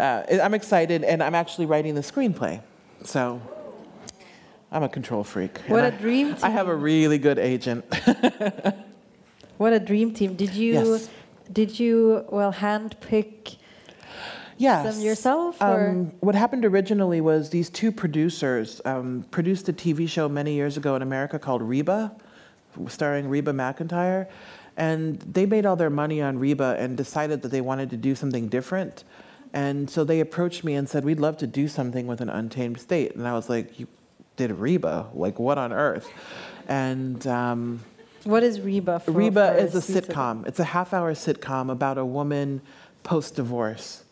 uh, 0.00 0.24
I'm 0.42 0.54
excited, 0.54 1.04
and 1.04 1.22
I'm 1.22 1.36
actually 1.36 1.66
writing 1.66 1.94
the 1.94 2.00
screenplay. 2.00 2.62
So 3.04 3.40
I'm 4.72 4.82
a 4.82 4.88
control 4.88 5.24
freak. 5.24 5.58
What 5.66 5.84
a 5.84 5.90
dream 5.90 6.36
I, 6.42 6.46
I 6.46 6.50
have 6.50 6.68
a 6.68 6.74
really 6.74 7.18
good 7.18 7.38
agent. 7.38 7.84
What 9.60 9.74
a 9.74 9.78
dream 9.78 10.14
team. 10.14 10.36
Did 10.36 10.54
you, 10.54 10.72
Yes. 10.72 11.10
did 11.52 11.78
you, 11.78 12.24
well, 12.30 12.50
handpick 12.50 13.56
Yes. 14.56 14.94
them 14.94 15.04
yourself? 15.04 15.60
Or? 15.60 15.90
Um, 15.90 16.12
what 16.20 16.34
happened 16.34 16.64
originally 16.64 17.20
was 17.20 17.50
these 17.50 17.68
two 17.68 17.92
producers 17.92 18.80
um, 18.86 19.26
produced 19.30 19.68
a 19.68 19.74
TV 19.74 20.08
show 20.08 20.30
many 20.30 20.54
years 20.54 20.78
ago 20.78 20.96
in 20.96 21.02
America 21.02 21.38
called 21.38 21.60
Reba, 21.60 22.10
starring 22.88 23.28
Reba 23.28 23.52
McEntire. 23.52 24.28
And 24.78 25.20
they 25.30 25.44
made 25.44 25.66
all 25.66 25.76
their 25.76 25.90
money 25.90 26.22
on 26.22 26.38
Reba 26.38 26.76
and 26.78 26.96
decided 26.96 27.42
that 27.42 27.50
they 27.50 27.60
wanted 27.60 27.90
to 27.90 27.98
do 27.98 28.14
something 28.14 28.48
different. 28.48 29.04
And 29.52 29.90
so 29.90 30.04
they 30.04 30.20
approached 30.20 30.64
me 30.64 30.72
and 30.72 30.88
said, 30.88 31.04
We'd 31.04 31.20
love 31.20 31.36
to 31.36 31.46
do 31.46 31.68
something 31.68 32.06
with 32.06 32.22
an 32.22 32.30
untamed 32.30 32.80
state. 32.80 33.14
And 33.14 33.28
I 33.28 33.34
was 33.34 33.50
like, 33.50 33.78
You 33.78 33.88
did 34.40 34.52
Reba? 34.52 35.06
Like, 35.12 35.38
what 35.38 35.58
on 35.58 35.70
earth? 35.70 36.10
And 36.66 37.26
um, 37.26 37.80
What 38.24 38.42
is 38.42 38.58
Reba? 38.58 39.00
For, 39.00 39.10
Reba 39.10 39.52
for 39.52 39.58
is 39.58 39.74
a 39.74 40.00
sitcom. 40.00 40.46
It's 40.46 40.58
a 40.58 40.64
half 40.64 40.94
hour 40.94 41.12
sitcom 41.12 41.70
about 41.70 41.98
a 41.98 42.06
woman 42.06 42.62
post 43.02 43.34
divorce 43.36 44.04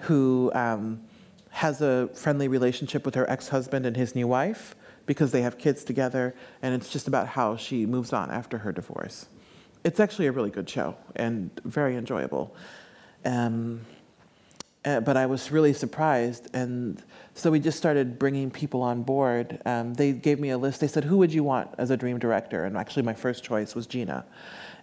who 0.00 0.50
um, 0.54 1.02
has 1.50 1.82
a 1.82 2.08
friendly 2.14 2.48
relationship 2.48 3.04
with 3.04 3.14
her 3.14 3.28
ex 3.28 3.48
husband 3.48 3.84
and 3.84 3.94
his 3.94 4.14
new 4.14 4.26
wife 4.26 4.74
because 5.04 5.32
they 5.32 5.42
have 5.42 5.58
kids 5.58 5.84
together. 5.84 6.34
And 6.62 6.74
it's 6.74 6.88
just 6.88 7.06
about 7.06 7.26
how 7.28 7.56
she 7.56 7.84
moves 7.84 8.14
on 8.14 8.30
after 8.30 8.56
her 8.58 8.72
divorce. 8.72 9.26
It's 9.84 10.00
actually 10.00 10.28
a 10.28 10.32
really 10.32 10.50
good 10.50 10.68
show 10.68 10.96
and 11.14 11.50
very 11.66 11.94
enjoyable. 11.96 12.56
Um, 13.26 13.82
uh, 14.82 15.00
but 15.00 15.18
I 15.18 15.26
was 15.26 15.50
really 15.50 15.74
surprised. 15.74 16.48
And 16.54 17.02
so 17.34 17.50
we 17.50 17.58
just 17.58 17.76
started 17.76 18.18
bringing 18.18 18.50
people 18.50 18.82
on 18.82 19.02
board. 19.02 19.60
Um, 19.66 19.94
they 19.94 20.12
gave 20.12 20.38
me 20.38 20.50
a 20.50 20.58
list. 20.58 20.80
They 20.80 20.86
said, 20.86 21.04
Who 21.04 21.18
would 21.18 21.32
you 21.32 21.42
want 21.42 21.70
as 21.78 21.90
a 21.90 21.96
dream 21.96 22.18
director? 22.18 22.64
And 22.64 22.76
actually, 22.76 23.02
my 23.02 23.14
first 23.14 23.42
choice 23.42 23.74
was 23.74 23.86
Gina. 23.86 24.24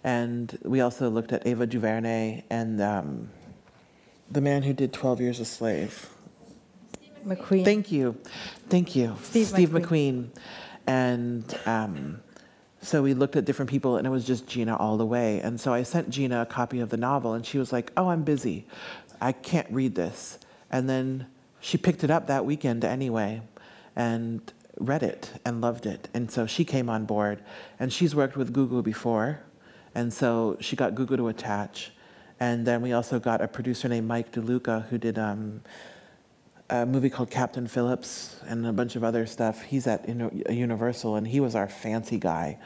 And 0.04 0.58
we 0.62 0.80
also 0.80 1.08
looked 1.08 1.32
at 1.32 1.46
Ava 1.46 1.66
DuVernay 1.66 2.44
and 2.50 2.82
um, 2.82 3.30
the 4.30 4.40
man 4.40 4.62
who 4.62 4.72
did 4.72 4.92
12 4.92 5.20
Years 5.20 5.40
a 5.40 5.44
Slave. 5.44 6.10
McQueen. 7.24 7.64
Thank 7.64 7.90
you. 7.90 8.16
Thank 8.68 8.96
you. 8.96 9.16
Steve 9.22 9.70
McQueen. 9.70 10.28
And 10.86 11.58
um, 11.66 12.20
so 12.82 13.02
we 13.02 13.14
looked 13.14 13.36
at 13.36 13.44
different 13.44 13.70
people, 13.70 13.96
and 13.96 14.06
it 14.06 14.10
was 14.10 14.26
just 14.26 14.46
Gina 14.46 14.76
all 14.76 14.96
the 14.96 15.06
way. 15.06 15.40
And 15.40 15.58
so 15.60 15.72
I 15.72 15.84
sent 15.84 16.10
Gina 16.10 16.42
a 16.42 16.46
copy 16.46 16.80
of 16.80 16.90
the 16.90 16.96
novel, 16.96 17.32
and 17.32 17.46
she 17.46 17.58
was 17.58 17.72
like, 17.72 17.92
Oh, 17.96 18.08
I'm 18.08 18.24
busy. 18.24 18.66
I 19.20 19.32
can't 19.32 19.70
read 19.70 19.94
this. 19.94 20.38
And 20.70 20.88
then 20.90 21.28
she 21.62 21.78
picked 21.78 22.04
it 22.04 22.10
up 22.10 22.26
that 22.26 22.44
weekend 22.44 22.84
anyway 22.84 23.40
and 23.94 24.52
read 24.78 25.02
it 25.02 25.30
and 25.44 25.60
loved 25.60 25.86
it. 25.86 26.08
And 26.12 26.30
so 26.30 26.44
she 26.44 26.64
came 26.64 26.90
on 26.90 27.06
board. 27.06 27.42
And 27.78 27.92
she's 27.92 28.14
worked 28.14 28.36
with 28.36 28.52
Gugu 28.52 28.82
before. 28.82 29.40
And 29.94 30.12
so 30.12 30.56
she 30.60 30.74
got 30.74 30.94
Gugu 30.94 31.16
to 31.16 31.28
attach. 31.28 31.92
And 32.40 32.66
then 32.66 32.82
we 32.82 32.92
also 32.92 33.20
got 33.20 33.40
a 33.40 33.46
producer 33.46 33.88
named 33.88 34.08
Mike 34.08 34.32
DeLuca 34.32 34.88
who 34.88 34.98
did 34.98 35.18
um, 35.20 35.60
a 36.68 36.84
movie 36.84 37.10
called 37.10 37.30
Captain 37.30 37.68
Phillips 37.68 38.40
and 38.48 38.66
a 38.66 38.72
bunch 38.72 38.96
of 38.96 39.04
other 39.04 39.24
stuff. 39.24 39.62
He's 39.62 39.86
at 39.86 40.08
Universal, 40.08 41.16
and 41.16 41.28
he 41.28 41.38
was 41.38 41.54
our 41.54 41.68
fancy 41.68 42.18
guy. 42.18 42.58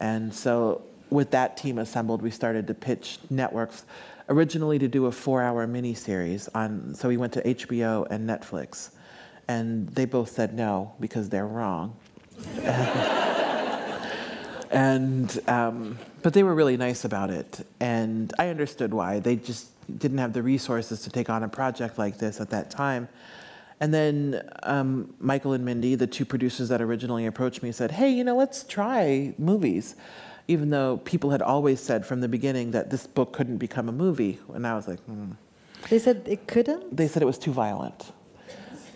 And 0.00 0.34
so, 0.34 0.82
with 1.08 1.30
that 1.30 1.56
team 1.56 1.78
assembled, 1.78 2.22
we 2.22 2.30
started 2.30 2.66
to 2.66 2.74
pitch 2.74 3.18
networks 3.30 3.84
originally 4.32 4.78
to 4.78 4.88
do 4.88 5.06
a 5.06 5.12
four-hour 5.12 5.66
miniseries 5.66 6.48
on. 6.54 6.94
So 6.94 7.08
we 7.08 7.16
went 7.16 7.32
to 7.34 7.42
HBO 7.42 8.06
and 8.10 8.28
Netflix, 8.28 8.90
and 9.46 9.88
they 9.90 10.06
both 10.06 10.30
said 10.30 10.54
no 10.54 10.94
because 10.98 11.28
they're 11.28 11.46
wrong. 11.46 11.96
and 14.70 15.40
um, 15.48 15.98
but 16.22 16.32
they 16.32 16.42
were 16.42 16.54
really 16.54 16.76
nice 16.76 17.04
about 17.04 17.30
it, 17.30 17.64
and 17.78 18.32
I 18.38 18.48
understood 18.48 18.94
why. 18.94 19.20
They 19.20 19.36
just 19.36 19.68
didn't 19.98 20.18
have 20.18 20.32
the 20.32 20.42
resources 20.42 21.02
to 21.02 21.10
take 21.10 21.28
on 21.28 21.42
a 21.42 21.48
project 21.48 21.98
like 21.98 22.18
this 22.18 22.40
at 22.40 22.50
that 22.50 22.70
time. 22.70 23.08
And 23.80 23.92
then 23.92 24.48
um, 24.62 25.12
Michael 25.18 25.52
and 25.54 25.64
Mindy, 25.64 25.96
the 25.96 26.06
two 26.06 26.24
producers 26.24 26.68
that 26.68 26.80
originally 26.80 27.26
approached 27.26 27.62
me, 27.62 27.72
said, 27.72 27.90
"Hey, 27.90 28.10
you 28.10 28.24
know, 28.24 28.36
let's 28.36 28.64
try 28.64 29.34
movies." 29.38 29.94
Even 30.48 30.70
though 30.70 30.98
people 31.04 31.30
had 31.30 31.40
always 31.42 31.80
said 31.80 32.04
from 32.04 32.20
the 32.20 32.28
beginning 32.28 32.72
that 32.72 32.90
this 32.90 33.06
book 33.06 33.32
couldn't 33.32 33.58
become 33.58 33.88
a 33.88 33.92
movie, 33.92 34.38
and 34.54 34.66
I 34.66 34.74
was 34.74 34.88
like, 34.88 35.00
hmm. 35.00 35.32
They 35.90 35.98
said 35.98 36.22
it 36.26 36.46
couldn't. 36.46 36.96
they 36.96 37.08
said 37.08 37.22
it 37.22 37.26
was 37.26 37.38
too 37.38 37.52
violent. 37.52 38.12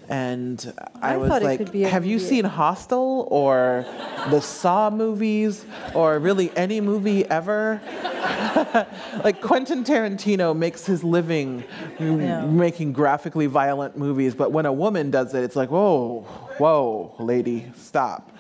And 0.09 0.73
I, 1.03 1.15
I 1.15 1.17
was 1.17 1.43
like, 1.43 1.75
have 1.75 2.07
you 2.07 2.21
seen 2.21 2.45
Hostel 2.45 3.27
or 3.29 3.85
the 4.31 4.41
Saw 4.41 4.89
movies 4.89 5.65
or 5.97 6.21
really 6.21 6.53
any 6.57 6.81
movie 6.81 7.25
ever? 7.25 7.81
like 9.25 9.41
Quentin 9.41 9.83
Tarantino 9.83 10.57
makes 10.57 10.87
his 10.87 11.03
living 11.03 11.65
Yeah. 11.99 12.47
making 12.47 12.93
graphically 12.93 13.47
violent 13.47 13.97
movies, 13.97 14.37
but 14.37 14.53
when 14.53 14.65
a 14.65 14.73
woman 14.73 15.11
does 15.11 15.35
it, 15.35 15.43
it's 15.43 15.57
like, 15.57 15.71
whoa, 15.73 16.21
whoa, 16.59 17.15
lady, 17.19 17.73
stop. 17.75 18.31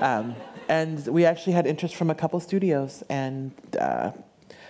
Um, 0.00 0.34
and 0.68 1.06
we 1.06 1.24
actually 1.24 1.52
had 1.52 1.66
interest 1.66 1.96
from 1.96 2.10
a 2.10 2.14
couple 2.14 2.40
studios, 2.40 3.02
and 3.08 3.52
uh, 3.78 4.12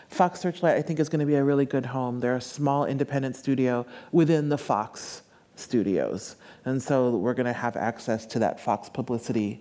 Fox 0.08 0.40
Searchlight, 0.40 0.76
I 0.76 0.82
think, 0.82 1.00
is 1.00 1.08
going 1.08 1.20
to 1.20 1.26
be 1.26 1.34
a 1.34 1.44
really 1.44 1.66
good 1.66 1.86
home. 1.86 2.20
They're 2.20 2.36
a 2.36 2.40
small 2.40 2.86
independent 2.86 3.36
studio 3.36 3.84
within 4.12 4.48
the 4.48 4.58
Fox 4.58 5.22
studios. 5.56 6.36
And 6.64 6.82
so 6.82 7.10
we're 7.16 7.34
going 7.34 7.46
to 7.46 7.52
have 7.52 7.76
access 7.76 8.24
to 8.26 8.38
that 8.38 8.60
Fox 8.60 8.88
publicity. 8.88 9.60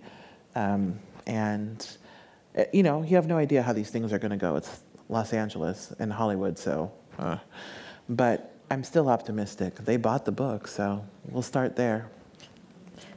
Um, 0.54 1.00
and, 1.26 1.86
uh, 2.56 2.64
you 2.72 2.82
know, 2.82 3.02
you 3.02 3.16
have 3.16 3.26
no 3.26 3.36
idea 3.36 3.62
how 3.62 3.72
these 3.72 3.90
things 3.90 4.12
are 4.12 4.18
going 4.18 4.30
to 4.30 4.36
go. 4.36 4.56
It's 4.56 4.80
Los 5.08 5.32
Angeles 5.32 5.92
and 5.98 6.12
Hollywood, 6.12 6.58
so. 6.58 6.92
Uh, 7.18 7.38
but 8.08 8.54
I'm 8.70 8.84
still 8.84 9.08
optimistic. 9.08 9.76
They 9.76 9.96
bought 9.96 10.24
the 10.24 10.32
book, 10.32 10.68
so 10.68 11.04
we'll 11.30 11.42
start 11.42 11.76
there. 11.76 12.10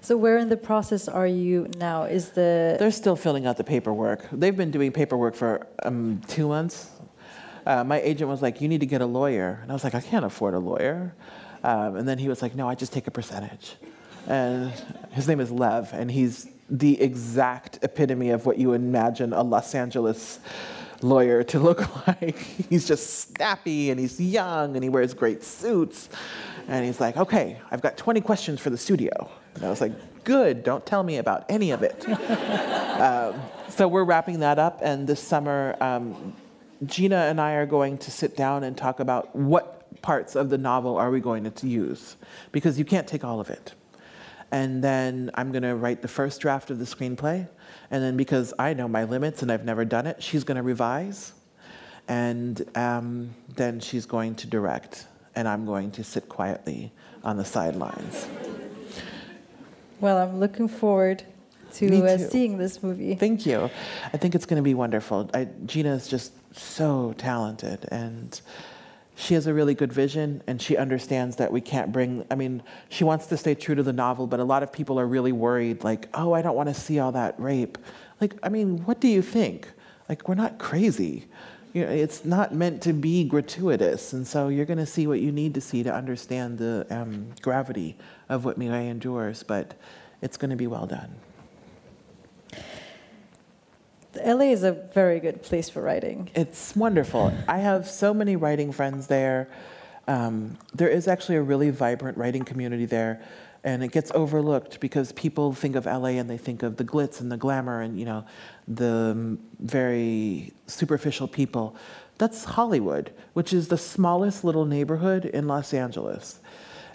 So 0.02 0.16
where 0.16 0.38
in 0.38 0.50
the 0.50 0.58
process 0.58 1.08
are 1.08 1.28
you 1.28 1.70
now? 1.78 2.04
Is 2.04 2.30
the 2.30 2.76
They're 2.80 2.92
still 2.92 3.16
filling 3.16 3.46
out 3.46 3.58
the 3.58 3.64
paperwork. 3.64 4.28
They've 4.32 4.56
been 4.56 4.72
doing 4.72 4.92
paperwork 4.92 5.36
for 5.36 5.68
um, 5.84 6.22
two 6.28 6.48
months. 6.48 6.92
Uh, 7.66 7.84
my 7.84 8.00
agent 8.00 8.30
was 8.30 8.42
like, 8.42 8.62
"You 8.62 8.68
need 8.68 8.80
to 8.80 8.86
get 8.86 9.02
a 9.02 9.06
lawyer," 9.06 9.60
and 9.62 9.72
I 9.72 9.74
was 9.74 9.84
like, 9.84 9.96
"I 9.96 10.02
can't 10.02 10.24
afford 10.24 10.54
a 10.54 10.60
lawyer." 10.60 11.14
Um, 11.64 11.98
and 11.98 12.08
then 12.08 12.18
he 12.18 12.30
was 12.30 12.42
like, 12.42 12.56
"No, 12.56 12.70
I 12.70 12.76
just 12.76 12.94
take 12.94 13.08
a 13.08 13.12
percentage." 13.12 13.76
And 14.28 14.72
his 15.12 15.28
name 15.28 15.40
is 15.40 15.52
Lev, 15.52 15.90
and 15.94 16.12
he's 16.12 16.48
the 16.70 17.02
exact 17.02 17.80
epitome 17.82 18.30
of 18.30 18.46
what 18.46 18.58
you 18.58 18.74
imagine 18.74 19.34
a 19.34 19.42
Los 19.42 19.74
Angeles 19.74 20.40
lawyer 21.02 21.44
to 21.44 21.60
look 21.60 22.08
like. 22.08 22.38
He's 22.38 22.88
just 22.88 23.32
snappy, 23.32 23.90
and 23.90 24.00
he's 24.00 24.20
young, 24.20 24.76
and 24.76 24.84
he 24.84 24.90
wears 24.90 25.14
great 25.14 25.44
suits. 25.44 26.10
And 26.68 26.86
he's 26.86 27.00
like, 27.00 27.18
"Okay, 27.18 27.60
I've 27.72 27.82
got 27.82 27.98
20 27.98 28.22
questions 28.22 28.60
for 28.60 28.70
the 28.70 28.78
studio." 28.78 29.30
And 29.56 29.64
I 29.64 29.70
was 29.70 29.82
like, 29.82 29.94
"Good. 30.24 30.64
Don't 30.64 30.86
tell 30.86 31.04
me 31.04 31.18
about 31.18 31.46
any 31.50 31.72
of 31.72 31.82
it." 31.82 32.06
So 33.78 33.88
we're 33.88 34.06
wrapping 34.06 34.40
that 34.40 34.58
up, 34.58 34.80
and 34.82 35.06
this 35.06 35.22
summer, 35.22 35.76
um, 35.80 36.34
Gina 36.84 37.16
and 37.16 37.40
I 37.40 37.54
are 37.54 37.68
going 37.68 38.00
to 38.00 38.10
sit 38.10 38.36
down 38.36 38.64
and 38.64 38.76
talk 38.76 39.00
about 39.00 39.36
what 39.36 40.02
parts 40.02 40.36
of 40.36 40.50
the 40.50 40.58
novel 40.58 40.98
are 40.98 41.12
we 41.12 41.20
going 41.20 41.52
to 41.52 41.68
use, 41.68 42.16
because 42.52 42.80
you 42.80 42.86
can't 42.86 43.08
take 43.08 43.24
all 43.24 43.40
of 43.40 43.52
it. 43.52 43.76
And 44.52 44.84
then 44.84 45.30
I'm 45.36 45.52
going 45.52 45.62
to 45.62 45.76
write 45.76 46.02
the 46.02 46.08
first 46.08 46.42
draft 46.42 46.72
of 46.72 46.80
the 46.80 46.86
screenplay, 46.86 47.48
and 47.92 48.04
then 48.04 48.18
because 48.18 48.52
I 48.58 48.74
know 48.74 48.88
my 48.88 49.04
limits 49.04 49.44
and 49.44 49.52
I've 49.52 49.64
never 49.64 49.86
done 49.86 50.08
it, 50.08 50.24
she's 50.24 50.44
going 50.44 50.58
to 50.58 50.64
revise, 50.64 51.34
and 52.08 52.68
um, 52.76 53.36
then 53.58 53.80
she's 53.80 54.08
going 54.08 54.34
to 54.38 54.48
direct, 54.48 55.06
and 55.38 55.48
I'm 55.48 55.66
going 55.66 55.92
to 55.92 56.04
sit 56.04 56.28
quietly 56.28 56.92
on 57.24 57.38
the 57.38 57.46
sidelines. 57.46 58.28
well, 60.00 60.18
I'm 60.18 60.40
looking 60.40 60.68
forward 60.68 61.24
to 61.76 62.06
uh, 62.06 62.18
seeing 62.18 62.58
this 62.58 62.82
movie. 62.82 63.14
Thank 63.14 63.46
you. 63.46 63.70
I 64.12 64.18
think 64.18 64.34
it's 64.34 64.48
going 64.48 64.58
to 64.58 64.64
be 64.64 64.74
wonderful. 64.74 65.30
I, 65.36 65.48
Gina 65.68 65.94
is 65.94 66.08
just 66.08 66.34
so 66.58 67.14
talented, 67.20 67.88
and 67.92 68.42
she 69.16 69.36
has 69.36 69.46
a 69.46 69.54
really 69.54 69.76
good 69.76 69.94
vision, 69.94 70.42
and 70.48 70.60
she 70.60 70.76
understands 70.76 71.36
that 71.36 71.52
we 71.52 71.62
can't 71.62 71.92
bring. 71.92 72.26
I 72.32 72.36
mean, 72.36 72.64
she 72.90 73.04
wants 73.04 73.28
to 73.28 73.38
stay 73.38 73.54
true 73.54 73.76
to 73.76 73.84
the 73.84 73.94
novel, 73.94 74.26
but 74.26 74.40
a 74.40 74.44
lot 74.44 74.64
of 74.64 74.72
people 74.74 75.00
are 75.00 75.06
really 75.06 75.34
worried, 75.34 75.84
like, 75.84 76.10
oh, 76.16 76.34
I 76.34 76.42
don't 76.42 76.56
want 76.56 76.70
to 76.70 76.76
see 76.76 76.98
all 76.98 77.12
that 77.12 77.40
rape. 77.40 77.78
Like, 78.20 78.34
I 78.42 78.50
mean, 78.50 78.80
what 78.86 79.00
do 79.00 79.08
you 79.08 79.22
think? 79.22 79.70
Like, 80.10 80.28
we're 80.28 80.36
not 80.36 80.58
crazy. 80.58 81.28
You 81.74 81.86
know, 81.86 81.92
it's 81.92 82.26
not 82.26 82.54
meant 82.54 82.82
to 82.84 82.94
be 82.94 83.24
gratuitous, 83.24 84.14
and 84.14 84.26
so 84.26 84.48
you're 84.48 84.66
going 84.66 84.80
to 84.80 84.86
see 84.86 85.06
what 85.06 85.20
you 85.20 85.32
need 85.32 85.54
to 85.56 85.62
see 85.62 85.84
to 85.84 85.94
understand 85.94 86.58
the 86.58 86.88
um, 86.90 87.30
gravity 87.42 87.98
of 88.30 88.46
what 88.46 88.58
Mireille 88.58 88.90
endures. 88.90 89.44
But 89.44 89.76
it's 90.22 90.38
going 90.38 90.50
to 90.50 90.56
be 90.56 90.68
well 90.68 90.88
done. 90.88 91.16
LA 94.26 94.46
is 94.46 94.64
a 94.64 94.72
very 94.72 95.20
good 95.20 95.44
place 95.44 95.70
for 95.70 95.82
writing. 95.82 96.30
It's 96.34 96.76
wonderful. 96.76 97.34
I 97.48 97.60
have 97.60 97.88
so 97.88 98.14
many 98.14 98.36
writing 98.36 98.72
friends 98.72 99.08
there. 99.08 99.50
Um, 100.08 100.58
there 100.74 100.90
is 100.90 101.08
actually 101.08 101.36
a 101.36 101.42
really 101.42 101.70
vibrant 101.70 102.18
writing 102.18 102.44
community 102.44 102.86
there, 102.86 103.22
and 103.68 103.84
it 103.84 103.92
gets 103.92 104.14
overlooked 104.16 104.80
because 104.80 105.12
people 105.12 105.52
think 105.52 105.76
of 105.76 105.86
LA 105.86 106.16
and 106.22 106.30
they 106.30 106.38
think 106.38 106.64
of 106.64 106.78
the 106.78 106.86
glitz 106.86 107.20
and 107.20 107.30
the 107.30 107.36
glamour 107.36 107.82
and 107.82 108.00
you 108.00 108.06
know 108.06 108.24
the 108.66 109.38
very 109.60 110.54
superficial 110.68 111.28
people. 111.28 111.76
That's 112.18 112.46
Hollywood, 112.46 113.12
which 113.34 113.52
is 113.52 113.68
the 113.68 113.78
smallest 113.78 114.46
little 114.46 114.64
neighborhood 114.64 115.26
in 115.26 115.50
Los 115.50 115.74
Angeles. 115.74 116.40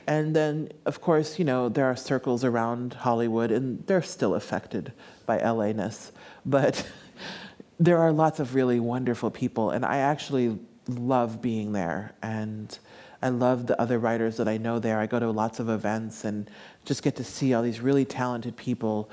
And 0.06 0.34
then, 0.34 0.72
of 0.86 1.02
course, 1.02 1.38
you 1.38 1.44
know, 1.44 1.68
there 1.68 1.84
are 1.84 1.94
circles 1.94 2.42
around 2.42 2.94
Hollywood, 2.94 3.50
and 3.50 3.86
they're 3.86 4.02
still 4.02 4.34
affected 4.34 4.92
by 5.26 5.36
LA 5.38 5.72
ness. 5.72 6.10
But 6.46 6.90
there 7.78 7.98
are 7.98 8.12
lots 8.12 8.40
of 8.40 8.54
really 8.54 8.80
wonderful 8.80 9.30
people, 9.30 9.70
and 9.70 9.84
I 9.84 9.98
actually 9.98 10.58
love 10.88 11.42
being 11.42 11.72
there. 11.72 12.14
And 12.22 12.76
I 13.22 13.28
love 13.28 13.66
the 13.66 13.80
other 13.80 13.98
writers 13.98 14.36
that 14.38 14.48
I 14.48 14.56
know 14.56 14.78
there. 14.78 14.98
I 14.98 15.06
go 15.06 15.20
to 15.20 15.30
lots 15.30 15.60
of 15.60 15.68
events 15.68 16.24
and 16.24 16.50
just 16.84 17.02
get 17.02 17.16
to 17.16 17.24
see 17.24 17.54
all 17.54 17.62
these 17.62 17.80
really 17.80 18.04
talented 18.04 18.56
people 18.56 19.08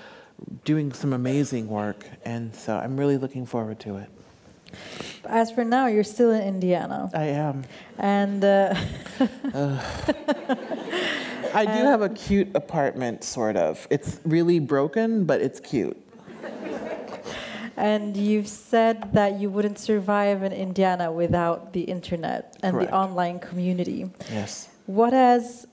doing 0.66 0.91
some 0.93 1.14
amazing 1.14 1.68
work. 1.68 2.05
And 2.26 2.55
so 2.55 2.78
I'm 2.78 2.97
really 2.97 3.18
looking 3.18 3.45
forward 3.45 3.80
to 3.82 3.97
it. 3.97 4.10
As 5.26 5.51
for 5.51 5.64
now, 5.64 5.88
you're 5.88 6.03
still 6.03 6.32
in 6.32 6.41
Indiana. 6.41 7.10
I 7.14 7.26
am. 7.26 7.66
And 7.97 8.43
uh, 8.43 8.74
I 11.53 11.66
do 11.66 11.72
have 11.86 12.01
a 12.01 12.10
cute 12.10 12.49
apartment, 12.55 13.24
sort 13.24 13.57
of. 13.57 13.88
It's 13.89 14.20
really 14.24 14.60
broken, 14.60 15.26
but 15.26 15.41
it's 15.41 15.60
cute. 15.60 15.97
And 17.80 18.17
you've 18.17 18.47
said 18.47 19.13
that 19.13 19.39
you 19.39 19.49
wouldn't 19.49 19.80
survive 19.80 20.43
in 20.43 20.51
Indiana 20.51 21.11
without 21.11 21.71
the 21.71 21.82
internet 21.82 22.57
and 22.61 22.75
Correct. 22.75 22.91
the 22.91 22.95
online 22.95 23.39
community. 23.39 24.11
Yes. 24.30 24.69
What 24.86 25.13
has 25.13 25.65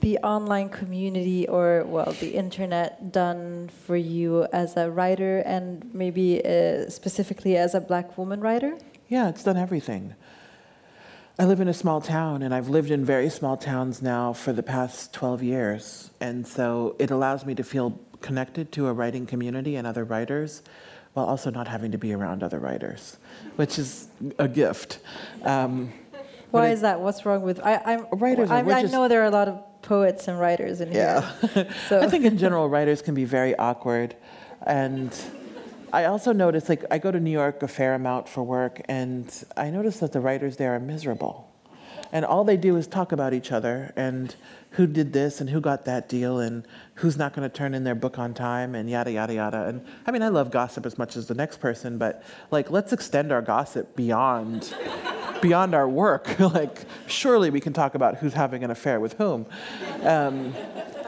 the 0.00 0.18
online 0.18 0.68
community 0.68 1.48
or, 1.48 1.84
well, 1.86 2.14
the 2.20 2.30
internet 2.34 3.10
done 3.10 3.70
for 3.86 3.96
you 3.96 4.46
as 4.52 4.76
a 4.76 4.88
writer 4.88 5.38
and 5.38 5.92
maybe 5.92 6.44
uh, 6.44 6.88
specifically 6.88 7.56
as 7.56 7.74
a 7.74 7.80
black 7.80 8.16
woman 8.16 8.40
writer? 8.40 8.78
Yeah, 9.08 9.28
it's 9.28 9.42
done 9.42 9.56
everything. 9.56 10.14
I 11.38 11.44
live 11.44 11.60
in 11.60 11.68
a 11.68 11.74
small 11.74 12.00
town, 12.00 12.42
and 12.42 12.54
I've 12.54 12.68
lived 12.68 12.90
in 12.90 13.04
very 13.04 13.28
small 13.28 13.56
towns 13.56 14.00
now 14.00 14.32
for 14.32 14.52
the 14.52 14.62
past 14.62 15.12
12 15.12 15.42
years. 15.42 16.10
And 16.20 16.46
so 16.46 16.94
it 16.98 17.10
allows 17.10 17.44
me 17.44 17.54
to 17.56 17.64
feel 17.64 17.98
connected 18.20 18.72
to 18.72 18.86
a 18.86 18.92
writing 18.92 19.26
community 19.26 19.76
and 19.76 19.86
other 19.86 20.04
writers 20.04 20.62
while 21.16 21.24
also 21.26 21.50
not 21.50 21.66
having 21.66 21.90
to 21.92 21.96
be 21.98 22.12
around 22.12 22.42
other 22.42 22.58
writers, 22.58 23.16
which 23.56 23.78
is 23.78 24.08
a 24.38 24.46
gift. 24.46 24.98
Um, 25.44 25.90
Why 26.50 26.68
it- 26.68 26.72
is 26.74 26.80
that? 26.82 27.00
What's 27.00 27.24
wrong 27.24 27.40
with 27.40 27.58
I? 27.64 27.80
I'm, 27.86 28.04
Writers 28.12 28.50
I, 28.50 28.60
I 28.60 28.82
just- 28.82 28.92
know 28.92 29.08
there 29.08 29.22
are 29.22 29.26
a 29.26 29.30
lot 29.30 29.48
of 29.48 29.58
poets 29.80 30.28
and 30.28 30.38
writers 30.38 30.82
in 30.82 30.92
Yeah. 30.92 31.22
here. 31.54 31.68
So 31.88 32.00
I 32.02 32.08
think 32.10 32.26
in 32.26 32.36
general, 32.44 32.68
writers 32.68 33.00
can 33.00 33.14
be 33.14 33.24
very 33.24 33.56
awkward. 33.56 34.14
And 34.66 35.10
I 35.90 36.04
also 36.04 36.32
notice, 36.32 36.68
like, 36.68 36.84
I 36.90 36.98
go 36.98 37.10
to 37.10 37.18
New 37.18 37.30
York 37.30 37.62
a 37.62 37.68
fair 37.68 37.94
amount 37.94 38.28
for 38.28 38.42
work, 38.42 38.82
and 38.86 39.24
I 39.56 39.70
notice 39.70 40.00
that 40.00 40.12
the 40.12 40.20
writers 40.20 40.58
there 40.58 40.74
are 40.74 40.80
miserable. 40.80 41.45
And 42.16 42.24
all 42.24 42.44
they 42.44 42.56
do 42.56 42.78
is 42.78 42.86
talk 42.86 43.12
about 43.12 43.34
each 43.34 43.52
other 43.52 43.92
and 43.94 44.34
who 44.70 44.86
did 44.86 45.12
this 45.12 45.42
and 45.42 45.50
who 45.50 45.60
got 45.60 45.84
that 45.84 46.08
deal 46.08 46.40
and 46.40 46.66
who's 46.94 47.18
not 47.18 47.34
going 47.34 47.46
to 47.46 47.54
turn 47.54 47.74
in 47.74 47.84
their 47.84 47.94
book 47.94 48.18
on 48.18 48.32
time 48.32 48.74
and 48.74 48.88
yada, 48.88 49.12
yada, 49.12 49.34
yada. 49.34 49.66
And 49.66 49.84
I 50.06 50.12
mean, 50.12 50.22
I 50.22 50.28
love 50.28 50.50
gossip 50.50 50.86
as 50.86 50.96
much 50.96 51.14
as 51.18 51.26
the 51.26 51.34
next 51.34 51.60
person, 51.60 51.98
but 51.98 52.22
like, 52.50 52.70
let's 52.70 52.94
extend 52.94 53.32
our 53.32 53.42
gossip 53.42 53.94
beyond. 53.94 54.74
Beyond 55.42 55.74
our 55.74 55.86
work, 55.86 56.40
like 56.40 56.86
surely 57.06 57.50
we 57.50 57.60
can 57.60 57.74
talk 57.74 57.94
about 57.94 58.16
who's 58.16 58.32
having 58.32 58.64
an 58.64 58.70
affair 58.70 58.98
with 58.98 59.12
whom. 59.18 59.44
Um, 60.00 60.54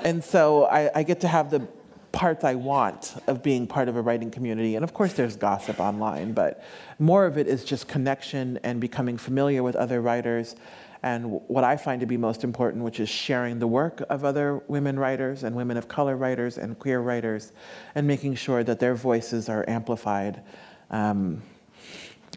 and 0.04 0.22
so 0.22 0.66
I, 0.66 0.90
I 0.94 1.02
get 1.02 1.20
to 1.22 1.28
have 1.28 1.50
the 1.50 1.66
parts 2.12 2.44
I 2.44 2.54
want 2.54 3.14
of 3.26 3.42
being 3.42 3.66
part 3.66 3.88
of 3.88 3.96
a 3.96 4.02
writing 4.02 4.30
community. 4.30 4.74
And 4.74 4.84
of 4.84 4.92
course, 4.92 5.14
there's 5.14 5.36
gossip 5.36 5.80
online, 5.80 6.32
but 6.32 6.62
more 6.98 7.24
of 7.24 7.38
it 7.38 7.46
is 7.46 7.64
just 7.64 7.88
connection 7.88 8.58
and 8.62 8.80
becoming 8.82 9.16
familiar 9.16 9.62
with 9.62 9.76
other 9.76 10.02
writers. 10.02 10.54
And 11.02 11.40
what 11.46 11.64
I 11.64 11.76
find 11.76 12.00
to 12.00 12.06
be 12.06 12.16
most 12.16 12.42
important, 12.42 12.82
which 12.82 12.98
is 13.00 13.08
sharing 13.08 13.58
the 13.58 13.66
work 13.66 14.02
of 14.10 14.24
other 14.24 14.62
women 14.66 14.98
writers 14.98 15.44
and 15.44 15.54
women 15.54 15.76
of 15.76 15.88
color 15.88 16.16
writers 16.16 16.58
and 16.58 16.78
queer 16.78 17.00
writers, 17.00 17.52
and 17.94 18.06
making 18.06 18.34
sure 18.34 18.64
that 18.64 18.80
their 18.80 18.94
voices 18.94 19.48
are 19.48 19.64
amplified. 19.68 20.42
Um, 20.90 21.42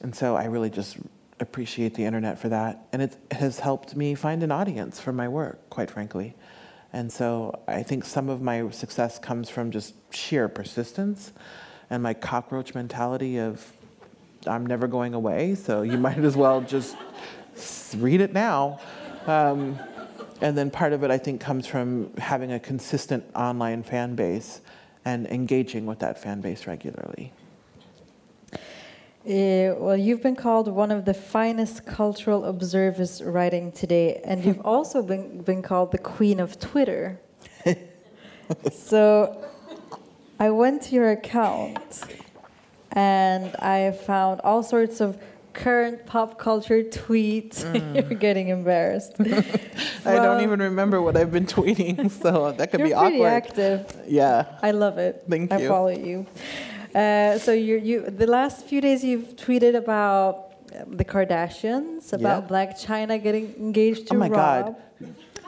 and 0.03 0.15
so 0.15 0.35
I 0.35 0.45
really 0.45 0.69
just 0.69 0.97
appreciate 1.39 1.95
the 1.95 2.05
internet 2.05 2.39
for 2.39 2.49
that. 2.49 2.87
And 2.93 3.01
it 3.01 3.17
has 3.31 3.59
helped 3.59 3.95
me 3.95 4.13
find 4.13 4.43
an 4.43 4.51
audience 4.51 4.99
for 4.99 5.11
my 5.11 5.27
work, 5.27 5.69
quite 5.69 5.89
frankly. 5.89 6.35
And 6.93 7.11
so 7.11 7.59
I 7.67 7.83
think 7.83 8.05
some 8.05 8.29
of 8.29 8.41
my 8.41 8.69
success 8.69 9.17
comes 9.17 9.49
from 9.49 9.71
just 9.71 9.95
sheer 10.13 10.47
persistence 10.47 11.31
and 11.89 12.03
my 12.03 12.13
cockroach 12.13 12.75
mentality 12.75 13.37
of 13.37 13.73
I'm 14.47 14.65
never 14.65 14.87
going 14.87 15.13
away, 15.13 15.55
so 15.55 15.81
you 15.81 15.97
might 16.07 16.19
as 16.19 16.35
well 16.35 16.61
just 16.61 16.95
read 17.97 18.21
it 18.21 18.33
now. 18.33 18.79
Um, 19.27 19.79
and 20.41 20.57
then 20.57 20.71
part 20.71 20.93
of 20.93 21.03
it, 21.03 21.11
I 21.11 21.17
think, 21.17 21.39
comes 21.39 21.67
from 21.67 22.15
having 22.17 22.51
a 22.51 22.59
consistent 22.59 23.23
online 23.35 23.83
fan 23.83 24.15
base 24.15 24.61
and 25.05 25.27
engaging 25.27 25.85
with 25.85 25.99
that 25.99 26.21
fan 26.21 26.41
base 26.41 26.67
regularly. 26.67 27.31
Uh, 29.23 29.77
well, 29.77 29.95
you've 29.95 30.23
been 30.23 30.35
called 30.35 30.67
one 30.67 30.89
of 30.89 31.05
the 31.05 31.13
finest 31.13 31.85
cultural 31.85 32.45
observers 32.45 33.21
writing 33.21 33.71
today, 33.71 34.19
and 34.23 34.43
you've 34.43 34.61
also 34.65 35.03
been, 35.03 35.41
been 35.43 35.61
called 35.61 35.91
the 35.91 35.99
queen 35.99 36.39
of 36.39 36.59
Twitter. 36.59 37.19
so 38.71 39.45
I 40.39 40.49
went 40.49 40.81
to 40.83 40.95
your 40.95 41.11
account 41.11 42.01
and 42.93 43.55
I 43.57 43.91
found 43.91 44.41
all 44.41 44.63
sorts 44.63 44.99
of 44.99 45.21
current 45.53 46.05
pop 46.05 46.37
culture 46.39 46.83
tweets. 46.83 47.63
You're 47.95 48.17
getting 48.19 48.49
embarrassed. 48.49 49.13
I 50.05 50.15
don't 50.15 50.41
even 50.41 50.59
remember 50.59 51.01
what 51.01 51.15
I've 51.17 51.31
been 51.31 51.45
tweeting, 51.45 52.09
so 52.23 52.51
that 52.53 52.71
could 52.71 52.83
be 52.83 52.93
awkward. 52.93 53.13
You're 53.13 53.19
be 53.19 53.23
pretty 53.23 53.23
awkward. 53.23 53.83
active. 53.87 54.01
Yeah. 54.07 54.59
I 54.61 54.71
love 54.71 54.97
it. 54.97 55.23
Thank 55.29 55.51
I 55.51 55.57
you. 55.59 55.65
I 55.65 55.67
follow 55.69 55.89
you. 55.89 56.25
Uh, 56.93 57.37
so 57.39 57.53
you 57.53 57.77
you 57.77 58.01
the 58.09 58.27
last 58.27 58.65
few 58.65 58.81
days 58.81 59.03
you've 59.03 59.35
tweeted 59.37 59.75
about 59.75 60.47
the 60.97 61.05
Kardashians, 61.05 62.11
about 62.13 62.43
Yeah. 62.43 62.49
Blac 62.49 62.69
Chyna 62.83 63.21
getting 63.21 63.53
engaged 63.55 64.07
to 64.07 64.15
Rob. 64.17 64.23
Oh 64.23 64.29
my 64.29 64.29
Rob. 64.29 64.65
God. 64.65 64.75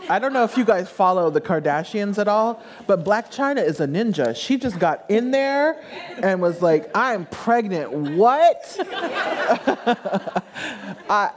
I 0.09 0.19
don't 0.19 0.33
know 0.33 0.43
if 0.43 0.57
you 0.57 0.65
guys 0.65 0.89
follow 0.89 1.29
the 1.29 1.39
Kardashians 1.41 2.17
at 2.17 2.27
all, 2.27 2.61
but 2.87 3.05
Blac 3.05 3.31
Chyna 3.31 3.65
is 3.65 3.79
a 3.79 3.87
ninja. 3.87 4.35
She 4.35 4.57
just 4.57 4.79
got 4.79 5.05
in 5.09 5.31
there 5.31 5.81
and 6.21 6.41
was 6.41 6.61
like, 6.61 6.91
I'm 6.95 7.25
pregnant. 7.27 7.91
What? 7.91 8.77
I, 11.09 11.31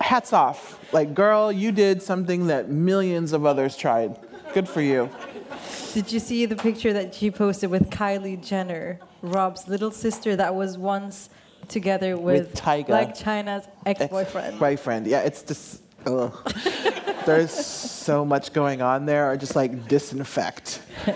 hats 0.00 0.32
off. 0.32 0.78
Like, 0.92 1.14
girl, 1.14 1.50
you 1.50 1.72
did 1.72 2.02
something 2.02 2.46
that 2.46 2.68
millions 2.68 3.32
of 3.32 3.44
others 3.44 3.76
tried. 3.76 4.16
Good 4.54 4.68
for 4.68 4.80
you. 4.80 5.10
Did 5.94 6.12
you 6.12 6.20
see 6.20 6.46
the 6.46 6.56
picture 6.56 6.92
that 6.92 7.14
she 7.14 7.30
posted 7.30 7.70
with 7.70 7.90
Kylie 7.90 8.42
Jenner, 8.44 9.00
Rob's 9.22 9.66
little 9.68 9.90
sister 9.90 10.36
that 10.36 10.54
was 10.54 10.78
once 10.78 11.28
together 11.68 12.16
with, 12.16 12.50
With 12.50 12.54
Tyga. 12.54 12.86
Blac 12.86 13.18
Chyna's 13.20 13.66
ex-boyfriend? 13.84 14.58
Boyfriend. 14.58 15.06
Yeah, 15.06 15.20
it's 15.20 15.42
just. 15.42 15.82
There's 17.26 17.52
so 17.52 18.24
much 18.24 18.52
going 18.52 18.80
on 18.82 19.04
there. 19.06 19.30
I 19.30 19.36
just 19.36 19.54
like 19.56 19.86
disinfect. 19.88 20.80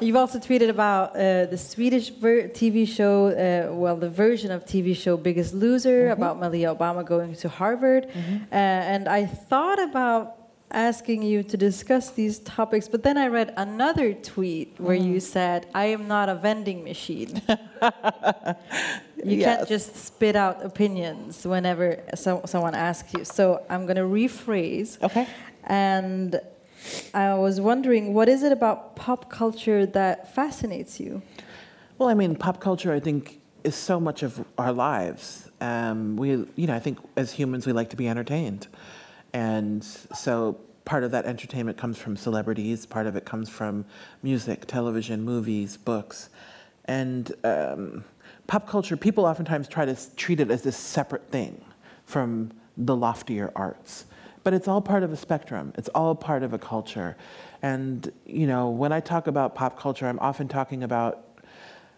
You've 0.00 0.16
also 0.16 0.38
tweeted 0.40 0.68
about 0.68 1.10
uh, 1.10 1.46
the 1.46 1.56
Swedish 1.56 2.10
ver- 2.10 2.48
TV 2.48 2.86
show, 2.88 3.28
uh, 3.28 3.72
well, 3.72 3.96
the 3.96 4.10
version 4.10 4.50
of 4.50 4.64
TV 4.64 4.96
show 4.96 5.16
Biggest 5.16 5.54
Loser, 5.54 6.10
about 6.10 6.40
Malia 6.40 6.74
Obama 6.74 7.06
going 7.06 7.36
to 7.36 7.48
Harvard. 7.48 8.06
Uh, 8.06 8.54
and 8.54 9.08
I 9.08 9.26
thought 9.26 9.80
about 9.80 10.38
asking 10.72 11.22
you 11.22 11.42
to 11.44 11.56
discuss 11.56 12.10
these 12.10 12.40
topics, 12.40 12.88
but 12.88 13.02
then 13.04 13.16
I 13.16 13.28
read 13.28 13.54
another 13.56 14.12
tweet 14.12 14.74
where 14.78 14.96
you 14.96 15.20
said, 15.20 15.66
I 15.74 15.84
am 15.86 16.08
not 16.08 16.28
a 16.28 16.34
vending 16.34 16.82
machine. 16.82 17.40
you 19.24 19.38
Yes. 19.38 19.56
can't 19.56 19.68
just 19.68 19.96
spit 19.96 20.36
out 20.36 20.64
opinions 20.64 21.46
whenever 21.46 21.98
so- 22.14 22.42
someone 22.46 22.74
asks 22.74 23.12
you. 23.14 23.24
So 23.24 23.62
I'm 23.70 23.86
going 23.86 23.96
to 23.96 24.02
rephrase. 24.02 25.00
Okay. 25.02 25.26
And 25.64 26.40
I 27.14 27.34
was 27.34 27.60
wondering, 27.60 28.14
what 28.14 28.28
is 28.28 28.42
it 28.42 28.52
about 28.52 28.96
pop 28.96 29.30
culture 29.30 29.86
that 29.86 30.34
fascinates 30.34 30.98
you? 30.98 31.22
Well, 31.98 32.08
I 32.08 32.14
mean, 32.14 32.34
pop 32.34 32.60
culture, 32.60 32.92
I 32.92 33.00
think, 33.00 33.40
is 33.62 33.76
so 33.76 34.00
much 34.00 34.22
of 34.24 34.44
our 34.58 34.72
lives. 34.72 35.48
Um, 35.60 36.16
we, 36.16 36.30
you 36.56 36.66
know, 36.66 36.74
I 36.74 36.80
think 36.80 36.98
as 37.16 37.30
humans, 37.32 37.66
we 37.66 37.72
like 37.72 37.90
to 37.90 37.96
be 37.96 38.08
entertained. 38.08 38.66
And 39.32 39.84
so 39.84 40.58
part 40.84 41.04
of 41.04 41.12
that 41.12 41.26
entertainment 41.26 41.78
comes 41.78 41.96
from 41.96 42.16
celebrities, 42.16 42.86
part 42.86 43.06
of 43.06 43.14
it 43.14 43.24
comes 43.24 43.48
from 43.48 43.84
music, 44.22 44.66
television, 44.66 45.22
movies, 45.22 45.76
books. 45.76 46.28
And 46.86 47.30
um, 47.44 48.04
pop 48.52 48.68
culture, 48.68 48.98
people 48.98 49.24
oftentimes 49.24 49.66
try 49.66 49.86
to 49.86 49.96
treat 50.14 50.38
it 50.38 50.50
as 50.50 50.60
this 50.60 50.76
separate 50.76 51.26
thing 51.30 51.64
from 52.04 52.52
the 52.76 52.94
loftier 52.94 53.50
arts. 53.56 54.04
But 54.44 54.52
it's 54.52 54.68
all 54.68 54.82
part 54.82 55.02
of 55.02 55.10
a 55.10 55.16
spectrum. 55.16 55.72
It's 55.78 55.88
all 55.94 56.14
part 56.14 56.42
of 56.42 56.52
a 56.52 56.58
culture. 56.58 57.16
And, 57.62 58.12
you 58.26 58.46
know, 58.46 58.68
when 58.68 58.92
I 58.92 59.00
talk 59.00 59.26
about 59.26 59.54
pop 59.54 59.78
culture, 59.78 60.06
I'm 60.06 60.18
often 60.18 60.48
talking 60.48 60.82
about 60.82 61.40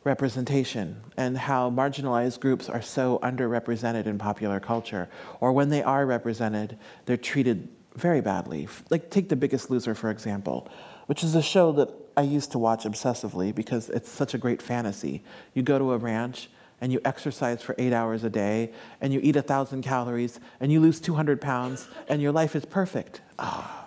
representation 0.05 1.01
and 1.17 1.37
how 1.37 1.71
marginalized 1.71 2.39
groups 2.39 2.69
are 2.69 2.83
so 2.83 3.19
underrepresented 3.25 4.07
in 4.07 4.17
popular 4.17 4.61
culture. 4.61 5.09
Or 5.41 5.53
when 5.53 5.71
they 5.71 5.83
are 5.83 6.07
represented, 6.07 6.79
they're 7.07 7.17
treated 7.17 7.69
very 7.97 8.21
badly. 8.21 8.69
Like, 8.91 9.11
take 9.11 9.29
The 9.29 9.35
Biggest 9.35 9.71
Loser, 9.73 9.97
for 9.97 10.09
example, 10.09 10.69
which 11.07 11.25
is 11.25 11.35
a 11.35 11.43
show 11.43 11.73
that 11.73 11.91
I 12.17 12.23
used 12.23 12.53
to 12.53 12.59
watch 12.59 12.85
obsessively 12.85 13.55
because 13.55 13.91
it's 13.91 14.11
such 14.11 14.35
a 14.35 14.39
great 14.39 14.63
fantasy. 14.63 15.23
You 15.55 15.63
go 15.63 15.79
to 15.79 15.93
a 15.93 15.99
ranch 15.99 16.49
and 16.81 16.93
you 16.93 17.01
exercise 17.05 17.63
for 17.63 17.75
eight 17.79 17.93
hours 17.93 18.25
a 18.25 18.31
day 18.31 18.71
and 19.01 19.13
you 19.13 19.21
eat 19.23 19.37
a 19.37 19.43
thousand 19.43 19.83
calories 19.83 20.39
and 20.61 20.71
you 20.71 20.81
lose 20.81 21.01
200 21.01 21.41
pounds 21.41 21.89
and 22.09 22.21
your 22.21 22.33
life 22.33 22.55
is 22.55 22.65
perfect. 22.65 23.21
Oh. 23.39 23.87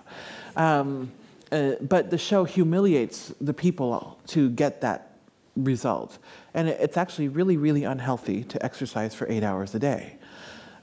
Um, 0.55 1.11
uh, 1.51 1.73
but 1.82 2.09
the 2.09 2.17
show 2.17 2.43
humiliates 2.43 3.34
the 3.39 3.53
people 3.53 4.19
to 4.28 4.49
get 4.49 4.82
that 4.82 5.17
result. 5.55 6.17
And 6.53 6.67
it, 6.67 6.80
it's 6.82 6.97
actually 6.97 7.30
really, 7.30 7.57
really 7.57 7.84
unhealthy 7.84 8.43
to 8.45 8.63
exercise 8.63 9.13
for 9.15 9.30
eight 9.30 9.43
hours 9.43 9.73
a 9.75 9.80
day. 9.80 10.17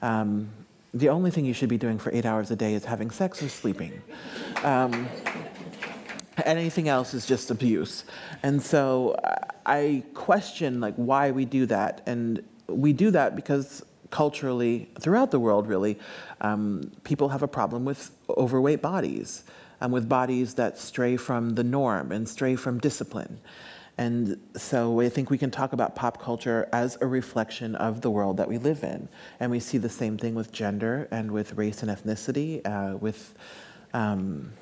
Um, 0.01 0.51
the 0.95 1.09
only 1.09 1.31
thing 1.33 1.45
you 1.45 1.53
should 1.53 1.69
be 1.69 1.77
doing 1.77 1.99
for 1.99 2.13
eight 2.13 2.25
hours 2.25 2.51
a 2.53 2.57
day 2.57 2.75
is 2.75 2.85
having 2.85 3.11
sex 3.11 3.43
or 3.43 3.49
sleeping. 3.49 4.01
Um, 4.63 5.09
anything 6.45 6.89
else 6.89 7.15
is 7.15 7.27
just 7.27 7.51
abuse. 7.51 8.05
And 8.43 8.61
so 8.61 9.17
I 9.67 10.03
question 10.15 10.81
like 10.81 10.95
why 10.97 11.31
we 11.31 11.45
do 11.45 11.67
that. 11.67 12.03
And 12.07 12.43
we 12.69 12.93
do 12.93 13.11
that 13.13 13.37
because 13.37 13.85
culturally, 14.11 14.89
throughout 15.01 15.31
the 15.31 15.41
world 15.41 15.67
really, 15.67 15.99
um, 16.41 16.91
people 17.05 17.29
have 17.29 17.43
a 17.43 17.49
problem 17.49 17.85
with 17.85 18.11
overweight 18.29 18.81
bodies, 18.83 19.45
and 19.81 19.93
with 19.93 20.09
bodies 20.09 20.55
that 20.55 20.79
stray 20.79 21.17
from 21.17 21.51
the 21.55 21.65
norm 21.65 22.13
and 22.13 22.29
stray 22.29 22.57
from 22.57 22.79
discipline. 22.79 23.39
And 23.99 24.41
so 24.57 25.01
I 25.01 25.09
think 25.09 25.31
we 25.31 25.39
can 25.39 25.51
talk 25.51 25.73
about 25.73 25.95
pop 25.95 26.21
culture 26.21 26.69
as 26.73 26.99
a 27.01 27.07
reflection 27.07 27.77
of 27.77 28.01
the 28.01 28.11
world 28.11 28.39
that 28.39 28.49
we 28.49 28.59
live 28.59 28.83
in. 28.83 29.09
And 29.39 29.51
we 29.51 29.61
see 29.61 29.79
the 29.79 29.89
same 29.89 30.19
thing 30.19 30.35
with 30.35 30.51
gender 30.53 31.07
and 31.11 31.31
with 31.31 31.53
race 31.53 31.83
and 31.83 31.91
ethnicity, 31.91 32.61
uh, 32.67 32.97
with 32.97 33.35
um, 33.93 34.53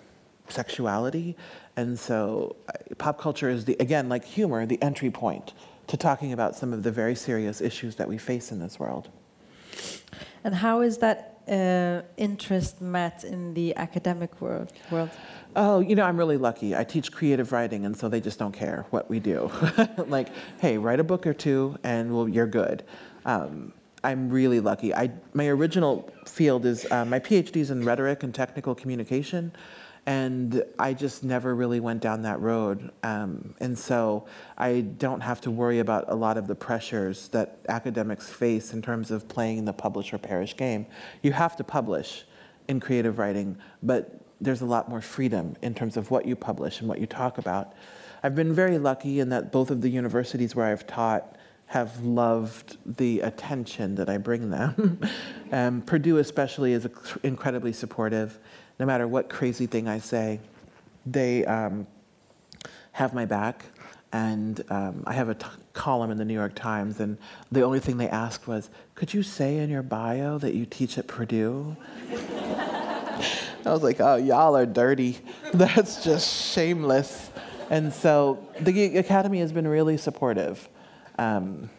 sexuality. 0.48 1.36
And 1.76 1.98
so 1.98 2.56
pop 2.98 3.18
culture 3.18 3.48
is, 3.48 3.64
the, 3.64 3.76
again, 3.80 4.08
like 4.08 4.24
humor, 4.24 4.66
the 4.66 4.80
entry 4.82 5.10
point 5.10 5.54
to 5.86 5.96
talking 5.96 6.32
about 6.32 6.54
some 6.54 6.72
of 6.72 6.82
the 6.82 6.90
very 6.90 7.14
serious 7.14 7.60
issues 7.60 7.96
that 7.96 8.08
we 8.08 8.18
face 8.18 8.52
in 8.52 8.58
this 8.60 8.78
world. 8.78 9.08
And 10.44 10.54
how 10.54 10.80
is 10.80 10.98
that 10.98 11.40
uh, 11.48 12.02
interest 12.16 12.80
met 12.80 13.24
in 13.24 13.54
the 13.54 13.74
academic 13.76 14.40
world? 14.40 14.72
world? 14.90 15.10
Oh, 15.54 15.80
you 15.80 15.94
know, 15.94 16.04
I'm 16.04 16.16
really 16.16 16.36
lucky. 16.36 16.74
I 16.74 16.84
teach 16.84 17.12
creative 17.12 17.52
writing, 17.52 17.84
and 17.84 17.96
so 17.96 18.08
they 18.08 18.20
just 18.20 18.38
don't 18.38 18.52
care 18.52 18.86
what 18.90 19.10
we 19.10 19.20
do. 19.20 19.50
like, 20.06 20.28
hey, 20.60 20.78
write 20.78 21.00
a 21.00 21.04
book 21.04 21.26
or 21.26 21.34
two, 21.34 21.76
and 21.84 22.14
well, 22.14 22.28
you're 22.28 22.46
good. 22.46 22.84
Um, 23.24 23.72
I'm 24.04 24.30
really 24.30 24.60
lucky. 24.60 24.94
I, 24.94 25.10
my 25.34 25.46
original 25.48 26.10
field 26.26 26.66
is 26.66 26.90
uh, 26.90 27.04
my 27.04 27.20
PhD 27.20 27.56
is 27.56 27.70
in 27.70 27.84
rhetoric 27.84 28.22
and 28.22 28.34
technical 28.34 28.74
communication, 28.74 29.52
and 30.04 30.64
I 30.78 30.94
just 30.94 31.22
never 31.22 31.54
really 31.54 31.78
went 31.78 32.00
down 32.00 32.22
that 32.22 32.40
road. 32.40 32.90
Um, 33.04 33.54
and 33.60 33.78
so 33.78 34.26
I 34.58 34.80
don't 34.80 35.20
have 35.20 35.40
to 35.42 35.50
worry 35.50 35.78
about 35.78 36.06
a 36.08 36.14
lot 36.14 36.36
of 36.36 36.48
the 36.48 36.56
pressures 36.56 37.28
that 37.28 37.58
academics 37.68 38.28
face 38.28 38.72
in 38.72 38.82
terms 38.82 39.12
of 39.12 39.28
playing 39.28 39.64
the 39.64 39.72
publish 39.72 40.12
or 40.12 40.18
perish 40.18 40.56
game. 40.56 40.86
You 41.22 41.32
have 41.32 41.56
to 41.56 41.64
publish 41.64 42.24
in 42.66 42.80
creative 42.80 43.18
writing, 43.18 43.56
but 43.82 44.20
there's 44.40 44.60
a 44.60 44.66
lot 44.66 44.88
more 44.88 45.00
freedom 45.00 45.56
in 45.62 45.72
terms 45.72 45.96
of 45.96 46.10
what 46.10 46.26
you 46.26 46.34
publish 46.34 46.80
and 46.80 46.88
what 46.88 46.98
you 46.98 47.06
talk 47.06 47.38
about. 47.38 47.74
I've 48.24 48.34
been 48.34 48.52
very 48.52 48.78
lucky 48.78 49.20
in 49.20 49.28
that 49.28 49.52
both 49.52 49.70
of 49.70 49.82
the 49.82 49.88
universities 49.88 50.56
where 50.56 50.66
I've 50.66 50.86
taught 50.86 51.36
have 51.66 52.04
loved 52.04 52.76
the 52.98 53.20
attention 53.20 53.94
that 53.94 54.10
I 54.10 54.18
bring 54.18 54.50
them. 54.50 55.00
um, 55.52 55.80
Purdue, 55.82 56.18
especially, 56.18 56.72
is 56.72 56.86
incredibly 57.22 57.72
supportive. 57.72 58.38
No 58.82 58.86
matter 58.86 59.06
what 59.06 59.28
crazy 59.28 59.66
thing 59.68 59.86
I 59.86 60.00
say, 60.00 60.40
they 61.06 61.44
um, 61.44 61.86
have 62.90 63.14
my 63.14 63.26
back. 63.26 63.64
And 64.12 64.60
um, 64.70 65.04
I 65.06 65.12
have 65.12 65.28
a 65.28 65.36
t- 65.36 65.46
column 65.72 66.10
in 66.10 66.18
the 66.18 66.24
New 66.24 66.34
York 66.34 66.56
Times, 66.56 66.98
and 66.98 67.16
the 67.52 67.62
only 67.62 67.78
thing 67.78 67.98
they 67.98 68.08
asked 68.08 68.48
was, 68.48 68.70
Could 68.96 69.14
you 69.14 69.22
say 69.22 69.58
in 69.58 69.70
your 69.70 69.84
bio 69.84 70.36
that 70.38 70.56
you 70.56 70.66
teach 70.66 70.98
at 70.98 71.06
Purdue? 71.06 71.76
I 72.10 73.22
was 73.66 73.84
like, 73.84 74.00
oh, 74.00 74.16
y'all 74.16 74.56
are 74.56 74.66
dirty. 74.66 75.20
That's 75.54 76.02
just 76.02 76.52
shameless. 76.52 77.30
And 77.70 77.92
so 77.92 78.44
the 78.58 78.96
Academy 78.96 79.38
has 79.38 79.52
been 79.52 79.68
really 79.68 79.96
supportive. 79.96 80.68
Um, 81.18 81.70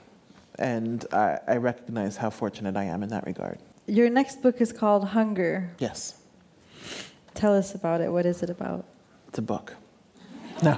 and 0.57 1.05
I, 1.11 1.39
I 1.49 1.57
recognize 1.57 2.15
how 2.15 2.29
fortunate 2.29 2.77
I 2.77 2.85
am 2.85 3.03
in 3.03 3.09
that 3.09 3.25
regard. 3.25 3.59
Your 3.87 4.09
next 4.09 4.41
book 4.41 4.61
is 4.61 4.71
called 4.71 5.09
Hunger. 5.09 5.69
Yes. 5.79 6.22
Tell 7.33 7.55
us 7.55 7.75
about 7.75 8.01
it. 8.01 8.11
What 8.11 8.25
is 8.25 8.43
it 8.43 8.49
about? 8.49 8.85
It's 9.27 9.39
a 9.39 9.41
book. 9.41 9.75
No, 10.61 10.77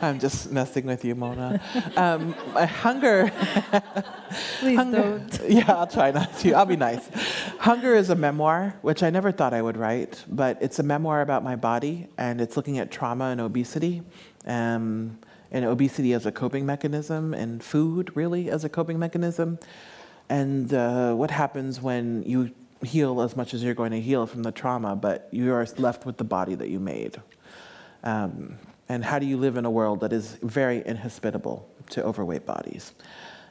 I'm 0.00 0.18
just 0.18 0.50
messing 0.50 0.86
with 0.86 1.04
you, 1.04 1.14
Mona. 1.14 1.60
Um, 1.96 2.32
hunger. 2.32 3.30
Please 4.60 4.76
hunger, 4.76 5.18
don't. 5.18 5.40
Yeah, 5.48 5.72
I'll 5.72 5.86
try 5.86 6.10
not 6.10 6.38
to. 6.38 6.54
I'll 6.54 6.64
be 6.64 6.76
nice. 6.76 7.08
Hunger 7.58 7.94
is 7.94 8.08
a 8.08 8.14
memoir, 8.14 8.76
which 8.82 9.02
I 9.02 9.10
never 9.10 9.32
thought 9.32 9.52
I 9.52 9.60
would 9.60 9.76
write, 9.76 10.24
but 10.28 10.58
it's 10.62 10.78
a 10.78 10.82
memoir 10.82 11.20
about 11.20 11.44
my 11.44 11.56
body, 11.56 12.08
and 12.16 12.40
it's 12.40 12.56
looking 12.56 12.78
at 12.78 12.90
trauma 12.90 13.26
and 13.26 13.40
obesity, 13.40 14.02
um, 14.46 15.18
and 15.50 15.64
obesity 15.64 16.12
as 16.12 16.24
a 16.24 16.32
coping 16.32 16.64
mechanism, 16.64 17.34
and 17.34 17.62
food 17.62 18.12
really 18.14 18.48
as 18.48 18.64
a 18.64 18.68
coping 18.68 18.98
mechanism, 18.98 19.58
and 20.28 20.72
uh, 20.72 21.12
what 21.14 21.30
happens 21.30 21.80
when 21.80 22.22
you 22.22 22.52
heal 22.86 23.20
as 23.20 23.36
much 23.36 23.52
as 23.52 23.62
you're 23.62 23.74
going 23.74 23.92
to 23.92 24.00
heal 24.00 24.26
from 24.26 24.42
the 24.42 24.52
trauma, 24.52 24.96
but 24.96 25.28
you 25.30 25.52
are 25.52 25.66
left 25.76 26.06
with 26.06 26.16
the 26.16 26.24
body 26.24 26.54
that 26.54 26.68
you 26.68 26.80
made. 26.80 27.20
Um, 28.02 28.58
and 28.88 29.04
how 29.04 29.18
do 29.18 29.26
you 29.26 29.36
live 29.36 29.56
in 29.56 29.64
a 29.64 29.70
world 29.70 30.00
that 30.00 30.12
is 30.12 30.38
very 30.42 30.82
inhospitable 30.86 31.68
to 31.90 32.04
overweight 32.04 32.46
bodies? 32.46 32.92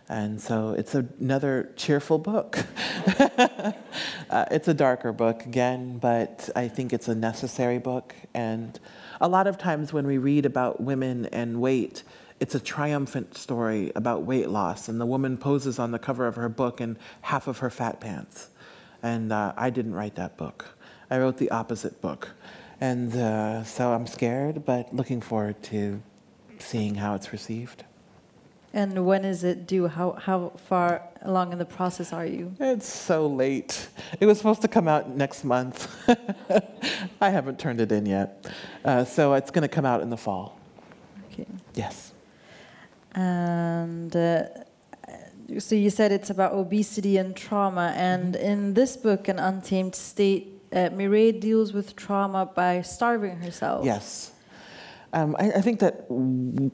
And 0.08 0.40
so 0.40 0.72
it's 0.72 0.94
another 0.94 1.72
cheerful 1.76 2.20
book. 2.20 2.60
uh, 3.40 3.72
it's 4.52 4.68
a 4.68 4.74
darker 4.74 5.12
book 5.12 5.46
again, 5.46 5.98
but 5.98 6.50
I 6.56 6.68
think 6.68 6.94
it's 6.94 7.08
a 7.08 7.16
necessary 7.16 7.80
book. 7.80 8.16
And 8.34 8.80
a 9.20 9.28
lot 9.28 9.48
of 9.48 9.58
times 9.58 9.92
when 9.92 10.06
we 10.06 10.20
read 10.20 10.46
about 10.46 10.80
women 10.80 11.26
and 11.28 11.60
weight, 11.60 12.04
it's 12.40 12.54
a 12.54 12.60
triumphant 12.60 13.36
story 13.36 13.92
about 13.96 14.24
weight 14.24 14.50
loss. 14.50 14.88
And 14.88 15.02
the 15.02 15.06
woman 15.06 15.38
poses 15.38 15.80
on 15.80 15.92
the 15.92 16.00
cover 16.00 16.28
of 16.28 16.36
her 16.36 16.50
book 16.50 16.80
in 16.80 16.98
half 17.22 17.48
of 17.48 17.60
her 17.60 17.72
fat 17.72 18.00
pants. 18.00 18.50
And 19.04 19.32
uh, 19.32 19.54
I 19.56 19.70
didn't 19.70 19.94
write 19.94 20.16
that 20.16 20.38
book, 20.38 20.78
I 21.10 21.20
wrote 21.20 21.38
the 21.38 21.52
opposite 21.52 22.02
book. 22.02 22.30
And 22.82 23.16
uh, 23.16 23.64
so 23.64 23.94
I'm 23.94 24.06
scared, 24.06 24.66
but 24.66 24.94
looking 24.94 25.22
forward 25.22 25.62
to 25.64 26.02
seeing 26.60 26.96
how 26.96 27.16
it's 27.16 27.32
received. 27.32 27.84
And 28.74 29.06
when 29.06 29.24
is 29.24 29.46
it 29.46 29.68
due? 29.68 29.88
How, 29.88 30.12
how 30.12 30.52
far 30.68 31.02
along 31.22 31.54
in 31.54 31.58
the 31.58 31.66
process 31.66 32.12
are 32.12 32.26
you? 32.26 32.54
It's 32.60 32.88
so 32.88 33.26
late. 33.26 33.88
It 34.20 34.26
was 34.26 34.38
supposed 34.38 34.62
to 34.64 34.68
come 34.68 34.90
out 34.90 35.10
next 35.10 35.46
month. 35.46 35.90
I 37.22 37.30
haven't 37.30 37.58
turned 37.58 37.80
it 37.80 37.94
in 37.94 38.06
yet. 38.06 38.46
Uh, 38.84 39.06
so 39.06 39.34
it's 39.34 39.50
going 39.50 39.62
to 39.62 39.70
come 39.70 39.86
out 39.86 40.02
in 40.02 40.10
the 40.10 40.18
fall. 40.18 40.60
Okay. 41.32 41.46
Yes. 41.74 42.12
And 43.14 44.14
uh, 44.14 44.44
so 45.60 45.76
you 45.76 45.90
said 45.90 46.12
it's 46.12 46.30
about 46.30 46.54
obesity 46.54 47.18
and 47.18 47.36
trauma. 47.36 47.94
And 47.96 48.36
mm-hmm. 48.36 48.46
in 48.46 48.74
this 48.74 48.98
book, 48.98 49.28
An 49.28 49.40
Untamed 49.40 49.96
State, 49.96 50.62
uh, 50.74 50.90
Mireille 50.92 51.40
deals 51.40 51.74
with 51.74 51.96
trauma 51.96 52.46
by 52.46 52.82
starving 52.82 53.38
herself. 53.38 53.86
Yes. 53.86 54.32
Um, 55.14 55.36
I, 55.40 55.52
I, 55.54 55.62
think 55.62 55.80
that 55.80 56.10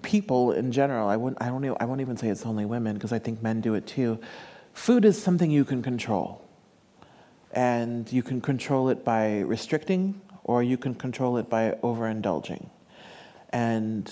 people 0.01 0.53
in 0.53 0.71
general, 0.71 1.07
I, 1.07 1.15
wouldn't, 1.15 1.41
I, 1.41 1.49
don't, 1.49 1.63
I 1.79 1.85
won't 1.85 2.01
even 2.01 2.17
say 2.17 2.29
it's 2.29 2.45
only 2.45 2.65
women 2.65 2.95
because 2.95 3.11
I 3.11 3.19
think 3.19 3.43
men 3.43 3.61
do 3.61 3.75
it 3.75 3.85
too. 3.85 4.19
Food 4.73 5.05
is 5.05 5.21
something 5.21 5.51
you 5.51 5.63
can 5.63 5.83
control. 5.83 6.41
And 7.51 8.11
you 8.11 8.23
can 8.23 8.41
control 8.41 8.89
it 8.89 9.03
by 9.03 9.41
restricting 9.41 10.21
or 10.43 10.63
you 10.63 10.77
can 10.77 10.95
control 10.95 11.37
it 11.37 11.49
by 11.49 11.77
overindulging. 11.83 12.69
And 13.49 14.11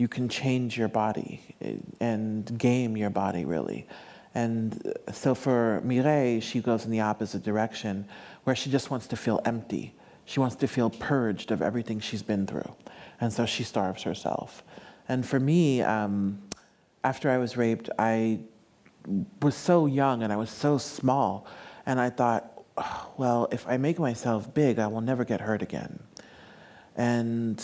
you 0.00 0.08
can 0.08 0.30
change 0.30 0.78
your 0.78 0.88
body 0.88 1.42
eh, 1.60 1.74
and 2.00 2.58
game 2.58 2.96
your 2.96 3.10
body, 3.10 3.44
really. 3.44 3.86
And 4.34 4.96
so 5.12 5.34
for 5.34 5.82
Mireille, 5.84 6.40
she 6.40 6.60
goes 6.60 6.86
in 6.86 6.90
the 6.90 7.00
opposite 7.00 7.42
direction 7.42 8.06
where 8.44 8.56
she 8.56 8.70
just 8.70 8.90
wants 8.90 9.06
to 9.08 9.16
feel 9.16 9.42
empty. 9.44 9.94
She 10.24 10.40
wants 10.40 10.56
to 10.56 10.66
feel 10.66 10.88
purged 10.88 11.50
of 11.50 11.60
everything 11.60 12.00
she's 12.00 12.22
been 12.22 12.46
through. 12.46 12.74
And 13.20 13.30
so 13.30 13.44
she 13.44 13.62
starves 13.62 14.02
herself. 14.02 14.62
And 15.06 15.26
for 15.26 15.38
me, 15.38 15.82
um, 15.82 16.40
after 17.04 17.28
I 17.30 17.36
was 17.36 17.58
raped, 17.58 17.90
I 17.98 18.40
was 19.42 19.54
so 19.54 19.84
young 19.84 20.22
and 20.22 20.32
I 20.32 20.36
was 20.36 20.48
so 20.48 20.78
small. 20.78 21.46
And 21.84 22.00
I 22.00 22.08
thought, 22.08 22.64
oh, 22.78 23.10
well, 23.18 23.48
if 23.52 23.68
I 23.68 23.76
make 23.76 23.98
myself 23.98 24.54
big, 24.54 24.78
I 24.78 24.86
will 24.86 25.02
never 25.02 25.26
get 25.26 25.42
hurt 25.42 25.60
again. 25.60 26.00
And 26.96 27.62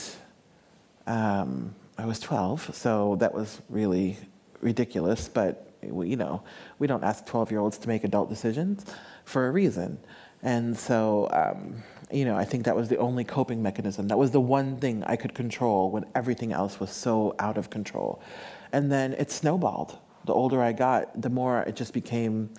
um, 1.07 1.75
I 1.99 2.05
was 2.05 2.21
12, 2.21 2.75
so 2.75 3.17
that 3.21 3.33
was 3.33 3.63
really 3.69 4.19
ridiculous. 4.61 5.29
But, 5.29 5.73
you 5.83 6.17
know, 6.17 6.43
we 6.79 6.87
don't 6.87 7.05
ask 7.05 7.25
12 7.27 7.51
year 7.51 7.61
olds 7.61 7.79
to 7.79 7.89
make 7.89 8.05
adult 8.05 8.29
decisions 8.29 8.85
for 9.25 9.49
a 9.49 9.51
reason. 9.51 9.99
And 10.43 10.77
so, 10.77 11.29
um, 11.33 11.83
you 12.11 12.25
know, 12.25 12.37
I 12.37 12.45
think 12.45 12.65
that 12.65 12.77
was 12.77 12.89
the 12.89 12.99
only 12.99 13.25
coping 13.25 13.63
mechanism. 13.63 14.09
That 14.09 14.19
was 14.19 14.31
the 14.31 14.41
one 14.41 14.77
thing 14.77 15.03
I 15.05 15.17
could 15.17 15.35
control 15.35 15.91
when 15.91 16.05
everything 16.15 16.53
else 16.53 16.79
was 16.79 16.91
so 16.91 17.35
out 17.39 17.57
of 17.57 17.71
control. 17.71 18.21
And 18.73 18.93
then 18.93 19.15
it 19.15 19.31
snowballed. 19.31 19.99
The 20.25 20.35
older 20.35 20.63
I 20.63 20.73
got, 20.73 21.21
the 21.21 21.31
more 21.31 21.63
it 21.63 21.77
just 21.77 21.93
became 21.93 22.51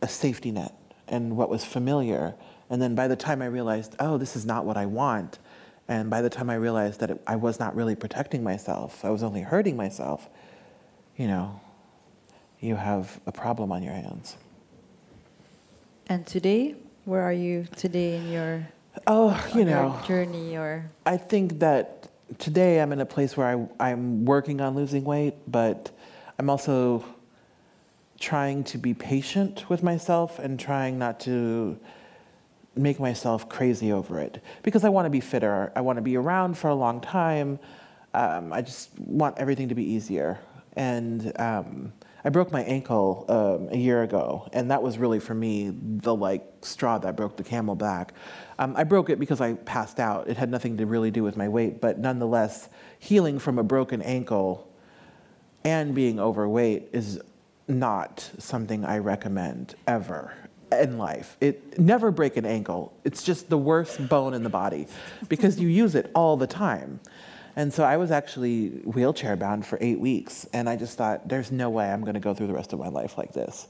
a 0.00 0.08
safety 0.08 0.50
net 0.50 0.74
and 1.06 1.36
what 1.36 1.48
was 1.48 1.64
familiar. 1.64 2.34
And 2.68 2.82
then 2.82 2.94
by 2.94 3.06
the 3.06 3.16
time 3.16 3.40
I 3.40 3.46
realized, 3.46 3.94
oh, 4.00 4.18
this 4.18 4.34
is 4.34 4.44
not 4.44 4.64
what 4.64 4.76
I 4.76 4.86
want, 4.86 5.38
and 5.88 6.10
by 6.10 6.22
the 6.22 6.30
time 6.30 6.50
I 6.50 6.54
realized 6.54 7.00
that 7.00 7.10
it, 7.10 7.22
I 7.26 7.36
was 7.36 7.58
not 7.58 7.74
really 7.74 7.94
protecting 7.94 8.42
myself, 8.42 9.04
I 9.04 9.10
was 9.10 9.22
only 9.22 9.42
hurting 9.42 9.76
myself, 9.76 10.28
you 11.16 11.26
know, 11.26 11.60
you 12.60 12.76
have 12.76 13.20
a 13.26 13.32
problem 13.32 13.72
on 13.72 13.82
your 13.82 13.92
hands. 13.92 14.36
And 16.08 16.26
today, 16.26 16.76
where 17.04 17.22
are 17.22 17.32
you 17.32 17.66
today 17.76 18.16
in 18.16 18.30
your, 18.30 18.68
Oh, 19.06 19.42
you 19.54 19.64
know, 19.64 19.98
journey 20.06 20.56
or 20.56 20.90
I 21.06 21.16
think 21.16 21.58
that 21.60 22.08
today 22.38 22.80
I'm 22.80 22.92
in 22.92 23.00
a 23.00 23.06
place 23.06 23.36
where 23.36 23.66
I, 23.80 23.90
I'm 23.90 24.24
working 24.24 24.60
on 24.60 24.74
losing 24.74 25.04
weight, 25.04 25.34
but 25.48 25.90
I'm 26.38 26.50
also 26.50 27.04
trying 28.20 28.62
to 28.64 28.78
be 28.78 28.94
patient 28.94 29.68
with 29.68 29.82
myself 29.82 30.38
and 30.38 30.58
trying 30.58 30.98
not 30.98 31.18
to 31.20 31.78
make 32.74 32.98
myself 32.98 33.48
crazy 33.48 33.92
over 33.92 34.18
it 34.20 34.42
because 34.62 34.84
I 34.84 34.88
want 34.88 35.06
to 35.06 35.10
be 35.10 35.20
fitter. 35.20 35.72
I 35.76 35.80
want 35.80 35.96
to 35.96 36.02
be 36.02 36.16
around 36.16 36.56
for 36.56 36.68
a 36.68 36.74
long 36.74 37.00
time. 37.00 37.58
Um, 38.14 38.52
I 38.52 38.62
just 38.62 38.98
want 38.98 39.38
everything 39.38 39.68
to 39.68 39.74
be 39.74 39.84
easier. 39.84 40.38
And 40.74 41.32
um, 41.38 41.92
I 42.24 42.30
broke 42.30 42.52
my 42.52 42.62
ankle 42.62 43.24
um, 43.28 43.68
a 43.72 43.76
year 43.76 44.02
ago, 44.02 44.48
and 44.52 44.70
that 44.70 44.82
was 44.82 44.96
really 44.96 45.18
for 45.18 45.34
me 45.34 45.72
the 45.74 46.14
like 46.14 46.44
straw 46.62 46.98
that 46.98 47.16
broke 47.16 47.36
the 47.36 47.44
camel 47.44 47.74
back. 47.74 48.14
Um, 48.58 48.74
I 48.76 48.84
broke 48.84 49.10
it 49.10 49.18
because 49.18 49.40
I 49.40 49.54
passed 49.54 49.98
out. 49.98 50.28
It 50.28 50.36
had 50.36 50.50
nothing 50.50 50.76
to 50.78 50.86
really 50.86 51.10
do 51.10 51.22
with 51.22 51.36
my 51.36 51.48
weight, 51.48 51.80
but 51.80 51.98
nonetheless, 51.98 52.68
healing 52.98 53.38
from 53.38 53.58
a 53.58 53.62
broken 53.62 54.00
ankle 54.02 54.72
and 55.64 55.94
being 55.94 56.20
overweight 56.20 56.88
is 56.92 57.20
not 57.68 58.30
something 58.38 58.84
I 58.84 58.98
recommend 58.98 59.74
ever 59.86 60.32
in 60.80 60.98
life. 60.98 61.36
It 61.40 61.78
never 61.78 62.10
break 62.10 62.36
an 62.36 62.46
ankle. 62.46 62.92
It's 63.04 63.22
just 63.22 63.48
the 63.48 63.58
worst 63.58 64.08
bone 64.08 64.34
in 64.34 64.42
the 64.42 64.50
body 64.50 64.86
because 65.28 65.60
you 65.60 65.68
use 65.68 65.94
it 65.94 66.10
all 66.14 66.36
the 66.36 66.46
time. 66.46 67.00
And 67.54 67.72
so 67.72 67.84
I 67.84 67.98
was 67.98 68.10
actually 68.10 68.68
wheelchair 68.68 69.36
bound 69.36 69.66
for 69.66 69.76
eight 69.82 70.00
weeks, 70.00 70.46
and 70.54 70.68
I 70.68 70.76
just 70.76 70.96
thought, 70.96 71.28
there's 71.28 71.52
no 71.52 71.68
way 71.68 71.90
I'm 71.90 72.00
going 72.00 72.14
to 72.14 72.20
go 72.20 72.32
through 72.32 72.46
the 72.46 72.54
rest 72.54 72.72
of 72.72 72.78
my 72.78 72.88
life 72.88 73.18
like 73.18 73.34
this. 73.34 73.68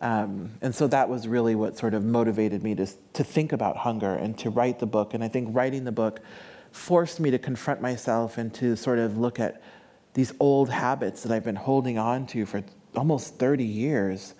Um, 0.00 0.52
and 0.60 0.74
so 0.74 0.86
that 0.88 1.08
was 1.08 1.26
really 1.26 1.54
what 1.54 1.76
sort 1.76 1.94
of 1.94 2.04
motivated 2.04 2.62
me 2.62 2.74
to, 2.76 2.86
to 3.14 3.24
think 3.24 3.52
about 3.52 3.76
hunger 3.76 4.14
and 4.14 4.38
to 4.38 4.50
write 4.50 4.78
the 4.78 4.86
book. 4.86 5.14
And 5.14 5.24
I 5.24 5.28
think 5.28 5.48
writing 5.52 5.84
the 5.84 5.92
book 5.92 6.20
forced 6.70 7.20
me 7.20 7.30
to 7.30 7.38
confront 7.38 7.80
myself 7.80 8.36
and 8.36 8.52
to 8.54 8.76
sort 8.76 8.98
of 8.98 9.16
look 9.16 9.40
at 9.40 9.62
these 10.14 10.32
old 10.40 10.70
habits 10.70 11.22
that 11.22 11.32
I've 11.32 11.44
been 11.44 11.56
holding 11.56 11.98
on 11.98 12.26
to 12.28 12.46
for 12.46 12.62
almost 12.94 13.38
30 13.38 13.64
years 13.64 14.34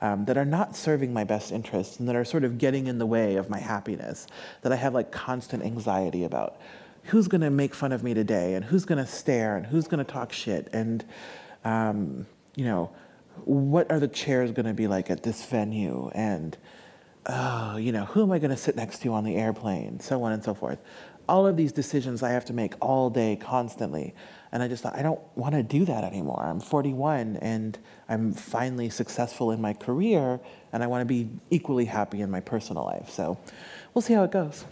um, 0.00 0.24
that 0.24 0.38
are 0.38 0.44
not 0.44 0.74
serving 0.74 1.12
my 1.12 1.24
best 1.24 1.52
interests 1.52 1.98
and 1.98 2.08
that 2.08 2.16
are 2.16 2.24
sort 2.24 2.44
of 2.44 2.58
getting 2.58 2.86
in 2.86 2.98
the 2.98 3.06
way 3.06 3.36
of 3.36 3.50
my 3.50 3.58
happiness, 3.58 4.26
that 4.62 4.72
I 4.72 4.76
have 4.76 4.94
like 4.94 5.12
constant 5.12 5.62
anxiety 5.62 6.24
about. 6.24 6.58
Who's 7.04 7.28
going 7.28 7.40
to 7.42 7.50
make 7.50 7.74
fun 7.74 7.92
of 7.92 8.02
me 8.02 8.14
today? 8.14 8.54
And 8.54 8.64
who's 8.64 8.84
going 8.84 8.98
to 8.98 9.10
stare? 9.10 9.56
And 9.56 9.66
who's 9.66 9.88
going 9.88 10.04
to 10.04 10.10
talk 10.10 10.32
shit? 10.32 10.68
And, 10.72 11.04
um, 11.64 12.26
you 12.56 12.64
know, 12.64 12.90
what 13.44 13.90
are 13.90 14.00
the 14.00 14.08
chairs 14.08 14.52
going 14.52 14.66
to 14.66 14.74
be 14.74 14.86
like 14.86 15.10
at 15.10 15.22
this 15.22 15.44
venue? 15.44 16.10
And, 16.14 16.56
oh, 17.26 17.76
you 17.76 17.92
know, 17.92 18.04
who 18.04 18.22
am 18.22 18.32
I 18.32 18.38
going 18.38 18.50
to 18.50 18.56
sit 18.56 18.76
next 18.76 19.00
to 19.02 19.12
on 19.12 19.24
the 19.24 19.36
airplane, 19.36 20.00
so 20.00 20.22
on 20.22 20.32
and 20.32 20.44
so 20.44 20.54
forth. 20.54 20.78
All 21.28 21.46
of 21.46 21.56
these 21.56 21.72
decisions 21.72 22.22
I 22.22 22.30
have 22.30 22.44
to 22.46 22.52
make 22.52 22.74
all 22.80 23.08
day, 23.08 23.36
constantly. 23.36 24.14
And 24.52 24.62
I 24.62 24.68
just 24.68 24.82
thought, 24.82 24.96
I 24.96 25.02
don't 25.02 25.20
want 25.36 25.54
to 25.54 25.62
do 25.62 25.84
that 25.84 26.02
anymore. 26.02 26.42
I'm 26.44 26.60
41 26.60 27.36
and 27.36 27.78
I'm 28.08 28.32
finally 28.32 28.90
successful 28.90 29.52
in 29.52 29.60
my 29.60 29.72
career, 29.72 30.40
and 30.72 30.82
I 30.82 30.88
want 30.88 31.02
to 31.02 31.06
be 31.06 31.30
equally 31.50 31.84
happy 31.84 32.20
in 32.20 32.30
my 32.30 32.40
personal 32.40 32.84
life. 32.84 33.10
So 33.10 33.38
we'll 33.94 34.02
see 34.02 34.14
how 34.14 34.24
it 34.24 34.32
goes. 34.32 34.64